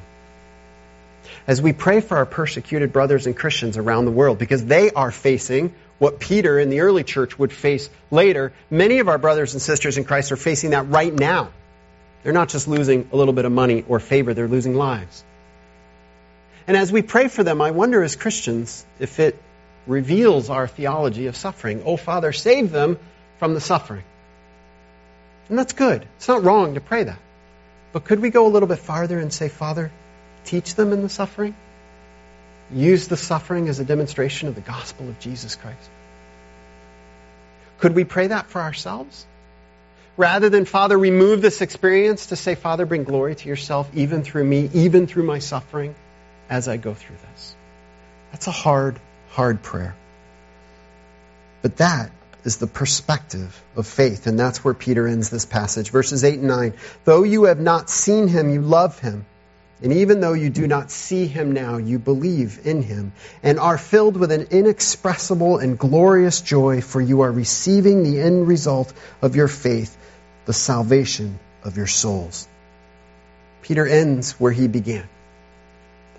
As 1.47 1.61
we 1.61 1.73
pray 1.73 2.01
for 2.01 2.17
our 2.17 2.27
persecuted 2.27 2.93
brothers 2.93 3.25
and 3.25 3.35
Christians 3.35 3.75
around 3.77 4.05
the 4.05 4.11
world, 4.11 4.37
because 4.37 4.63
they 4.63 4.91
are 4.91 5.11
facing 5.11 5.73
what 5.97 6.19
Peter 6.19 6.59
in 6.59 6.69
the 6.69 6.81
early 6.81 7.03
church 7.03 7.39
would 7.39 7.51
face 7.51 7.89
later, 8.11 8.53
many 8.69 8.99
of 8.99 9.07
our 9.07 9.17
brothers 9.17 9.53
and 9.53 9.61
sisters 9.61 9.97
in 9.97 10.03
Christ 10.03 10.31
are 10.31 10.37
facing 10.37 10.71
that 10.71 10.89
right 10.89 11.13
now. 11.13 11.49
They're 12.21 12.33
not 12.33 12.49
just 12.49 12.67
losing 12.67 13.09
a 13.11 13.15
little 13.15 13.33
bit 13.33 13.45
of 13.45 13.51
money 13.51 13.83
or 13.87 13.99
favor, 13.99 14.35
they're 14.35 14.47
losing 14.47 14.75
lives. 14.75 15.23
And 16.71 16.77
as 16.77 16.89
we 16.89 17.01
pray 17.01 17.27
for 17.27 17.43
them, 17.43 17.61
I 17.61 17.71
wonder 17.71 18.01
as 18.01 18.15
Christians 18.15 18.85
if 18.97 19.19
it 19.19 19.37
reveals 19.87 20.49
our 20.49 20.69
theology 20.69 21.27
of 21.27 21.35
suffering. 21.35 21.83
Oh, 21.85 21.97
Father, 21.97 22.31
save 22.31 22.71
them 22.71 22.97
from 23.39 23.53
the 23.55 23.59
suffering. 23.59 24.05
And 25.49 25.59
that's 25.59 25.73
good. 25.73 26.07
It's 26.15 26.29
not 26.29 26.45
wrong 26.45 26.75
to 26.75 26.79
pray 26.79 27.03
that. 27.03 27.19
But 27.91 28.05
could 28.05 28.21
we 28.21 28.29
go 28.29 28.47
a 28.47 28.51
little 28.55 28.69
bit 28.69 28.79
farther 28.79 29.19
and 29.19 29.33
say, 29.33 29.49
Father, 29.49 29.91
teach 30.45 30.75
them 30.75 30.93
in 30.93 31.01
the 31.01 31.09
suffering? 31.09 31.57
Use 32.73 33.09
the 33.09 33.17
suffering 33.17 33.67
as 33.67 33.81
a 33.81 33.83
demonstration 33.83 34.47
of 34.47 34.55
the 34.55 34.61
gospel 34.61 35.09
of 35.09 35.19
Jesus 35.19 35.57
Christ. 35.57 35.89
Could 37.79 37.95
we 37.95 38.05
pray 38.05 38.27
that 38.27 38.47
for 38.47 38.61
ourselves? 38.61 39.25
Rather 40.15 40.47
than, 40.47 40.63
Father, 40.63 40.97
remove 40.97 41.41
this 41.41 41.59
experience, 41.59 42.27
to 42.27 42.37
say, 42.37 42.55
Father, 42.55 42.85
bring 42.85 43.03
glory 43.03 43.35
to 43.35 43.49
yourself 43.49 43.91
even 43.93 44.23
through 44.23 44.45
me, 44.45 44.69
even 44.73 45.05
through 45.05 45.23
my 45.23 45.39
suffering 45.39 45.95
as 46.51 46.67
I 46.67 46.75
go 46.75 46.93
through 46.93 47.15
this. 47.31 47.55
That's 48.31 48.47
a 48.47 48.51
hard, 48.51 48.99
hard 49.29 49.63
prayer. 49.63 49.95
But 51.61 51.77
that 51.77 52.11
is 52.43 52.57
the 52.57 52.67
perspective 52.67 53.59
of 53.75 53.87
faith, 53.87 54.27
and 54.27 54.37
that's 54.37 54.63
where 54.63 54.73
Peter 54.73 55.07
ends 55.07 55.29
this 55.29 55.45
passage. 55.45 55.91
Verses 55.91 56.23
8 56.23 56.39
and 56.39 56.47
9. 56.47 56.73
Though 57.05 57.23
you 57.23 57.45
have 57.45 57.59
not 57.59 57.89
seen 57.89 58.27
him, 58.27 58.51
you 58.51 58.61
love 58.61 58.99
him. 58.99 59.25
And 59.81 59.93
even 59.93 60.19
though 60.19 60.33
you 60.33 60.49
do 60.49 60.67
not 60.67 60.91
see 60.91 61.25
him 61.25 61.53
now, 61.53 61.77
you 61.77 61.97
believe 61.97 62.59
in 62.65 62.83
him 62.83 63.13
and 63.41 63.57
are 63.57 63.79
filled 63.79 64.17
with 64.17 64.31
an 64.31 64.47
inexpressible 64.51 65.57
and 65.57 65.79
glorious 65.79 66.41
joy, 66.41 66.81
for 66.81 66.99
you 67.01 67.21
are 67.21 67.31
receiving 67.31 68.03
the 68.03 68.19
end 68.19 68.47
result 68.47 68.93
of 69.21 69.35
your 69.35 69.47
faith, 69.47 69.97
the 70.45 70.53
salvation 70.53 71.39
of 71.63 71.77
your 71.77 71.87
souls. 71.87 72.47
Peter 73.63 73.87
ends 73.87 74.33
where 74.33 74.51
he 74.51 74.67
began 74.67 75.07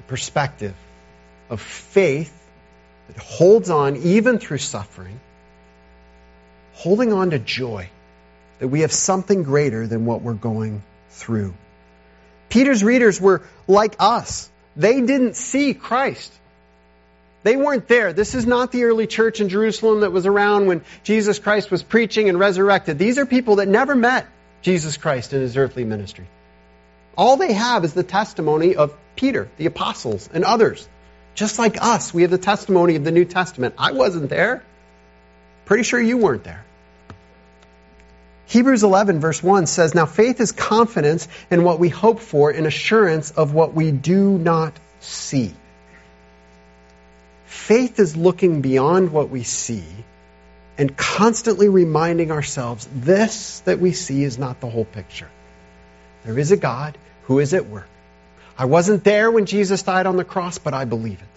the 0.02 0.08
perspective 0.10 0.74
of 1.50 1.60
faith 1.60 2.32
that 3.08 3.18
holds 3.18 3.70
on 3.70 3.96
even 3.96 4.38
through 4.38 4.58
suffering, 4.58 5.18
holding 6.74 7.12
on 7.12 7.30
to 7.30 7.38
joy 7.38 7.88
that 8.58 8.68
we 8.68 8.80
have 8.80 8.92
something 8.92 9.42
greater 9.42 9.86
than 9.86 10.06
what 10.06 10.22
we're 10.22 10.34
going 10.34 10.82
through. 11.10 11.54
Peter's 12.48 12.84
readers 12.84 13.20
were 13.20 13.42
like 13.66 13.96
us. 13.98 14.48
They 14.76 15.00
didn't 15.00 15.36
see 15.36 15.74
Christ. 15.74 16.32
They 17.42 17.56
weren't 17.56 17.88
there. 17.88 18.12
This 18.12 18.34
is 18.34 18.46
not 18.46 18.70
the 18.70 18.84
early 18.84 19.06
church 19.06 19.40
in 19.40 19.48
Jerusalem 19.48 20.00
that 20.00 20.12
was 20.12 20.26
around 20.26 20.66
when 20.66 20.82
Jesus 21.02 21.38
Christ 21.38 21.70
was 21.70 21.82
preaching 21.82 22.28
and 22.28 22.38
resurrected. 22.38 22.98
These 22.98 23.18
are 23.18 23.26
people 23.26 23.56
that 23.56 23.68
never 23.68 23.94
met 23.94 24.26
Jesus 24.62 24.96
Christ 24.96 25.32
in 25.32 25.40
his 25.40 25.56
earthly 25.56 25.84
ministry. 25.84 26.26
All 27.16 27.36
they 27.36 27.52
have 27.52 27.84
is 27.84 27.92
the 27.92 28.02
testimony 28.02 28.76
of 28.76 28.96
Peter, 29.16 29.48
the 29.58 29.66
apostles, 29.66 30.28
and 30.32 30.44
others. 30.44 30.88
Just 31.34 31.58
like 31.58 31.82
us, 31.82 32.12
we 32.12 32.22
have 32.22 32.30
the 32.30 32.38
testimony 32.38 32.96
of 32.96 33.04
the 33.04 33.12
New 33.12 33.24
Testament. 33.24 33.74
I 33.78 33.92
wasn't 33.92 34.28
there. 34.28 34.62
Pretty 35.64 35.82
sure 35.82 36.00
you 36.00 36.18
weren't 36.18 36.44
there. 36.44 36.64
Hebrews 38.46 38.82
11, 38.82 39.20
verse 39.20 39.42
1 39.42 39.66
says, 39.66 39.94
Now 39.94 40.04
faith 40.04 40.40
is 40.40 40.52
confidence 40.52 41.26
in 41.50 41.64
what 41.64 41.78
we 41.78 41.88
hope 41.88 42.20
for 42.20 42.50
and 42.50 42.66
assurance 42.66 43.30
of 43.30 43.54
what 43.54 43.72
we 43.72 43.92
do 43.92 44.36
not 44.38 44.74
see. 45.00 45.54
Faith 47.46 47.98
is 47.98 48.16
looking 48.16 48.60
beyond 48.60 49.12
what 49.12 49.30
we 49.30 49.42
see 49.42 49.84
and 50.76 50.96
constantly 50.96 51.68
reminding 51.68 52.30
ourselves 52.30 52.88
this 52.94 53.60
that 53.60 53.78
we 53.78 53.92
see 53.92 54.22
is 54.22 54.38
not 54.38 54.60
the 54.60 54.68
whole 54.68 54.84
picture. 54.84 55.28
There 56.24 56.38
is 56.38 56.52
a 56.52 56.56
God 56.56 56.96
who 57.24 57.38
is 57.38 57.54
at 57.54 57.66
work. 57.66 57.88
I 58.56 58.66
wasn't 58.66 59.02
there 59.04 59.30
when 59.30 59.46
Jesus 59.46 59.82
died 59.82 60.06
on 60.06 60.16
the 60.16 60.24
cross, 60.24 60.58
but 60.58 60.74
I 60.74 60.84
believe 60.84 61.20
it. 61.20 61.28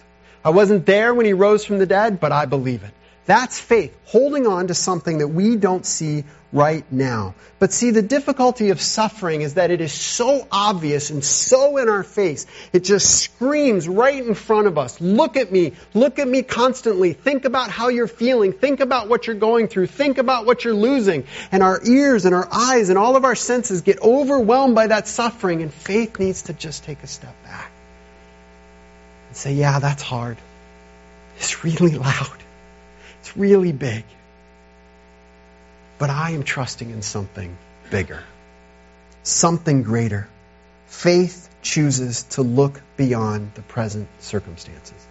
I 0.44 0.50
wasn't 0.50 0.86
there 0.86 1.12
when 1.14 1.26
he 1.26 1.32
rose 1.32 1.64
from 1.64 1.78
the 1.78 1.86
dead, 1.86 2.20
but 2.20 2.30
I 2.30 2.46
believe 2.46 2.84
it. 2.84 2.92
That's 3.26 3.58
faith, 3.58 3.96
holding 4.04 4.46
on 4.46 4.68
to 4.68 4.74
something 4.74 5.18
that 5.18 5.28
we 5.28 5.56
don't 5.56 5.84
see 5.84 6.24
right 6.52 6.84
now. 6.92 7.34
But 7.58 7.72
see, 7.72 7.90
the 7.90 8.02
difficulty 8.02 8.70
of 8.70 8.80
suffering 8.80 9.42
is 9.42 9.54
that 9.54 9.70
it 9.70 9.80
is 9.80 9.92
so 9.92 10.46
obvious 10.50 11.10
and 11.10 11.24
so 11.24 11.76
in 11.76 11.88
our 11.88 12.04
face. 12.04 12.46
It 12.72 12.84
just 12.84 13.20
screams 13.20 13.88
right 13.88 14.24
in 14.24 14.34
front 14.34 14.68
of 14.68 14.78
us. 14.78 15.00
Look 15.00 15.36
at 15.36 15.50
me. 15.50 15.72
Look 15.92 16.18
at 16.20 16.28
me 16.28 16.42
constantly. 16.42 17.14
Think 17.14 17.44
about 17.44 17.70
how 17.70 17.88
you're 17.88 18.06
feeling. 18.06 18.52
Think 18.52 18.80
about 18.80 19.08
what 19.08 19.26
you're 19.26 19.36
going 19.36 19.66
through. 19.66 19.88
Think 19.88 20.18
about 20.18 20.46
what 20.46 20.64
you're 20.64 20.74
losing. 20.74 21.24
And 21.50 21.62
our 21.62 21.80
ears 21.84 22.26
and 22.26 22.34
our 22.34 22.48
eyes 22.50 22.90
and 22.90 22.98
all 22.98 23.16
of 23.16 23.24
our 23.24 23.36
senses 23.36 23.82
get 23.82 24.00
overwhelmed 24.00 24.74
by 24.74 24.86
that 24.86 25.08
suffering. 25.08 25.62
And 25.62 25.72
faith 25.72 26.18
needs 26.20 26.42
to 26.42 26.52
just 26.52 26.84
take 26.84 27.02
a 27.02 27.08
step 27.08 27.34
back 27.42 27.72
and 29.28 29.36
say, 29.36 29.54
yeah, 29.54 29.80
that's 29.80 30.02
hard. 30.02 30.36
It's 31.38 31.64
really 31.64 31.98
loud. 31.98 32.45
Really 33.36 33.72
big. 33.72 34.04
But 35.98 36.10
I 36.10 36.30
am 36.30 36.42
trusting 36.42 36.90
in 36.90 37.02
something 37.02 37.56
bigger, 37.90 38.22
something 39.22 39.82
greater. 39.82 40.28
Faith 40.86 41.48
chooses 41.62 42.22
to 42.24 42.42
look 42.42 42.80
beyond 42.96 43.52
the 43.54 43.62
present 43.62 44.08
circumstances, 44.20 45.06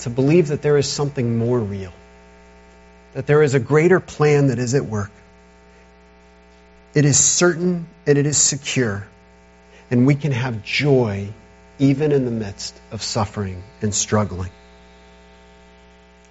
to 0.00 0.10
believe 0.10 0.48
that 0.48 0.62
there 0.62 0.76
is 0.76 0.88
something 0.90 1.36
more 1.38 1.58
real, 1.58 1.92
that 3.14 3.26
there 3.26 3.42
is 3.42 3.54
a 3.54 3.60
greater 3.60 4.00
plan 4.00 4.48
that 4.48 4.58
is 4.58 4.74
at 4.74 4.84
work. 4.84 5.10
It 6.94 7.04
is 7.04 7.18
certain 7.18 7.86
and 8.06 8.16
it 8.18 8.26
is 8.26 8.38
secure, 8.38 9.06
and 9.90 10.06
we 10.06 10.14
can 10.14 10.32
have 10.32 10.64
joy 10.64 11.28
even 11.78 12.12
in 12.12 12.24
the 12.24 12.30
midst 12.30 12.74
of 12.90 13.02
suffering 13.02 13.62
and 13.82 13.94
struggling. 13.94 14.50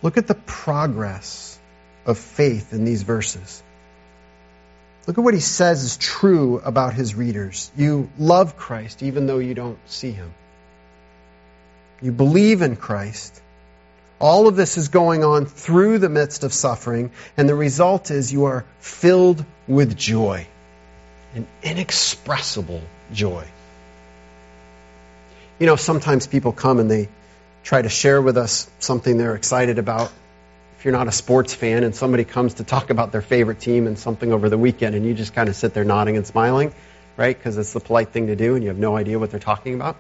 Look 0.04 0.18
at 0.18 0.28
the 0.28 0.36
progress 0.36 1.58
of 2.06 2.18
faith 2.18 2.74
in 2.74 2.84
these 2.84 3.04
verses. 3.04 3.64
Look 5.08 5.18
at 5.18 5.24
what 5.24 5.34
he 5.34 5.40
says 5.40 5.84
is 5.84 5.98
true 5.98 6.60
about 6.64 6.94
his 6.94 7.16
readers. 7.16 7.72
You 7.76 8.10
love 8.20 8.58
Christ 8.58 9.02
even 9.02 9.26
though 9.28 9.40
you 9.40 9.54
don't 9.54 9.80
see 9.90 10.12
him. 10.12 10.34
You 12.02 12.12
believe 12.12 12.62
in 12.62 12.76
Christ. 12.76 13.42
All 14.20 14.48
of 14.48 14.58
this 14.58 14.78
is 14.78 14.90
going 14.90 15.24
on 15.24 15.46
through 15.46 16.00
the 16.00 16.10
midst 16.10 16.44
of 16.44 16.54
suffering, 16.54 17.12
and 17.36 17.48
the 17.48 17.56
result 17.56 18.12
is 18.12 18.32
you 18.32 18.46
are 18.46 18.66
filled 18.80 19.44
with 19.68 19.98
joy, 19.98 20.48
an 21.34 21.48
inexpressible 21.62 22.82
joy. 23.14 23.46
You 25.60 25.66
know, 25.66 25.76
sometimes 25.76 26.28
people 26.28 26.52
come 26.52 26.80
and 26.80 26.92
they 26.92 27.10
try 27.64 27.82
to 27.82 27.90
share 27.90 28.22
with 28.22 28.38
us 28.38 28.70
something 28.80 29.18
they're 29.18 29.36
excited 29.36 29.80
about. 29.80 30.12
If 30.78 30.86
you're 30.86 30.92
not 30.92 31.08
a 31.08 31.14
sports 31.14 31.54
fan 31.54 31.84
and 31.84 31.96
somebody 31.96 32.26
comes 32.26 32.56
to 32.56 32.66
talk 32.66 32.90
about 32.90 33.14
their 33.14 33.22
favorite 33.22 33.62
team 33.62 33.88
and 33.88 33.98
something 33.98 34.34
over 34.34 34.50
the 34.50 34.58
weekend 34.58 34.96
and 34.96 35.06
you 35.06 35.14
just 35.14 35.34
kind 35.34 35.48
of 35.48 35.56
sit 35.56 35.74
there 35.74 35.86
nodding 35.86 36.18
and 36.18 36.28
smiling, 36.28 36.74
right? 37.16 37.38
Because 37.38 37.58
it's 37.58 37.72
the 37.72 37.80
polite 37.80 38.10
thing 38.10 38.28
to 38.28 38.36
do 38.36 38.56
and 38.56 38.64
you 38.64 38.70
have 38.70 38.78
no 38.78 38.98
idea 38.98 39.18
what 39.18 39.32
they're 39.32 39.40
talking 39.40 39.76
about. 39.76 39.96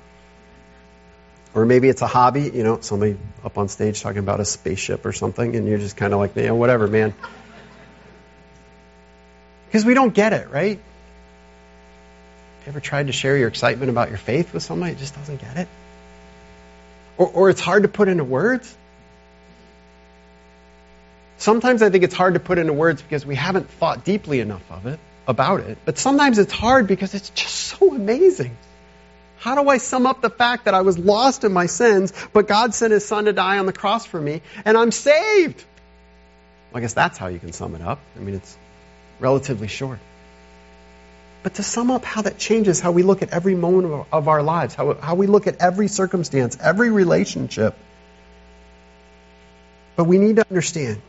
Or 1.56 1.66
maybe 1.66 1.88
it's 1.88 2.02
a 2.02 2.08
hobby, 2.08 2.52
you 2.54 2.64
know, 2.64 2.82
somebody 2.82 3.18
up 3.46 3.58
on 3.58 3.70
stage 3.70 4.02
talking 4.02 4.20
about 4.20 4.42
a 4.42 4.46
spaceship 4.46 5.06
or 5.06 5.14
something 5.14 5.56
and 5.56 5.68
you're 5.68 5.78
just 5.78 5.96
kind 5.96 6.14
of 6.14 6.20
like, 6.20 6.36
yeah, 6.36 6.52
whatever, 6.52 6.88
man. 6.88 7.14
Because 9.68 9.86
we 9.86 9.94
don't 9.94 10.14
get 10.14 10.34
it, 10.34 10.50
right? 10.50 10.78
You 12.66 12.70
ever 12.70 12.82
tried 12.82 13.08
to 13.08 13.14
share 13.14 13.38
your 13.38 13.48
excitement 13.48 13.90
about 13.90 14.10
your 14.10 14.18
faith 14.18 14.54
with 14.54 14.64
somebody 14.64 14.94
who 14.94 15.00
just 15.00 15.16
doesn't 15.16 15.40
get 15.40 15.58
it? 15.58 15.68
Or, 17.18 17.28
or 17.28 17.50
it's 17.50 17.62
hard 17.62 17.84
to 17.84 17.90
put 17.90 18.08
into 18.08 18.24
words. 18.24 18.76
Sometimes 21.38 21.82
I 21.82 21.90
think 21.90 22.04
it's 22.04 22.14
hard 22.14 22.36
to 22.36 22.40
put 22.40 22.58
into 22.58 22.74
words 22.74 23.02
because 23.02 23.26
we 23.26 23.36
haven't 23.36 23.70
thought 23.70 24.06
deeply 24.06 24.40
enough 24.40 24.64
of 24.72 24.86
it, 24.86 25.00
about 25.28 25.62
it. 25.62 25.78
But 25.86 25.98
sometimes 25.98 26.40
it's 26.40 26.54
hard 26.54 26.88
because 26.88 27.14
it's 27.14 27.30
just 27.30 27.54
so 27.54 27.94
amazing. 27.94 28.56
How 29.40 29.62
do 29.62 29.68
I 29.68 29.78
sum 29.78 30.06
up 30.06 30.22
the 30.22 30.30
fact 30.30 30.66
that 30.66 30.74
I 30.74 30.82
was 30.82 30.98
lost 30.98 31.44
in 31.44 31.52
my 31.52 31.66
sins, 31.66 32.14
but 32.32 32.48
God 32.48 32.74
sent 32.74 32.94
His 32.94 33.06
Son 33.06 33.26
to 33.26 33.34
die 33.34 33.58
on 33.58 33.66
the 33.66 33.74
cross 33.74 34.06
for 34.06 34.22
me, 34.22 34.42
and 34.64 34.78
I'm 34.78 34.92
saved? 34.92 35.64
Well, 36.72 36.78
I 36.78 36.80
guess 36.80 36.94
that's 36.94 37.18
how 37.18 37.28
you 37.28 37.40
can 37.40 37.52
sum 37.52 37.76
it 37.76 37.82
up. 37.82 38.00
I 38.16 38.20
mean, 38.20 38.36
it's 38.36 38.58
relatively 39.20 39.68
short 39.68 40.00
but 41.44 41.56
to 41.56 41.64
sum 41.64 41.92
up 41.92 42.06
how 42.06 42.22
that 42.22 42.38
changes 42.38 42.80
how 42.80 42.92
we 42.92 43.04
look 43.04 43.22
at 43.22 43.30
every 43.32 43.54
moment 43.54 44.08
of 44.12 44.28
our 44.30 44.42
lives, 44.42 44.74
how, 44.74 44.94
how 44.94 45.16
we 45.16 45.28
look 45.28 45.46
at 45.46 45.58
every 45.58 45.90
circumstance, 45.90 46.58
every 46.60 46.90
relationship. 46.90 47.76
But 49.98 50.06
we 50.06 50.18
need 50.18 50.38
to 50.38 50.46
understand 50.50 51.02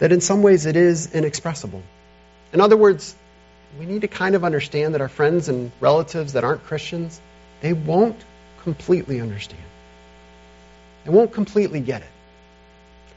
that 0.00 0.10
in 0.10 0.20
some 0.20 0.42
ways 0.42 0.66
it 0.66 0.76
is 0.76 1.14
inexpressible. 1.14 1.82
In 2.52 2.60
other 2.60 2.76
words, 2.76 3.14
we 3.78 3.86
need 3.86 4.00
to 4.00 4.08
kind 4.08 4.34
of 4.34 4.44
understand 4.44 4.94
that 4.94 5.00
our 5.00 5.08
friends 5.08 5.48
and 5.48 5.70
relatives 5.78 6.32
that 6.32 6.42
aren't 6.42 6.64
Christians, 6.64 7.20
they 7.60 7.72
won't 7.72 8.16
completely 8.64 9.20
understand. 9.20 9.62
They 11.04 11.12
won't 11.12 11.32
completely 11.32 11.80
get 11.80 12.02
it. 12.02 12.08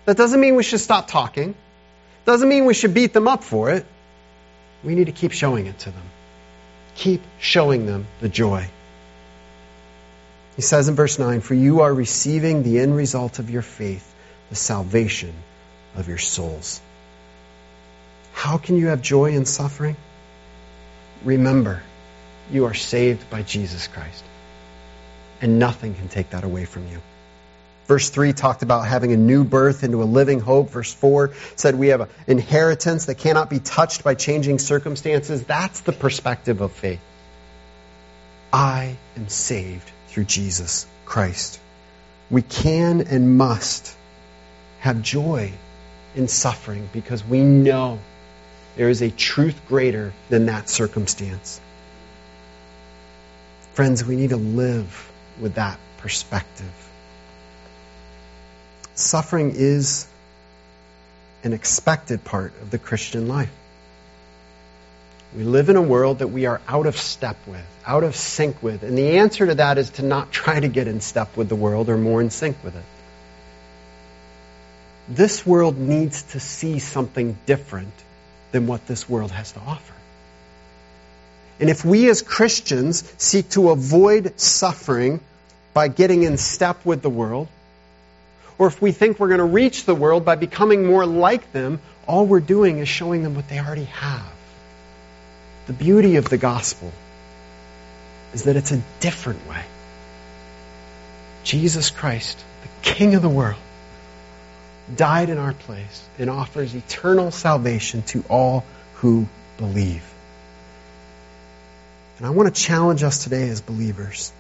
That 0.06 0.16
doesn't 0.16 0.40
mean 0.40 0.56
we 0.56 0.64
should 0.64 0.80
stop 0.80 1.08
talking. 1.08 1.56
Doesn't 2.26 2.48
mean 2.48 2.66
we 2.66 2.76
should 2.76 2.94
beat 2.94 3.14
them 3.14 3.28
up 3.28 3.44
for 3.44 3.72
it. 3.72 3.86
We 4.84 4.96
need 4.96 5.06
to 5.06 5.12
keep 5.12 5.32
showing 5.32 5.68
it 5.68 5.80
to 5.80 5.92
them. 5.92 6.04
Keep 6.96 7.22
showing 7.40 7.86
them 7.86 8.06
the 8.22 8.30
joy. 8.30 8.68
He 10.56 10.62
says 10.62 10.88
in 10.88 10.96
verse 10.96 11.18
9, 11.18 11.42
For 11.42 11.54
you 11.54 11.82
are 11.82 11.94
receiving 11.94 12.64
the 12.64 12.80
end 12.80 12.96
result 12.96 13.40
of 13.40 13.50
your 13.50 13.62
faith, 13.62 14.14
the 14.50 14.56
salvation 14.56 15.34
of 15.96 16.08
your 16.08 16.18
souls. 16.18 16.82
How 18.34 18.58
can 18.58 18.78
you 18.78 18.88
have 18.88 19.02
joy 19.02 19.32
in 19.32 19.46
suffering? 19.46 19.96
Remember, 21.24 21.82
you 22.52 22.66
are 22.66 22.74
saved 22.74 23.30
by 23.30 23.42
Jesus 23.42 23.88
Christ. 23.88 24.24
And 25.42 25.60
nothing 25.60 25.96
can 25.96 26.10
take 26.10 26.32
that 26.32 26.44
away 26.44 26.66
from 26.66 26.88
you. 26.88 27.00
Verse 27.88 28.10
3 28.10 28.32
talked 28.34 28.64
about 28.64 28.88
having 28.88 29.12
a 29.12 29.18
new 29.18 29.44
birth 29.44 29.84
into 29.84 30.02
a 30.02 30.06
living 30.06 30.40
hope. 30.40 30.70
Verse 30.70 30.94
4 30.94 31.34
said 31.56 31.76
we 31.76 31.90
have 31.90 32.02
an 32.02 32.08
inheritance 32.28 33.06
that 33.06 33.16
cannot 33.16 33.50
be 33.50 33.60
touched 33.60 34.04
by 34.04 34.16
changing 34.16 34.60
circumstances. 34.60 35.44
That's 35.44 35.82
the 35.82 35.92
perspective 35.92 36.62
of 36.62 36.72
faith. 36.72 37.02
I 38.54 38.96
am 39.18 39.28
saved 39.28 39.90
through 40.08 40.26
Jesus 40.26 40.86
Christ. 41.06 41.60
we 42.30 42.42
can 42.42 43.02
and 43.02 43.38
must 43.38 43.96
have 44.80 45.02
joy 45.02 45.52
in 46.16 46.28
suffering 46.28 46.90
because 46.92 47.24
we 47.24 47.42
know 47.42 48.00
there 48.76 48.90
is 48.90 49.02
a 49.02 49.12
truth 49.12 49.60
greater 49.68 50.14
than 50.30 50.48
that 50.48 50.70
circumstance. 50.70 51.62
Friends, 53.74 54.04
we 54.04 54.16
need 54.16 54.30
to 54.30 54.38
live 54.38 55.12
with 55.40 55.56
that 55.56 55.80
perspective. 55.98 56.72
Suffering 58.96 59.54
is 59.56 60.08
an 61.44 61.54
expected 61.54 62.24
part 62.24 62.54
of 62.62 62.72
the 62.72 62.78
Christian 62.78 63.28
life. 63.28 63.52
We 65.36 65.44
live 65.44 65.70
in 65.70 65.78
a 65.78 65.82
world 65.82 66.20
that 66.20 66.28
we 66.28 66.46
are 66.46 66.62
out 66.68 66.86
of 66.86 66.96
step 66.96 67.38
with, 67.48 67.66
out 67.88 68.04
of 68.04 68.16
sync 68.16 68.62
with. 68.62 68.84
And 68.84 68.96
the 68.96 69.18
answer 69.18 69.48
to 69.48 69.56
that 69.56 69.80
is 69.80 69.90
to 69.92 70.04
not 70.04 70.32
try 70.32 70.60
to 70.60 70.68
get 70.68 70.88
in 70.88 71.02
step 71.02 71.36
with 71.36 71.50
the 71.50 71.56
world 71.56 71.90
or 71.90 71.98
more 71.98 72.22
in 72.22 72.30
sync 72.30 72.64
with 72.64 72.76
it. 72.76 72.84
This 75.10 75.46
world 75.46 75.78
needs 75.78 76.22
to 76.34 76.40
see 76.40 76.80
something 76.80 77.38
different 77.46 77.94
than 78.52 78.68
what 78.68 78.86
this 78.86 79.10
world 79.10 79.32
has 79.32 79.52
to 79.54 79.60
offer. 79.60 79.94
And 81.60 81.70
if 81.70 81.84
we 81.84 82.10
as 82.10 82.22
Christians 82.22 83.12
seek 83.18 83.50
to 83.52 83.72
avoid 83.72 84.40
suffering 84.40 85.20
by 85.74 85.88
getting 85.88 86.24
in 86.24 86.38
step 86.38 86.86
with 86.86 87.02
the 87.02 87.10
world, 87.10 87.48
or 88.58 88.68
if 88.68 88.82
we 88.82 88.92
think 88.92 89.20
we're 89.20 89.30
going 89.30 89.40
to 89.40 89.46
reach 89.46 89.86
the 89.86 89.96
world 89.96 90.26
by 90.26 90.36
becoming 90.36 90.86
more 90.86 91.06
like 91.06 91.52
them, 91.52 91.80
all 92.08 92.26
we're 92.26 92.40
doing 92.40 92.80
is 92.80 92.88
showing 92.88 93.24
them 93.24 93.36
what 93.36 93.48
they 93.50 93.60
already 93.60 93.86
have. 93.86 94.32
The 95.68 95.74
beauty 95.74 96.18
of 96.18 96.30
the 96.30 96.38
gospel 96.38 96.92
is 98.34 98.44
that 98.44 98.56
it's 98.56 98.72
a 98.72 98.82
different 99.00 99.48
way. 99.48 99.64
Jesus 101.44 101.90
Christ, 101.90 102.38
the 102.62 102.90
King 102.90 103.16
of 103.16 103.22
the 103.22 103.30
world, 103.30 103.60
died 104.96 105.30
in 105.30 105.38
our 105.38 105.54
place 105.54 106.08
and 106.20 106.30
offers 106.30 106.74
eternal 106.76 107.32
salvation 107.32 108.02
to 108.04 108.24
all 108.30 108.64
who 108.96 109.28
believe. 109.58 110.04
And 112.18 112.28
I 112.28 112.30
want 112.32 112.54
to 112.54 112.62
challenge 112.62 113.04
us 113.04 113.24
today 113.24 113.50
as 113.50 113.62
believers. 113.62 114.32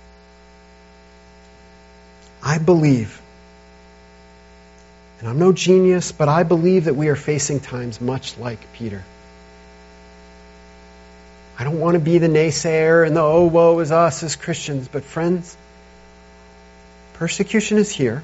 I 2.41 2.57
believe, 2.57 3.21
and 5.23 5.29
I'm 5.29 5.39
no 5.39 5.53
genius, 5.53 6.11
but 6.11 6.27
I 6.27 6.43
believe 6.43 6.83
that 6.83 6.97
we 6.97 7.07
are 7.07 7.15
facing 7.15 7.61
times 7.61 8.01
much 8.01 8.37
like 8.37 8.73
Peter. 8.73 9.01
I 11.57 11.63
don't 11.63 11.79
want 11.79 11.93
to 11.93 12.01
be 12.01 12.17
the 12.17 12.27
naysayer 12.27 13.07
and 13.07 13.15
the 13.15 13.21
oh 13.21 13.45
woe 13.45 13.79
is 13.79 13.89
us 13.89 14.21
as 14.21 14.35
Christians, 14.35 14.89
but 14.89 15.05
friends, 15.05 15.55
persecution 17.13 17.77
is 17.77 17.89
here. 17.89 18.21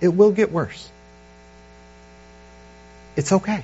It 0.00 0.08
will 0.08 0.30
get 0.30 0.50
worse. 0.50 0.90
It's 3.14 3.30
okay. 3.30 3.62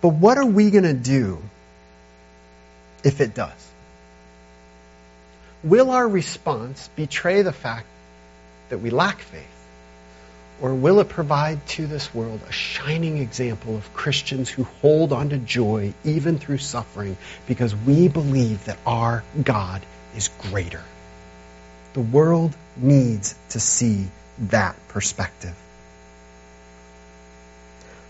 But 0.00 0.08
what 0.08 0.38
are 0.38 0.46
we 0.46 0.70
going 0.70 0.84
to 0.84 0.94
do 0.94 1.38
if 3.04 3.20
it 3.20 3.34
does? 3.34 3.70
Will 5.62 5.90
our 5.90 6.08
response 6.08 6.88
betray 6.96 7.42
the 7.42 7.52
fact 7.52 7.86
that 8.70 8.78
we 8.78 8.90
lack 8.90 9.20
faith? 9.20 9.46
Or 10.60 10.74
will 10.74 11.00
it 11.00 11.08
provide 11.08 11.66
to 11.68 11.86
this 11.86 12.14
world 12.14 12.40
a 12.48 12.52
shining 12.52 13.18
example 13.18 13.76
of 13.76 13.94
Christians 13.94 14.48
who 14.48 14.64
hold 14.82 15.12
on 15.12 15.30
to 15.30 15.38
joy 15.38 15.94
even 16.04 16.38
through 16.38 16.58
suffering 16.58 17.16
because 17.46 17.74
we 17.74 18.08
believe 18.08 18.64
that 18.66 18.78
our 18.86 19.24
God 19.42 19.82
is 20.16 20.28
greater? 20.50 20.82
The 21.94 22.00
world 22.00 22.54
needs 22.76 23.34
to 23.50 23.60
see 23.60 24.06
that 24.50 24.76
perspective. 24.88 25.54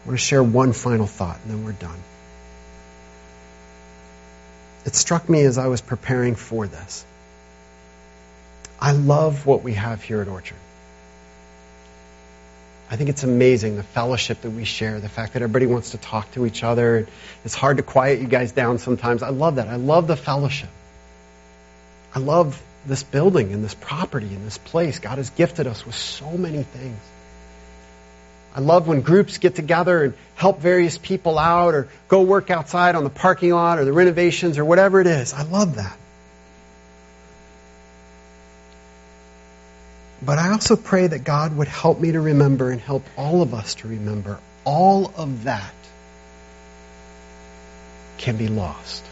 I 0.05 0.09
want 0.09 0.19
to 0.19 0.25
share 0.25 0.43
one 0.43 0.73
final 0.73 1.07
thought 1.07 1.39
and 1.45 1.53
then 1.53 1.65
we're 1.65 1.73
done. 1.73 1.99
It 4.87 4.95
struck 4.97 5.29
me 5.29 5.43
as 5.43 5.59
I 5.59 5.69
was 5.69 5.81
preparing 5.81 6.35
for 6.35 6.67
this. 6.67 7.05
I 8.81 8.93
love 8.93 9.47
what 9.47 9.63
we 9.63 9.75
have 9.75 10.03
here 10.03 10.23
at 10.23 10.29
Orchard. 10.29 10.57
I 12.91 12.97
think 12.97 13.09
it's 13.09 13.23
amazing 13.23 13.77
the 13.77 13.85
fellowship 13.85 14.41
that 14.41 14.51
we 14.51 14.65
share, 14.65 14.99
the 14.99 15.09
fact 15.09 15.35
that 15.35 15.43
everybody 15.43 15.67
wants 15.67 15.91
to 15.91 15.99
talk 15.99 16.33
to 16.33 16.45
each 16.45 16.65
other. 16.65 17.07
It's 17.45 17.55
hard 17.55 17.77
to 17.77 17.85
quiet 17.85 18.21
you 18.21 18.27
guys 18.27 18.51
down 18.51 18.79
sometimes. 18.79 19.23
I 19.23 19.29
love 19.29 19.57
that. 19.57 19.69
I 19.69 19.77
love 19.77 20.09
the 20.09 20.17
fellowship. 20.17 20.71
I 22.13 22.19
love 22.19 22.61
this 22.87 23.05
building 23.05 23.53
and 23.53 23.63
this 23.63 23.75
property 23.75 24.27
and 24.27 24.45
this 24.45 24.59
place. 24.59 24.99
God 24.99 25.19
has 25.19 25.31
gifted 25.31 25.69
us 25.69 25.87
with 25.87 25.95
so 25.95 26.31
many 26.33 26.65
things. 26.65 26.99
I 28.57 28.61
love 28.61 28.89
when 28.89 29.03
groups 29.03 29.39
get 29.39 29.55
together 29.55 30.03
and 30.03 30.15
help 30.35 30.61
various 30.61 30.99
people 30.99 31.39
out 31.39 31.75
or 31.75 31.89
go 32.09 32.23
work 32.23 32.51
outside 32.51 32.97
on 32.97 33.05
the 33.05 33.11
parking 33.11 33.53
lot 33.53 33.79
or 33.79 33.85
the 33.85 33.93
renovations 33.93 34.59
or 34.59 34.65
whatever 34.65 35.01
it 35.01 35.07
is. 35.07 35.33
I 35.33 35.43
love 35.43 35.77
that. 35.77 35.97
But 40.23 40.39
I 40.39 40.51
also 40.51 40.77
pray 40.77 41.07
that 41.07 41.25
God 41.25 41.57
would 41.57 41.69
help 41.69 41.99
me 41.99 42.13
to 42.13 42.21
remember 42.21 42.71
and 42.71 42.81
help 42.81 43.05
all 43.17 43.43
of 43.43 43.55
us 43.55 43.77
to 43.77 43.89
remember 43.89 44.39
all 44.65 45.13
of 45.17 45.45
that 45.45 45.73
can 48.19 48.37
be 48.37 48.49
lost. 48.49 49.03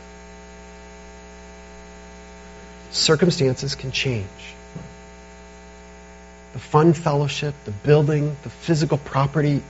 Circumstances 2.91 3.75
can 3.75 3.91
change 3.91 4.29
the 6.53 6.59
fun 6.59 6.93
fellowship, 6.93 7.55
the 7.65 7.71
building, 7.71 8.37
the 8.43 8.51
physical 8.51 8.99
property, 8.99 9.63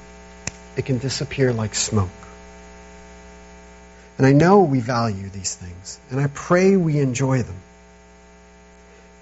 it 0.76 0.86
can 0.86 0.98
disappear 0.98 1.52
like 1.52 1.74
smoke. 1.74 2.08
And 4.16 4.26
I 4.26 4.32
know 4.32 4.62
we 4.62 4.80
value 4.80 5.28
these 5.28 5.54
things, 5.54 6.00
and 6.10 6.20
I 6.20 6.28
pray 6.28 6.76
we 6.76 6.98
enjoy 6.98 7.42
them. 7.42 7.60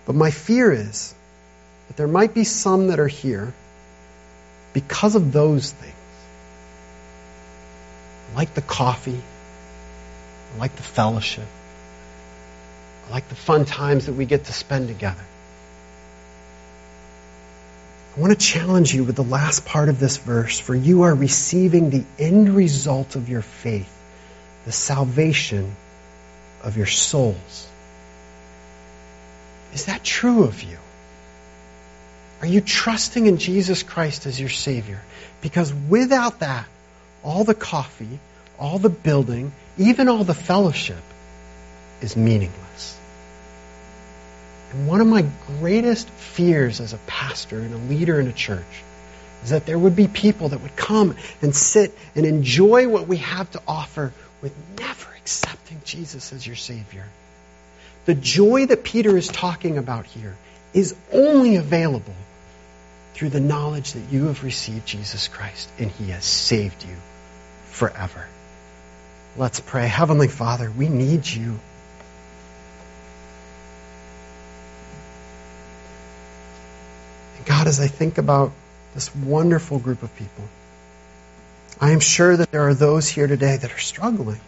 But 0.07 0.15
my 0.15 0.31
fear 0.31 0.73
is 0.73 1.15
that 1.89 1.97
there 1.97 2.09
might 2.09 2.35
be 2.35 2.45
some 2.45 2.89
that 2.89 2.99
are 2.99 3.09
here 3.09 3.53
because 4.73 5.15
of 5.15 5.33
those 5.33 5.73
things. 5.73 5.95
like 8.37 8.53
the 8.55 8.63
coffee, 8.63 9.21
like 10.59 10.75
the 10.77 10.83
fellowship, 10.83 11.47
like 13.11 13.29
the 13.29 13.35
fun 13.35 13.65
times 13.65 14.07
that 14.07 14.13
we 14.13 14.27
get 14.27 14.45
to 14.45 14.53
spend 14.53 14.89
together. 14.89 15.25
I 18.17 18.21
want 18.21 18.33
to 18.33 18.39
challenge 18.39 18.95
you 18.95 19.05
with 19.05 19.17
the 19.17 19.25
last 19.25 19.67
part 19.67 19.89
of 19.89 20.01
this 20.01 20.17
verse, 20.17 20.59
for 20.59 20.75
you 20.75 21.03
are 21.03 21.15
receiving 21.15 21.91
the 21.91 22.05
end 22.19 22.49
result 22.51 23.15
of 23.15 23.29
your 23.29 23.43
faith, 23.43 23.93
the 24.65 24.73
salvation 24.73 25.75
of 26.63 26.77
your 26.77 26.87
souls. 26.87 27.69
Is 29.75 29.87
that 29.87 30.03
true 30.03 30.45
of 30.45 30.63
you? 30.63 30.79
Are 32.41 32.47
you 32.47 32.61
trusting 32.61 33.27
in 33.27 33.39
Jesus 33.39 33.83
Christ 33.83 34.27
as 34.27 34.39
your 34.39 34.51
Savior? 34.51 35.01
Because 35.41 35.73
without 35.73 36.41
that, 36.41 36.67
all 37.25 37.45
the 37.45 37.55
coffee, 37.55 38.19
all 38.59 38.79
the 38.79 38.91
building, 38.91 39.53
even 39.79 40.09
all 40.09 40.25
the 40.25 40.35
fellowship 40.35 41.03
is 42.01 42.17
meaningless. 42.17 42.99
And 44.73 44.87
one 44.87 45.01
of 45.01 45.07
my 45.07 45.25
greatest 45.59 46.09
fears 46.11 46.81
as 46.81 46.93
a 46.93 46.99
pastor 47.07 47.59
and 47.59 47.73
a 47.73 47.79
leader 47.95 48.21
in 48.21 48.27
a 48.27 48.33
church 48.33 48.65
is 49.43 49.51
that 49.51 49.65
there 49.65 49.79
would 49.79 49.97
be 49.97 50.09
people 50.09 50.51
that 50.51 50.61
would 50.61 50.77
come 50.77 51.17
and 51.41 51.55
sit 51.55 51.97
and 52.15 52.27
enjoy 52.27 52.89
what 52.89 53.07
we 53.07 53.19
have 53.19 53.51
to 53.53 53.63
offer 53.67 54.13
with 54.43 54.55
never 54.79 55.09
accepting 55.17 55.81
Jesus 55.85 56.33
as 56.33 56.47
your 56.47 56.57
Savior. 56.57 57.07
The 58.05 58.15
joy 58.15 58.67
that 58.67 58.85
Peter 58.85 59.17
is 59.17 59.29
talking 59.29 59.79
about 59.79 60.07
here 60.07 60.37
is 60.75 60.95
only 61.13 61.57
available 61.57 62.15
through 63.17 63.31
the 63.31 63.41
knowledge 63.41 63.95
that 63.95 64.13
you 64.13 64.27
have 64.27 64.45
received 64.45 64.87
Jesus 64.87 65.27
Christ 65.27 65.71
and 65.79 65.91
He 65.91 66.11
has 66.11 66.23
saved 66.23 66.85
you 66.85 66.95
forever. 67.71 68.27
Let's 69.39 69.59
pray. 69.59 69.87
Heavenly 69.87 70.29
Father, 70.29 70.71
we 70.71 70.91
need 70.91 71.27
you. 71.27 71.59
And 77.39 77.47
God, 77.47 77.67
as 77.67 77.81
I 77.81 77.87
think 77.87 78.19
about 78.19 78.53
this 78.93 79.15
wonderful 79.15 79.79
group 79.79 80.03
of 80.03 80.15
people, 80.17 80.45
I 81.81 81.93
am 81.93 82.01
sure 82.01 82.37
that 82.37 82.51
there 82.51 82.69
are 82.69 82.75
those 82.75 83.09
here 83.09 83.27
today 83.27 83.57
that 83.57 83.73
are 83.73 83.79
struggling, 83.79 84.41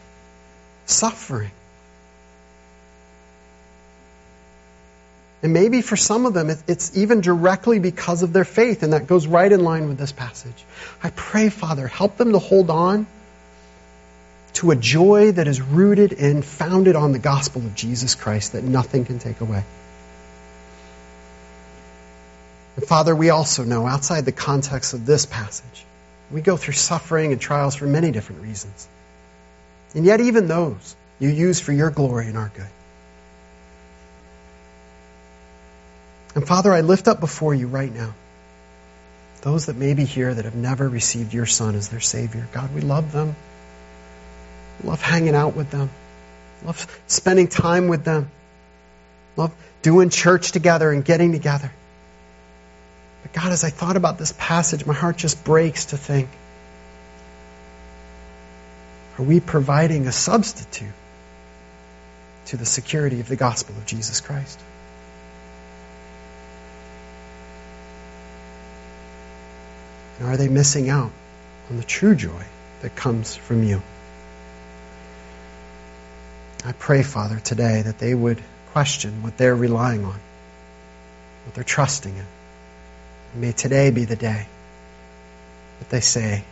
suffering. 0.84 1.52
And 5.42 5.52
maybe 5.52 5.82
for 5.82 5.96
some 5.96 6.26
of 6.26 6.34
them, 6.34 6.50
it's 6.66 6.96
even 6.96 7.20
directly 7.20 7.78
because 7.78 8.22
of 8.22 8.32
their 8.32 8.44
faith, 8.44 8.82
and 8.82 8.92
that 8.92 9.06
goes 9.06 9.26
right 9.26 9.50
in 9.50 9.62
line 9.62 9.88
with 9.88 9.96
this 9.96 10.10
passage. 10.10 10.64
I 11.02 11.10
pray, 11.10 11.48
Father, 11.48 11.86
help 11.86 12.16
them 12.16 12.32
to 12.32 12.40
hold 12.40 12.70
on 12.70 13.06
to 14.54 14.72
a 14.72 14.76
joy 14.76 15.30
that 15.32 15.46
is 15.46 15.60
rooted 15.60 16.12
and 16.12 16.44
founded 16.44 16.96
on 16.96 17.12
the 17.12 17.20
gospel 17.20 17.62
of 17.62 17.76
Jesus 17.76 18.16
Christ 18.16 18.52
that 18.52 18.64
nothing 18.64 19.04
can 19.04 19.20
take 19.20 19.40
away. 19.40 19.62
And 22.74 22.84
Father, 22.84 23.14
we 23.14 23.30
also 23.30 23.62
know 23.62 23.86
outside 23.86 24.24
the 24.24 24.32
context 24.32 24.94
of 24.94 25.06
this 25.06 25.26
passage, 25.26 25.84
we 26.32 26.40
go 26.40 26.56
through 26.56 26.74
suffering 26.74 27.30
and 27.30 27.40
trials 27.40 27.76
for 27.76 27.86
many 27.86 28.10
different 28.10 28.42
reasons. 28.42 28.88
And 29.94 30.04
yet, 30.04 30.20
even 30.20 30.48
those 30.48 30.96
you 31.20 31.28
use 31.28 31.60
for 31.60 31.72
your 31.72 31.90
glory 31.90 32.26
and 32.26 32.36
our 32.36 32.50
good. 32.54 32.66
And 36.38 36.46
Father, 36.46 36.72
I 36.72 36.82
lift 36.82 37.08
up 37.08 37.18
before 37.18 37.52
you 37.52 37.66
right 37.66 37.92
now 37.92 38.14
those 39.40 39.66
that 39.66 39.74
may 39.74 39.94
be 39.94 40.04
here 40.04 40.32
that 40.32 40.44
have 40.44 40.54
never 40.54 40.88
received 40.88 41.34
your 41.34 41.46
Son 41.46 41.74
as 41.74 41.88
their 41.88 41.98
Savior. 41.98 42.46
God, 42.52 42.72
we 42.72 42.80
love 42.80 43.10
them. 43.10 43.34
Love 44.84 45.02
hanging 45.02 45.34
out 45.34 45.56
with 45.56 45.72
them. 45.72 45.90
Love 46.64 46.86
spending 47.08 47.48
time 47.48 47.88
with 47.88 48.04
them. 48.04 48.30
Love 49.36 49.52
doing 49.82 50.10
church 50.10 50.52
together 50.52 50.92
and 50.92 51.04
getting 51.04 51.32
together. 51.32 51.72
But 53.22 53.32
God, 53.32 53.50
as 53.50 53.64
I 53.64 53.70
thought 53.70 53.96
about 53.96 54.16
this 54.16 54.32
passage, 54.38 54.86
my 54.86 54.94
heart 54.94 55.16
just 55.16 55.42
breaks 55.42 55.86
to 55.86 55.96
think 55.96 56.28
are 59.18 59.24
we 59.24 59.40
providing 59.40 60.06
a 60.06 60.12
substitute 60.12 60.94
to 62.46 62.56
the 62.56 62.64
security 62.64 63.18
of 63.18 63.26
the 63.26 63.34
gospel 63.34 63.74
of 63.76 63.86
Jesus 63.86 64.20
Christ? 64.20 64.60
And 70.18 70.28
are 70.28 70.36
they 70.36 70.48
missing 70.48 70.90
out 70.90 71.12
on 71.70 71.76
the 71.76 71.84
true 71.84 72.14
joy 72.14 72.42
that 72.82 72.96
comes 72.96 73.36
from 73.36 73.62
you? 73.62 73.82
I 76.64 76.72
pray, 76.72 77.02
Father, 77.02 77.38
today 77.38 77.82
that 77.82 77.98
they 77.98 78.14
would 78.14 78.42
question 78.72 79.22
what 79.22 79.36
they're 79.36 79.54
relying 79.54 80.04
on, 80.04 80.20
what 81.44 81.54
they're 81.54 81.64
trusting 81.64 82.14
in. 82.14 82.26
And 83.32 83.40
may 83.40 83.52
today 83.52 83.90
be 83.90 84.04
the 84.04 84.16
day 84.16 84.46
that 85.78 85.90
they 85.90 86.00
say, 86.00 86.44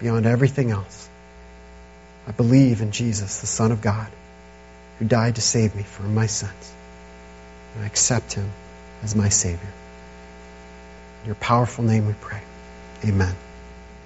beyond 0.00 0.26
everything 0.26 0.70
else, 0.70 1.08
I 2.26 2.32
believe 2.32 2.80
in 2.80 2.92
Jesus, 2.92 3.40
the 3.40 3.46
Son 3.46 3.72
of 3.72 3.82
God, 3.82 4.08
who 4.98 5.04
died 5.04 5.36
to 5.36 5.40
save 5.40 5.74
me 5.74 5.82
from 5.82 6.14
my 6.14 6.26
sins. 6.26 6.72
And 7.74 7.84
I 7.84 7.86
accept 7.86 8.32
him 8.32 8.50
as 9.02 9.14
my 9.14 9.28
Savior. 9.28 9.72
In 11.22 11.26
your 11.26 11.34
powerful 11.36 11.84
name 11.84 12.06
we 12.06 12.14
pray. 12.20 12.40
Amen. 13.04 13.47